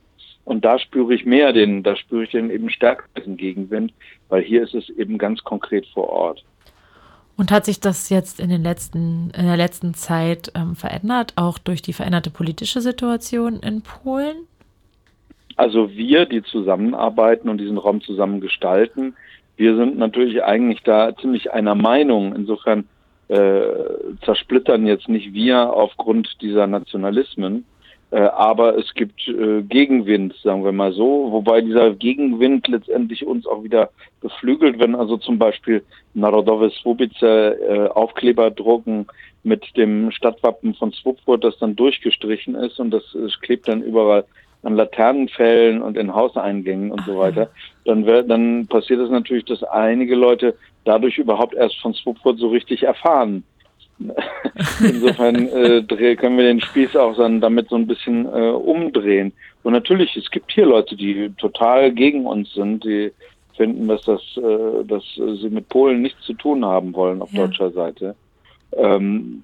Und 0.46 0.66
da 0.66 0.78
spüre 0.80 1.14
ich 1.14 1.26
mehr 1.26 1.54
den, 1.54 1.84
da 1.84 1.96
spüre 1.96 2.24
ich 2.24 2.32
den 2.32 2.50
eben 2.50 2.70
stärker 2.70 3.06
diesen 3.18 3.38
Gegenwind, 3.38 3.94
weil 4.30 4.42
hier 4.42 4.64
ist 4.64 4.74
es 4.74 4.90
eben 4.90 5.18
ganz 5.18 5.44
konkret 5.44 5.86
vor 5.94 6.10
Ort. 6.10 6.44
Und 7.36 7.52
hat 7.52 7.66
sich 7.66 7.80
das 7.80 8.10
jetzt 8.10 8.40
in, 8.40 8.50
den 8.50 8.62
letzten, 8.62 9.32
in 9.36 9.46
der 9.46 9.58
letzten 9.58 9.94
Zeit 9.94 10.52
ähm, 10.56 10.76
verändert, 10.76 11.34
auch 11.36 11.58
durch 11.58 11.82
die 11.82 11.94
veränderte 11.94 12.30
politische 12.30 12.82
Situation 12.82 13.60
in 13.60 13.82
Polen? 13.82 14.36
Also 15.56 15.92
wir, 15.92 16.26
die 16.26 16.44
zusammenarbeiten 16.44 17.50
und 17.50 17.58
diesen 17.58 17.78
Raum 17.78 18.02
zusammen 18.02 18.40
gestalten, 18.40 19.16
wir 19.56 19.76
sind 19.76 19.98
natürlich 19.98 20.44
eigentlich 20.44 20.82
da 20.84 21.16
ziemlich 21.16 21.54
einer 21.54 21.76
Meinung. 21.76 22.36
Insofern 22.36 22.88
äh, 23.28 23.62
zersplittern 24.26 24.86
jetzt 24.88 25.10
nicht 25.10 25.34
wir 25.34 25.74
aufgrund 25.74 26.42
dieser 26.42 26.68
Nationalismen, 26.68 27.66
aber 28.20 28.78
es 28.78 28.93
gibt 28.93 29.28
äh, 29.28 29.64
Gegenwind, 29.64 30.36
sagen 30.43 30.64
wir 30.64 30.72
mal 30.72 30.93
so, 30.93 31.32
wobei 31.32 31.61
dieser 31.61 31.95
Gegenwind 31.95 32.68
letztendlich 32.68 33.26
uns 33.26 33.47
auch 33.47 33.64
wieder 33.64 33.89
beflügelt, 34.22 34.80
wenn 34.80 34.95
also 34.95 35.18
zum 35.18 35.39
Beispiel 35.39 35.84
Narodowe 36.14 36.70
Swobice 36.70 37.24
äh, 37.24 37.88
Aufkleber 37.88 38.51
drucken 38.51 39.07
mit 39.43 39.76
dem 39.76 40.11
Stadtwappen 40.11 40.76
von 40.76 40.91
Swupfurt, 40.91 41.43
das 41.43 41.57
dann 41.57 41.76
durchgestrichen 41.76 42.55
ist 42.55 42.80
und 42.80 42.91
das, 42.91 43.03
das 43.14 43.39
klebt 43.41 43.68
dann 43.68 43.82
überall 43.82 44.26
an 44.64 44.76
Laternenfällen 44.76 45.82
und 45.82 45.97
in 45.97 46.14
Hauseingängen 46.14 46.91
und 46.91 47.01
so 47.01 47.18
weiter, 47.18 47.49
dann, 47.86 48.05
wär, 48.05 48.24
dann 48.24 48.68
passiert 48.68 49.01
es 49.01 49.09
natürlich, 49.09 49.45
dass 49.45 49.64
einige 49.64 50.16
Leute 50.16 50.55
dadurch 50.86 51.18
überhaupt 51.18 51.53
erst 51.53 51.80
von 51.82 51.93
Swupfurt 51.93 52.39
so 52.39 52.47
richtig 52.47 52.84
erfahren. 52.84 53.43
Insofern 54.82 55.48
äh, 55.50 56.16
können 56.16 56.38
wir 56.38 56.46
den 56.46 56.62
Spieß 56.62 56.96
auch 56.96 57.16
dann 57.16 57.41
damit 57.41 57.70
so 57.70 57.76
ein 57.76 57.88
bisschen 57.88 58.26
äh, 58.26 58.50
umdrehen. 58.50 59.34
Und 59.64 59.74
natürlich, 59.74 60.16
es 60.18 60.30
gibt 60.30 60.52
hier 60.52 60.66
Leute, 60.66 60.96
die 60.96 61.32
total 61.38 61.91
gegen 61.91 62.26
uns 62.26 62.54
sind, 62.54 62.84
die 62.84 63.12
finden, 63.56 63.88
dass 63.88 64.02
das, 64.04 64.22
äh, 64.38 64.84
dass 64.86 65.04
sie 65.16 65.50
mit 65.50 65.70
Polen 65.70 66.02
nichts 66.02 66.22
zu 66.26 66.34
tun 66.34 66.66
haben 66.66 66.94
wollen 66.94 67.22
auf 67.22 67.32
ja. 67.32 67.46
deutscher 67.46 67.72
Seite. 67.72 68.16
Ähm, 68.76 69.44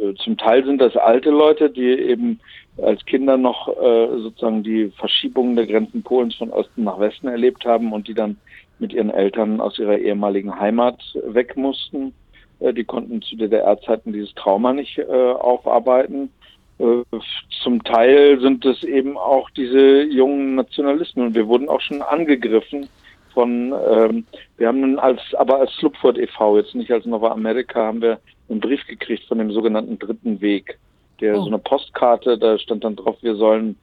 äh, 0.00 0.14
zum 0.16 0.36
Teil 0.36 0.64
sind 0.64 0.80
das 0.80 0.96
alte 0.96 1.30
Leute, 1.30 1.70
die 1.70 1.88
eben 1.88 2.40
als 2.82 3.04
Kinder 3.06 3.36
noch 3.38 3.68
äh, 3.68 4.08
sozusagen 4.18 4.62
die 4.62 4.92
Verschiebung 4.98 5.56
der 5.56 5.66
Grenzen 5.66 6.02
Polens 6.02 6.34
von 6.34 6.50
Osten 6.50 6.84
nach 6.84 7.00
Westen 7.00 7.28
erlebt 7.28 7.64
haben 7.64 7.92
und 7.92 8.06
die 8.06 8.14
dann 8.14 8.36
mit 8.78 8.92
ihren 8.92 9.10
Eltern 9.10 9.60
aus 9.60 9.78
ihrer 9.78 9.96
ehemaligen 9.96 10.60
Heimat 10.60 11.00
weg 11.26 11.56
mussten. 11.56 12.12
Äh, 12.60 12.72
die 12.72 12.84
konnten 12.84 13.22
zu 13.22 13.36
DDR-Zeiten 13.36 14.12
dieses 14.12 14.34
Trauma 14.34 14.72
nicht 14.72 14.98
äh, 14.98 15.04
aufarbeiten. 15.04 16.30
Äh, 16.78 17.02
zum 17.62 17.82
Teil 17.84 18.40
sind 18.40 18.64
es 18.64 18.82
eben 18.84 19.16
auch 19.16 19.50
diese 19.50 20.02
jungen 20.02 20.54
Nationalismen 20.56 21.26
und 21.26 21.34
wir 21.34 21.46
wurden 21.48 21.68
auch 21.68 21.80
schon 21.80 22.02
angegriffen 22.02 22.88
von, 23.32 23.74
ähm, 23.90 24.24
wir 24.56 24.68
haben 24.68 24.98
als, 24.98 25.20
aber 25.34 25.60
als 25.60 25.72
Slupford 25.74 26.18
e.V., 26.18 26.58
jetzt 26.58 26.74
nicht 26.74 26.90
als 26.90 27.04
Nova 27.04 27.32
America, 27.32 27.84
haben 27.84 28.00
wir 28.00 28.18
einen 28.48 28.60
Brief 28.60 28.86
gekriegt 28.86 29.24
von 29.24 29.38
dem 29.38 29.52
sogenannten 29.52 29.98
Dritten 29.98 30.40
Weg, 30.40 30.78
der 31.20 31.36
Oh. 31.36 31.42
so 31.42 31.46
eine 31.48 31.58
Postkarte, 31.58 32.38
da 32.38 32.58
stand 32.58 32.84
dann 32.84 32.96
drauf, 32.96 33.16
wir 33.20 33.36
sollen 33.36 33.76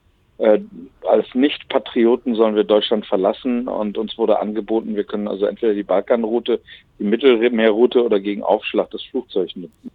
äh, 0.44 0.60
als 1.06 1.34
Nicht-Patrioten 1.34 2.34
sollen 2.34 2.54
wir 2.54 2.64
Deutschland 2.64 3.06
verlassen 3.06 3.68
und 3.68 3.96
uns 3.96 4.18
wurde 4.18 4.40
angeboten, 4.40 4.96
wir 4.96 5.04
können 5.04 5.28
also 5.28 5.46
entweder 5.46 5.74
die 5.74 5.82
Balkanroute, 5.82 6.60
die 6.98 7.04
Mittelmeerroute 7.04 8.04
oder 8.04 8.20
gegen 8.20 8.42
Aufschlag 8.42 8.90
das 8.90 9.02
Flugzeug 9.02 9.50
nutzen. 9.56 9.90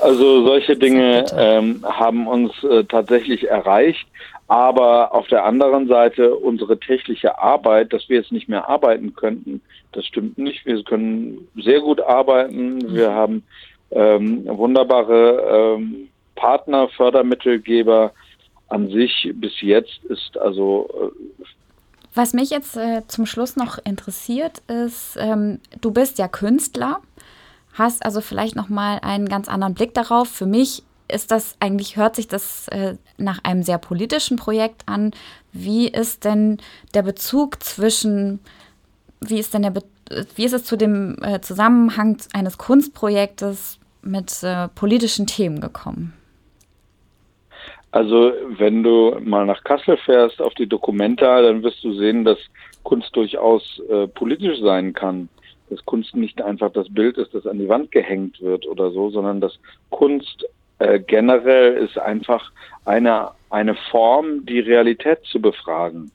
Also 0.00 0.44
solche 0.44 0.76
Dinge 0.76 1.24
ähm, 1.36 1.84
haben 1.84 2.26
uns 2.26 2.52
äh, 2.64 2.84
tatsächlich 2.84 3.48
erreicht. 3.48 4.06
Aber 4.48 5.14
auf 5.14 5.28
der 5.28 5.44
anderen 5.44 5.88
Seite 5.88 6.34
unsere 6.34 6.78
tägliche 6.78 7.38
Arbeit, 7.38 7.92
dass 7.92 8.08
wir 8.08 8.18
jetzt 8.18 8.32
nicht 8.32 8.48
mehr 8.48 8.68
arbeiten 8.68 9.14
könnten, 9.14 9.62
das 9.92 10.04
stimmt 10.04 10.36
nicht. 10.36 10.66
Wir 10.66 10.82
können 10.84 11.48
sehr 11.56 11.80
gut 11.80 12.00
arbeiten. 12.00 12.94
Wir 12.94 13.12
haben 13.12 13.42
ähm, 13.90 14.44
wunderbare 14.46 15.76
ähm, 15.78 16.08
Partner, 16.34 16.88
Fördermittelgeber. 16.88 18.12
An 18.72 18.88
sich 18.88 19.30
bis 19.34 19.60
jetzt 19.60 20.02
ist 20.04 20.38
also 20.38 20.88
äh, 20.88 21.44
Was 22.14 22.32
mich 22.32 22.48
jetzt 22.48 22.74
äh, 22.76 23.02
zum 23.06 23.26
Schluss 23.26 23.54
noch 23.54 23.78
interessiert, 23.84 24.62
ist, 24.66 25.16
ähm, 25.18 25.60
du 25.82 25.90
bist 25.90 26.18
ja 26.18 26.26
Künstler, 26.26 27.00
hast 27.74 28.02
also 28.02 28.22
vielleicht 28.22 28.56
noch 28.56 28.70
mal 28.70 28.98
einen 29.02 29.28
ganz 29.28 29.48
anderen 29.48 29.74
Blick 29.74 29.92
darauf. 29.92 30.28
Für 30.28 30.46
mich 30.46 30.84
ist 31.06 31.30
das 31.30 31.56
eigentlich 31.60 31.96
hört 31.96 32.16
sich 32.16 32.28
das 32.28 32.66
äh, 32.68 32.96
nach 33.18 33.44
einem 33.44 33.62
sehr 33.62 33.76
politischen 33.76 34.38
Projekt 34.38 34.88
an. 34.88 35.10
Wie 35.52 35.86
ist 35.86 36.24
denn 36.24 36.56
der 36.94 37.02
Bezug 37.02 37.62
zwischen 37.62 38.40
wie 39.20 39.38
ist 39.38 39.52
denn 39.52 39.62
der 39.62 39.70
Be 39.70 39.82
wie 40.34 40.44
ist 40.44 40.54
es 40.54 40.64
zu 40.64 40.76
dem 40.76 41.16
äh, 41.22 41.42
Zusammenhang 41.42 42.16
eines 42.32 42.56
Kunstprojektes 42.56 43.78
mit 44.00 44.42
äh, 44.42 44.68
politischen 44.68 45.26
Themen 45.26 45.60
gekommen? 45.60 46.14
Also 47.92 48.32
wenn 48.58 48.82
du 48.82 49.18
mal 49.22 49.44
nach 49.44 49.62
Kassel 49.64 49.98
fährst 49.98 50.40
auf 50.40 50.54
die 50.54 50.66
Documenta, 50.66 51.42
dann 51.42 51.62
wirst 51.62 51.84
du 51.84 51.92
sehen, 51.92 52.24
dass 52.24 52.38
Kunst 52.82 53.14
durchaus 53.14 53.80
äh, 53.90 54.08
politisch 54.08 54.58
sein 54.60 54.94
kann. 54.94 55.28
Dass 55.68 55.84
Kunst 55.84 56.16
nicht 56.16 56.40
einfach 56.42 56.72
das 56.72 56.92
Bild 56.92 57.18
ist, 57.18 57.34
das 57.34 57.46
an 57.46 57.58
die 57.58 57.68
Wand 57.68 57.92
gehängt 57.92 58.40
wird 58.40 58.66
oder 58.66 58.90
so, 58.90 59.10
sondern 59.10 59.40
dass 59.40 59.58
Kunst 59.90 60.46
äh, 60.78 61.00
generell 61.00 61.74
ist 61.74 61.98
einfach 61.98 62.50
eine, 62.86 63.30
eine 63.50 63.74
Form, 63.90 64.44
die 64.46 64.60
Realität 64.60 65.20
zu 65.24 65.40
befragen. 65.40 66.10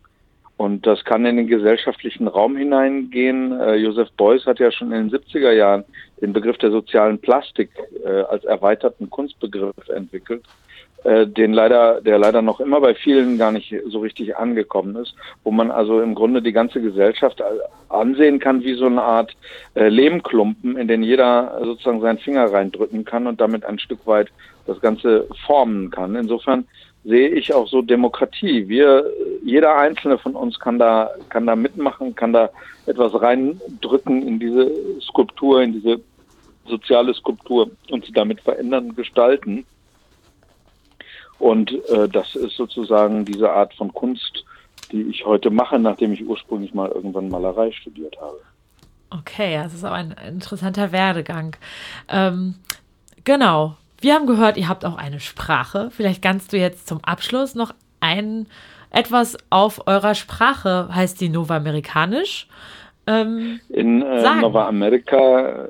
Und 0.57 0.87
das 0.87 1.05
kann 1.05 1.25
in 1.27 1.37
den 1.37 1.47
gesellschaftlichen 1.47 2.27
Raum 2.27 2.57
hineingehen. 2.57 3.51
Äh, 3.59 3.75
Joseph 3.75 4.11
Beuys 4.17 4.47
hat 4.47 4.59
ja 4.59 4.71
schon 4.71 4.91
in 4.91 5.09
den 5.09 5.19
70er 5.19 5.51
Jahren 5.51 5.85
den 6.19 6.33
Begriff 6.33 6.57
der 6.57 6.71
sozialen 6.71 7.19
Plastik 7.19 7.69
äh, 8.03 8.09
als 8.23 8.43
erweiterten 8.45 9.09
Kunstbegriff 9.11 9.87
entwickelt, 9.89 10.43
den 11.03 11.53
leider, 11.53 12.01
der 12.01 12.17
leider 12.17 12.41
noch 12.41 12.59
immer 12.59 12.81
bei 12.81 12.93
vielen 12.93 13.37
gar 13.37 13.51
nicht 13.51 13.73
so 13.87 13.99
richtig 13.99 14.35
angekommen 14.35 14.95
ist, 14.95 15.15
wo 15.43 15.51
man 15.51 15.71
also 15.71 16.01
im 16.01 16.15
Grunde 16.15 16.41
die 16.41 16.51
ganze 16.51 16.81
Gesellschaft 16.81 17.41
ansehen 17.89 18.39
kann 18.39 18.63
wie 18.63 18.73
so 18.73 18.85
eine 18.85 19.01
Art 19.01 19.35
äh, 19.75 19.89
Lehmklumpen, 19.89 20.77
in 20.77 20.87
den 20.87 21.03
jeder 21.03 21.59
sozusagen 21.63 22.01
seinen 22.01 22.17
Finger 22.17 22.51
reindrücken 22.51 23.05
kann 23.05 23.27
und 23.27 23.39
damit 23.39 23.65
ein 23.65 23.79
Stück 23.79 24.05
weit 24.05 24.29
das 24.65 24.81
Ganze 24.81 25.27
formen 25.45 25.89
kann. 25.91 26.15
Insofern 26.15 26.65
sehe 27.03 27.29
ich 27.29 27.53
auch 27.53 27.67
so 27.67 27.81
Demokratie. 27.81 28.67
Wir, 28.67 29.05
jeder 29.43 29.77
einzelne 29.77 30.17
von 30.17 30.35
uns 30.35 30.59
kann 30.59 30.77
da, 30.77 31.11
kann 31.29 31.45
da 31.47 31.55
mitmachen, 31.55 32.15
kann 32.15 32.33
da 32.33 32.49
etwas 32.85 33.19
reindrücken 33.21 34.27
in 34.27 34.39
diese 34.39 34.69
Skulptur, 35.01 35.61
in 35.61 35.73
diese 35.73 36.01
soziale 36.65 37.13
Skulptur 37.13 37.69
und 37.89 38.05
sie 38.05 38.11
damit 38.11 38.41
verändern, 38.41 38.93
gestalten. 38.95 39.65
Und 41.39 41.71
äh, 41.89 42.09
das 42.09 42.35
ist 42.35 42.55
sozusagen 42.55 43.25
diese 43.25 43.51
Art 43.51 43.73
von 43.75 43.93
Kunst, 43.93 44.43
die 44.91 45.03
ich 45.03 45.25
heute 45.25 45.49
mache, 45.49 45.79
nachdem 45.79 46.13
ich 46.13 46.25
ursprünglich 46.25 46.73
mal 46.73 46.89
irgendwann 46.89 47.29
Malerei 47.29 47.71
studiert 47.71 48.15
habe. 48.19 48.39
Okay, 49.09 49.55
das 49.61 49.73
ist 49.73 49.83
aber 49.83 49.95
ein 49.95 50.15
interessanter 50.27 50.91
Werdegang. 50.91 51.55
Ähm, 52.09 52.55
genau. 53.23 53.75
Wir 53.99 54.13
haben 54.13 54.27
gehört, 54.27 54.57
ihr 54.57 54.67
habt 54.67 54.85
auch 54.85 54.97
eine 54.97 55.19
Sprache. 55.19 55.89
Vielleicht 55.91 56.21
kannst 56.21 56.53
du 56.53 56.57
jetzt 56.57 56.87
zum 56.87 57.03
Abschluss 57.03 57.55
noch 57.55 57.73
ein 57.99 58.47
etwas 58.91 59.37
auf 59.49 59.87
eurer 59.87 60.15
Sprache, 60.15 60.89
heißt 60.93 61.19
die 61.19 61.29
Nova 61.29 61.57
Amerikanisch. 61.57 62.47
Ähm, 63.05 63.59
In 63.69 64.01
äh. 64.01 64.41
Nova 64.41 64.67
Amerika 64.67 65.67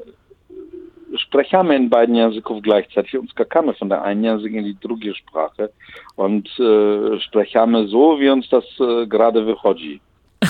sprechamy 1.15 1.75
in 1.75 1.89
beiden 1.89 2.15
języków 2.15 2.61
gleichzeitig 2.61 3.17
und 3.17 3.31
skakamy 3.31 3.73
von 3.73 3.89
der 3.89 4.01
einen 4.03 4.23
Język 4.23 4.53
in 4.53 4.63
die 4.63 4.75
drugie 4.75 5.13
Sprache 5.13 5.69
und 6.15 6.47
äh, 6.59 7.19
sprechamy 7.19 7.87
so, 7.87 8.19
wie 8.19 8.29
uns 8.29 8.49
das 8.49 8.65
äh, 8.79 9.07
gerade 9.07 9.45
wychodzi. 9.45 9.99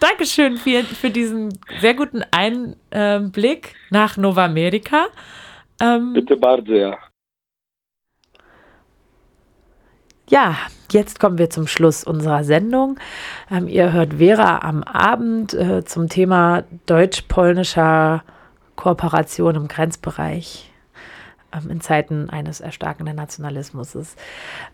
Dankeschön 0.00 0.56
für, 0.56 0.82
für 0.82 1.10
diesen 1.10 1.58
sehr 1.80 1.94
guten 1.94 2.22
Einblick 2.30 3.74
nach 3.90 4.16
Nova 4.16 4.44
Amerika. 4.44 5.06
Ähm, 5.80 6.12
Bitte 6.12 6.36
bardzo, 6.36 6.74
ja. 6.74 6.98
Ja, 10.28 10.56
jetzt 10.90 11.20
kommen 11.20 11.38
wir 11.38 11.50
zum 11.50 11.66
Schluss 11.66 12.04
unserer 12.04 12.42
Sendung. 12.42 12.98
Ähm, 13.50 13.68
ihr 13.68 13.92
hört 13.92 14.14
Vera 14.14 14.60
am 14.62 14.82
Abend 14.82 15.52
äh, 15.52 15.84
zum 15.84 16.08
Thema 16.08 16.64
deutsch-polnischer 16.86 18.24
Kooperation 18.82 19.54
im 19.54 19.68
Grenzbereich 19.68 20.68
ähm, 21.52 21.70
in 21.70 21.80
Zeiten 21.80 22.30
eines 22.30 22.60
erstarkenden 22.60 23.14
Nationalismus. 23.14 24.16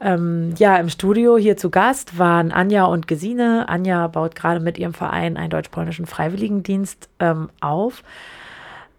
Ähm, 0.00 0.54
ja, 0.56 0.76
im 0.76 0.88
Studio 0.88 1.36
hier 1.36 1.59
zu 1.59 1.68
Gast 1.68 2.18
waren 2.18 2.50
Anja 2.50 2.86
und 2.86 3.06
Gesine. 3.06 3.68
Anja 3.68 4.06
baut 4.06 4.34
gerade 4.34 4.61
mit 4.61 4.78
ihrem 4.78 4.94
Verein 4.94 5.36
einen 5.36 5.50
deutsch-polnischen 5.50 6.06
Freiwilligendienst 6.06 7.11
ähm, 7.20 7.50
auf. 7.61 8.02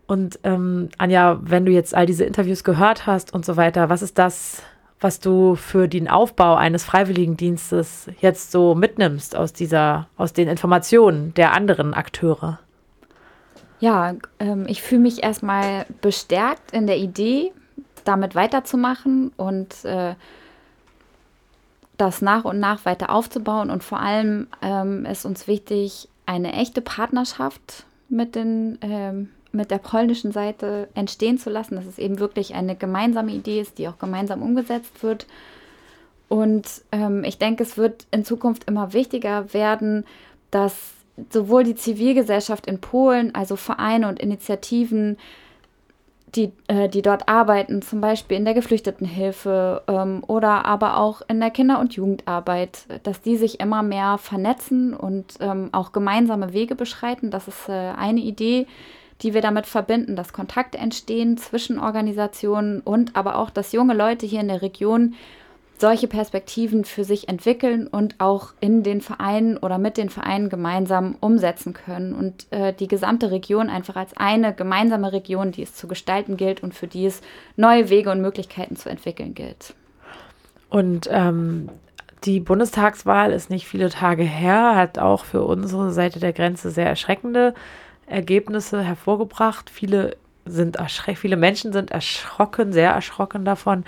Und 0.06 0.38
ähm, 0.44 0.90
Anja, 1.00 1.40
wenn 1.42 1.66
du 1.66 1.72
jetzt 1.72 1.96
all 1.96 2.06
diese 2.06 2.26
Interviews 2.26 2.64
gehört 2.64 3.08
hast 3.08 3.34
und 3.34 3.46
so 3.46 3.58
weiter, 3.58 3.90
was 3.90 4.04
ist 4.04 4.20
das, 4.20 4.62
was 5.00 5.20
du 5.20 5.56
für 5.56 5.88
den 5.88 6.08
Aufbau 6.08 6.54
eines 6.54 6.84
Freiwilligendienstes 6.84 8.12
jetzt 8.22 8.52
so 8.52 8.76
mitnimmst 8.76 9.36
aus 9.36 9.54
dieser, 9.54 10.08
aus 10.18 10.34
den 10.34 10.48
Informationen 10.48 11.34
der 11.34 11.54
anderen 11.54 11.96
Akteure? 11.96 12.60
Ja, 13.80 14.16
ähm, 14.40 14.66
ich 14.68 14.82
fühle 14.82 15.02
mich 15.02 15.24
erstmal 15.24 15.86
bestärkt 16.02 16.72
in 16.72 16.88
der 16.88 16.98
Idee, 16.98 17.52
damit 18.04 18.36
weiterzumachen 18.36 19.32
und 19.38 19.86
äh, 19.86 20.16
das 21.98 22.22
nach 22.22 22.46
und 22.46 22.60
nach 22.60 22.86
weiter 22.86 23.10
aufzubauen. 23.10 23.70
Und 23.70 23.84
vor 23.84 24.00
allem 24.00 24.48
ähm, 24.62 25.06
ist 25.06 25.26
uns 25.26 25.48
wichtig, 25.48 26.10
eine 26.26 26.54
echte 26.54 26.82
Partnerschaft 26.82 27.86
mit, 28.10 28.36
den, 28.36 28.78
ähm, 28.82 29.30
mit 29.52 29.72
der 29.72 29.78
polnischen 29.78 30.32
Seite 30.32 30.90
entstehen 30.94 31.38
zu 31.38 31.50
lassen, 31.50 31.76
dass 31.76 31.86
es 31.86 31.98
eben 31.98 32.20
wirklich 32.20 32.56
eine 32.56 32.76
gemeinsame 32.76 33.32
Idee 33.32 33.62
ist, 33.62 33.78
die 33.78 33.88
auch 33.88 33.98
gemeinsam 33.98 34.42
umgesetzt 34.42 35.04
wird. 35.04 35.26
Und 36.28 36.68
ähm, 36.92 37.24
ich 37.24 37.38
denke, 37.38 37.64
es 37.64 37.78
wird 37.78 38.06
in 38.12 38.24
Zukunft 38.24 38.66
immer 38.66 38.94
wichtiger 38.94 39.54
werden, 39.54 40.06
dass 40.52 40.76
sowohl 41.30 41.64
die 41.64 41.76
Zivilgesellschaft 41.76 42.66
in 42.68 42.80
Polen, 42.80 43.34
also 43.36 43.56
Vereine 43.56 44.08
und 44.08 44.20
Initiativen, 44.20 45.18
die, 46.36 46.52
äh, 46.68 46.90
die 46.90 47.02
dort 47.02 47.28
arbeiten, 47.28 47.82
zum 47.82 48.02
Beispiel 48.02 48.38
in 48.38 48.46
der 48.46 48.54
Geflüchtetenhilfe 48.54 49.84
ähm, 49.88 50.24
oder 50.28 50.66
aber 50.66 50.98
auch 50.98 51.22
in 51.28 51.40
der 51.40 51.50
Kinder- 51.50 51.80
und 51.80 51.94
Jugendarbeit, 51.94 52.86
dass 53.04 53.22
die 53.22 53.38
sich 53.38 53.60
immer 53.60 53.84
mehr 53.84 54.18
vernetzen 54.18 54.94
und 54.94 55.36
ähm, 55.40 55.70
auch 55.72 55.92
gemeinsame 55.92 56.54
Wege 56.54 56.76
beschreiten. 56.76 57.32
Das 57.32 57.48
ist 57.48 57.68
äh, 57.68 57.72
eine 57.72 58.20
Idee, 58.20 58.68
die 59.22 59.34
wir 59.34 59.42
damit 59.42 59.66
verbinden, 59.66 60.16
dass 60.16 60.34
Kontakte 60.34 60.78
entstehen 60.78 61.38
zwischen 61.38 61.80
Organisationen 61.80 62.80
und 62.80 63.16
aber 63.16 63.38
auch, 63.38 63.50
dass 63.50 63.72
junge 63.72 63.94
Leute 63.94 64.26
hier 64.26 64.42
in 64.42 64.48
der 64.48 64.62
Region 64.62 65.16
solche 65.80 66.08
Perspektiven 66.08 66.84
für 66.84 67.06
sich 67.06 67.30
entwickeln 67.30 67.88
und 67.88 68.16
auch 68.20 68.54
in 68.60 68.84
den 68.84 69.00
Vereinen 69.00 69.58
oder 69.58 69.78
mit 69.78 69.96
den 69.98 70.10
Vereinen 70.10 70.50
gemeinsam 70.50 71.16
umsetzen 71.22 71.74
können 71.74 72.14
und 72.14 72.48
äh, 72.52 72.74
die 72.74 72.88
gesamte 72.88 73.32
Region 73.32 73.70
einfach 73.70 73.96
als 73.96 74.16
eine 74.18 74.54
gemeinsame 74.54 75.14
Region, 75.14 75.52
die 75.52 75.64
es 75.64 75.74
zu 75.76 75.88
gestalten 75.88 76.36
gilt 76.36 76.62
und 76.62 76.74
für 76.74 76.88
die 76.88 77.06
es 77.06 77.22
neue 77.56 77.90
Wege 77.90 78.12
und 78.12 78.22
Möglichkeiten 78.22 78.76
zu 78.76 78.90
entwickeln 78.90 79.34
gilt. 79.34 79.74
Und 80.70 81.08
ähm, 81.12 81.70
die 82.26 82.42
Bundestagswahl 82.42 83.32
ist 83.32 83.50
nicht 83.50 83.66
viele 83.66 83.90
Tage 83.90 84.24
her, 84.24 84.76
hat 84.76 85.00
auch 85.00 85.24
für 85.24 85.44
unsere 85.44 85.92
Seite 85.92 86.20
der 86.20 86.34
Grenze 86.34 86.72
sehr 86.72 86.88
erschreckende 86.88 87.54
Ergebnisse 88.06 88.82
hervorgebracht. 88.82 89.70
Viele 89.70 90.18
sind 90.46 90.78
viele 91.16 91.38
Menschen 91.38 91.74
sind 91.74 91.92
erschrocken, 91.92 92.74
sehr 92.74 92.92
erschrocken 92.92 93.46
davon. 93.46 93.86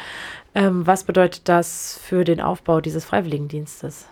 Ähm, 0.54 0.86
was 0.86 1.04
bedeutet 1.04 1.48
das 1.48 2.00
für 2.04 2.24
den 2.24 2.42
Aufbau 2.42 2.82
dieses 2.82 3.06
Freiwilligendienstes? 3.06 4.08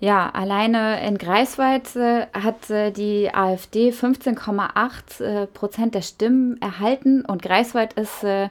Ja, 0.00 0.28
alleine 0.30 1.06
in 1.06 1.16
Greifswald 1.16 1.96
äh, 1.96 2.26
hat 2.34 2.68
äh, 2.68 2.90
die 2.90 3.32
AfD 3.32 3.90
15,8 3.90 5.22
äh, 5.22 5.46
Prozent 5.46 5.94
der 5.94 6.02
Stimmen 6.02 6.60
erhalten 6.60 7.24
und 7.24 7.40
Greifswald 7.42 7.94
ist 7.94 8.22
äh, 8.24 8.50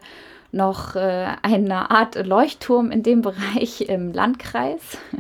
noch 0.52 0.96
äh, 0.96 1.28
eine 1.42 1.92
Art 1.92 2.16
Leuchtturm 2.16 2.92
in 2.92 3.04
dem 3.04 3.22
Bereich 3.22 3.82
im 3.82 4.14
Landkreis. 4.14 4.82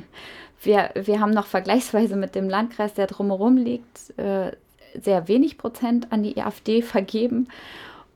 Wir, 0.61 0.91
wir 0.95 1.19
haben 1.19 1.31
noch 1.31 1.45
vergleichsweise 1.45 2.15
mit 2.15 2.35
dem 2.35 2.47
Landkreis, 2.47 2.93
der 2.93 3.07
drumherum 3.07 3.57
liegt, 3.57 4.17
äh, 4.17 4.53
sehr 4.97 5.27
wenig 5.27 5.57
Prozent 5.57 6.13
an 6.13 6.23
die 6.23 6.41
AfD 6.41 6.81
vergeben. 6.81 7.49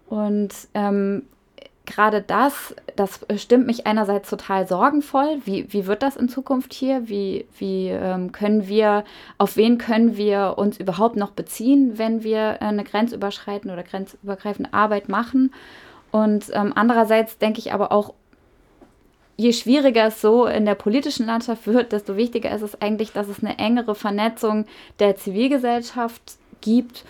Und 0.07 0.53
ähm, 0.73 1.23
gerade 1.88 2.21
das, 2.21 2.75
das 2.95 3.21
stimmt 3.38 3.65
mich 3.65 3.88
einerseits 3.88 4.29
total 4.29 4.67
sorgenvoll. 4.67 5.39
Wie, 5.45 5.71
wie 5.73 5.88
wird 5.88 6.03
das 6.03 6.15
in 6.15 6.29
Zukunft 6.29 6.73
hier? 6.73 7.09
Wie, 7.09 7.47
wie 7.57 7.88
ähm, 7.88 8.31
können 8.31 8.67
wir, 8.67 9.03
auf 9.39 9.55
wen 9.55 9.79
können 9.79 10.17
wir 10.17 10.55
uns 10.57 10.77
überhaupt 10.77 11.15
noch 11.15 11.31
beziehen, 11.31 11.97
wenn 11.97 12.23
wir 12.23 12.61
eine 12.61 12.83
grenzüberschreitende 12.83 13.73
oder 13.73 13.83
grenzübergreifende 13.83 14.73
Arbeit 14.73 15.09
machen? 15.09 15.51
Und 16.11 16.51
ähm, 16.53 16.73
andererseits 16.75 17.38
denke 17.38 17.59
ich 17.59 17.73
aber 17.73 17.91
auch, 17.91 18.13
je 19.38 19.53
schwieriger 19.53 20.07
es 20.07 20.21
so 20.21 20.45
in 20.45 20.65
der 20.65 20.75
politischen 20.75 21.25
Landschaft 21.25 21.67
wird, 21.67 21.91
desto 21.91 22.17
wichtiger 22.17 22.53
ist 22.53 22.63
es 22.63 22.81
eigentlich, 22.81 23.13
dass 23.13 23.27
es 23.27 23.39
eine 23.39 23.57
engere 23.59 23.95
Vernetzung 23.95 24.65
der 24.99 25.15
Zivilgesellschaft 25.15 26.38
gibt 26.61 27.05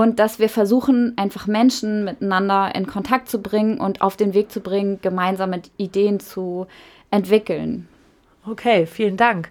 und 0.00 0.18
dass 0.18 0.38
wir 0.38 0.48
versuchen, 0.48 1.12
einfach 1.18 1.46
Menschen 1.46 2.04
miteinander 2.04 2.74
in 2.74 2.86
Kontakt 2.86 3.28
zu 3.28 3.42
bringen 3.42 3.78
und 3.78 4.00
auf 4.00 4.16
den 4.16 4.32
Weg 4.32 4.50
zu 4.50 4.60
bringen, 4.60 4.98
gemeinsame 5.02 5.60
Ideen 5.76 6.20
zu 6.20 6.66
entwickeln. 7.10 7.86
Okay, 8.46 8.86
vielen 8.86 9.18
Dank. 9.18 9.50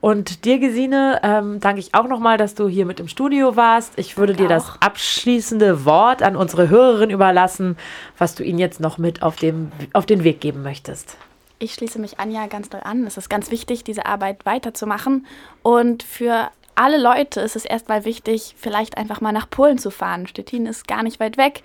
Und 0.00 0.44
dir, 0.44 0.60
Gesine, 0.60 1.18
ähm, 1.24 1.58
danke 1.58 1.80
ich 1.80 1.96
auch 1.96 2.06
nochmal, 2.06 2.38
dass 2.38 2.54
du 2.54 2.68
hier 2.68 2.86
mit 2.86 3.00
im 3.00 3.08
Studio 3.08 3.56
warst. 3.56 3.94
Ich 3.96 4.16
würde 4.16 4.34
danke 4.34 4.44
dir 4.44 4.54
das 4.54 4.70
auch. 4.70 4.80
abschließende 4.80 5.84
Wort 5.84 6.22
an 6.22 6.36
unsere 6.36 6.68
Hörerin 6.68 7.10
überlassen, 7.10 7.76
was 8.18 8.36
du 8.36 8.44
ihnen 8.44 8.60
jetzt 8.60 8.78
noch 8.78 8.98
mit 8.98 9.24
auf, 9.24 9.34
dem, 9.34 9.72
auf 9.94 10.06
den 10.06 10.22
Weg 10.22 10.40
geben 10.40 10.62
möchtest. 10.62 11.16
Ich 11.58 11.74
schließe 11.74 11.98
mich 11.98 12.20
Anja 12.20 12.46
ganz 12.46 12.68
doll 12.68 12.82
an. 12.84 13.04
Es 13.04 13.16
ist 13.16 13.28
ganz 13.28 13.50
wichtig, 13.50 13.82
diese 13.82 14.06
Arbeit 14.06 14.46
weiterzumachen. 14.46 15.26
Und 15.64 16.04
für 16.04 16.52
alle 16.78 16.96
Leute 16.96 17.40
ist 17.40 17.56
es 17.56 17.64
erstmal 17.64 18.04
wichtig, 18.04 18.54
vielleicht 18.56 18.96
einfach 18.96 19.20
mal 19.20 19.32
nach 19.32 19.50
Polen 19.50 19.78
zu 19.78 19.90
fahren. 19.90 20.26
Stettin 20.26 20.66
ist 20.66 20.86
gar 20.86 21.02
nicht 21.02 21.18
weit 21.18 21.36
weg. 21.36 21.62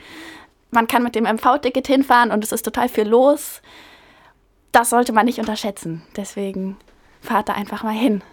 Man 0.72 0.88
kann 0.88 1.04
mit 1.04 1.14
dem 1.14 1.26
MV-Ticket 1.26 1.86
hinfahren 1.86 2.32
und 2.32 2.44
es 2.44 2.52
ist 2.52 2.64
total 2.64 2.90
viel 2.90 3.08
los. 3.08 3.62
Das 4.72 4.90
sollte 4.90 5.14
man 5.14 5.26
nicht 5.26 5.38
unterschätzen. 5.38 6.02
Deswegen 6.18 6.78
fahrt 7.22 7.50
da 7.50 7.54
einfach 7.54 7.84
mal 7.84 7.94
hin. 7.94 8.24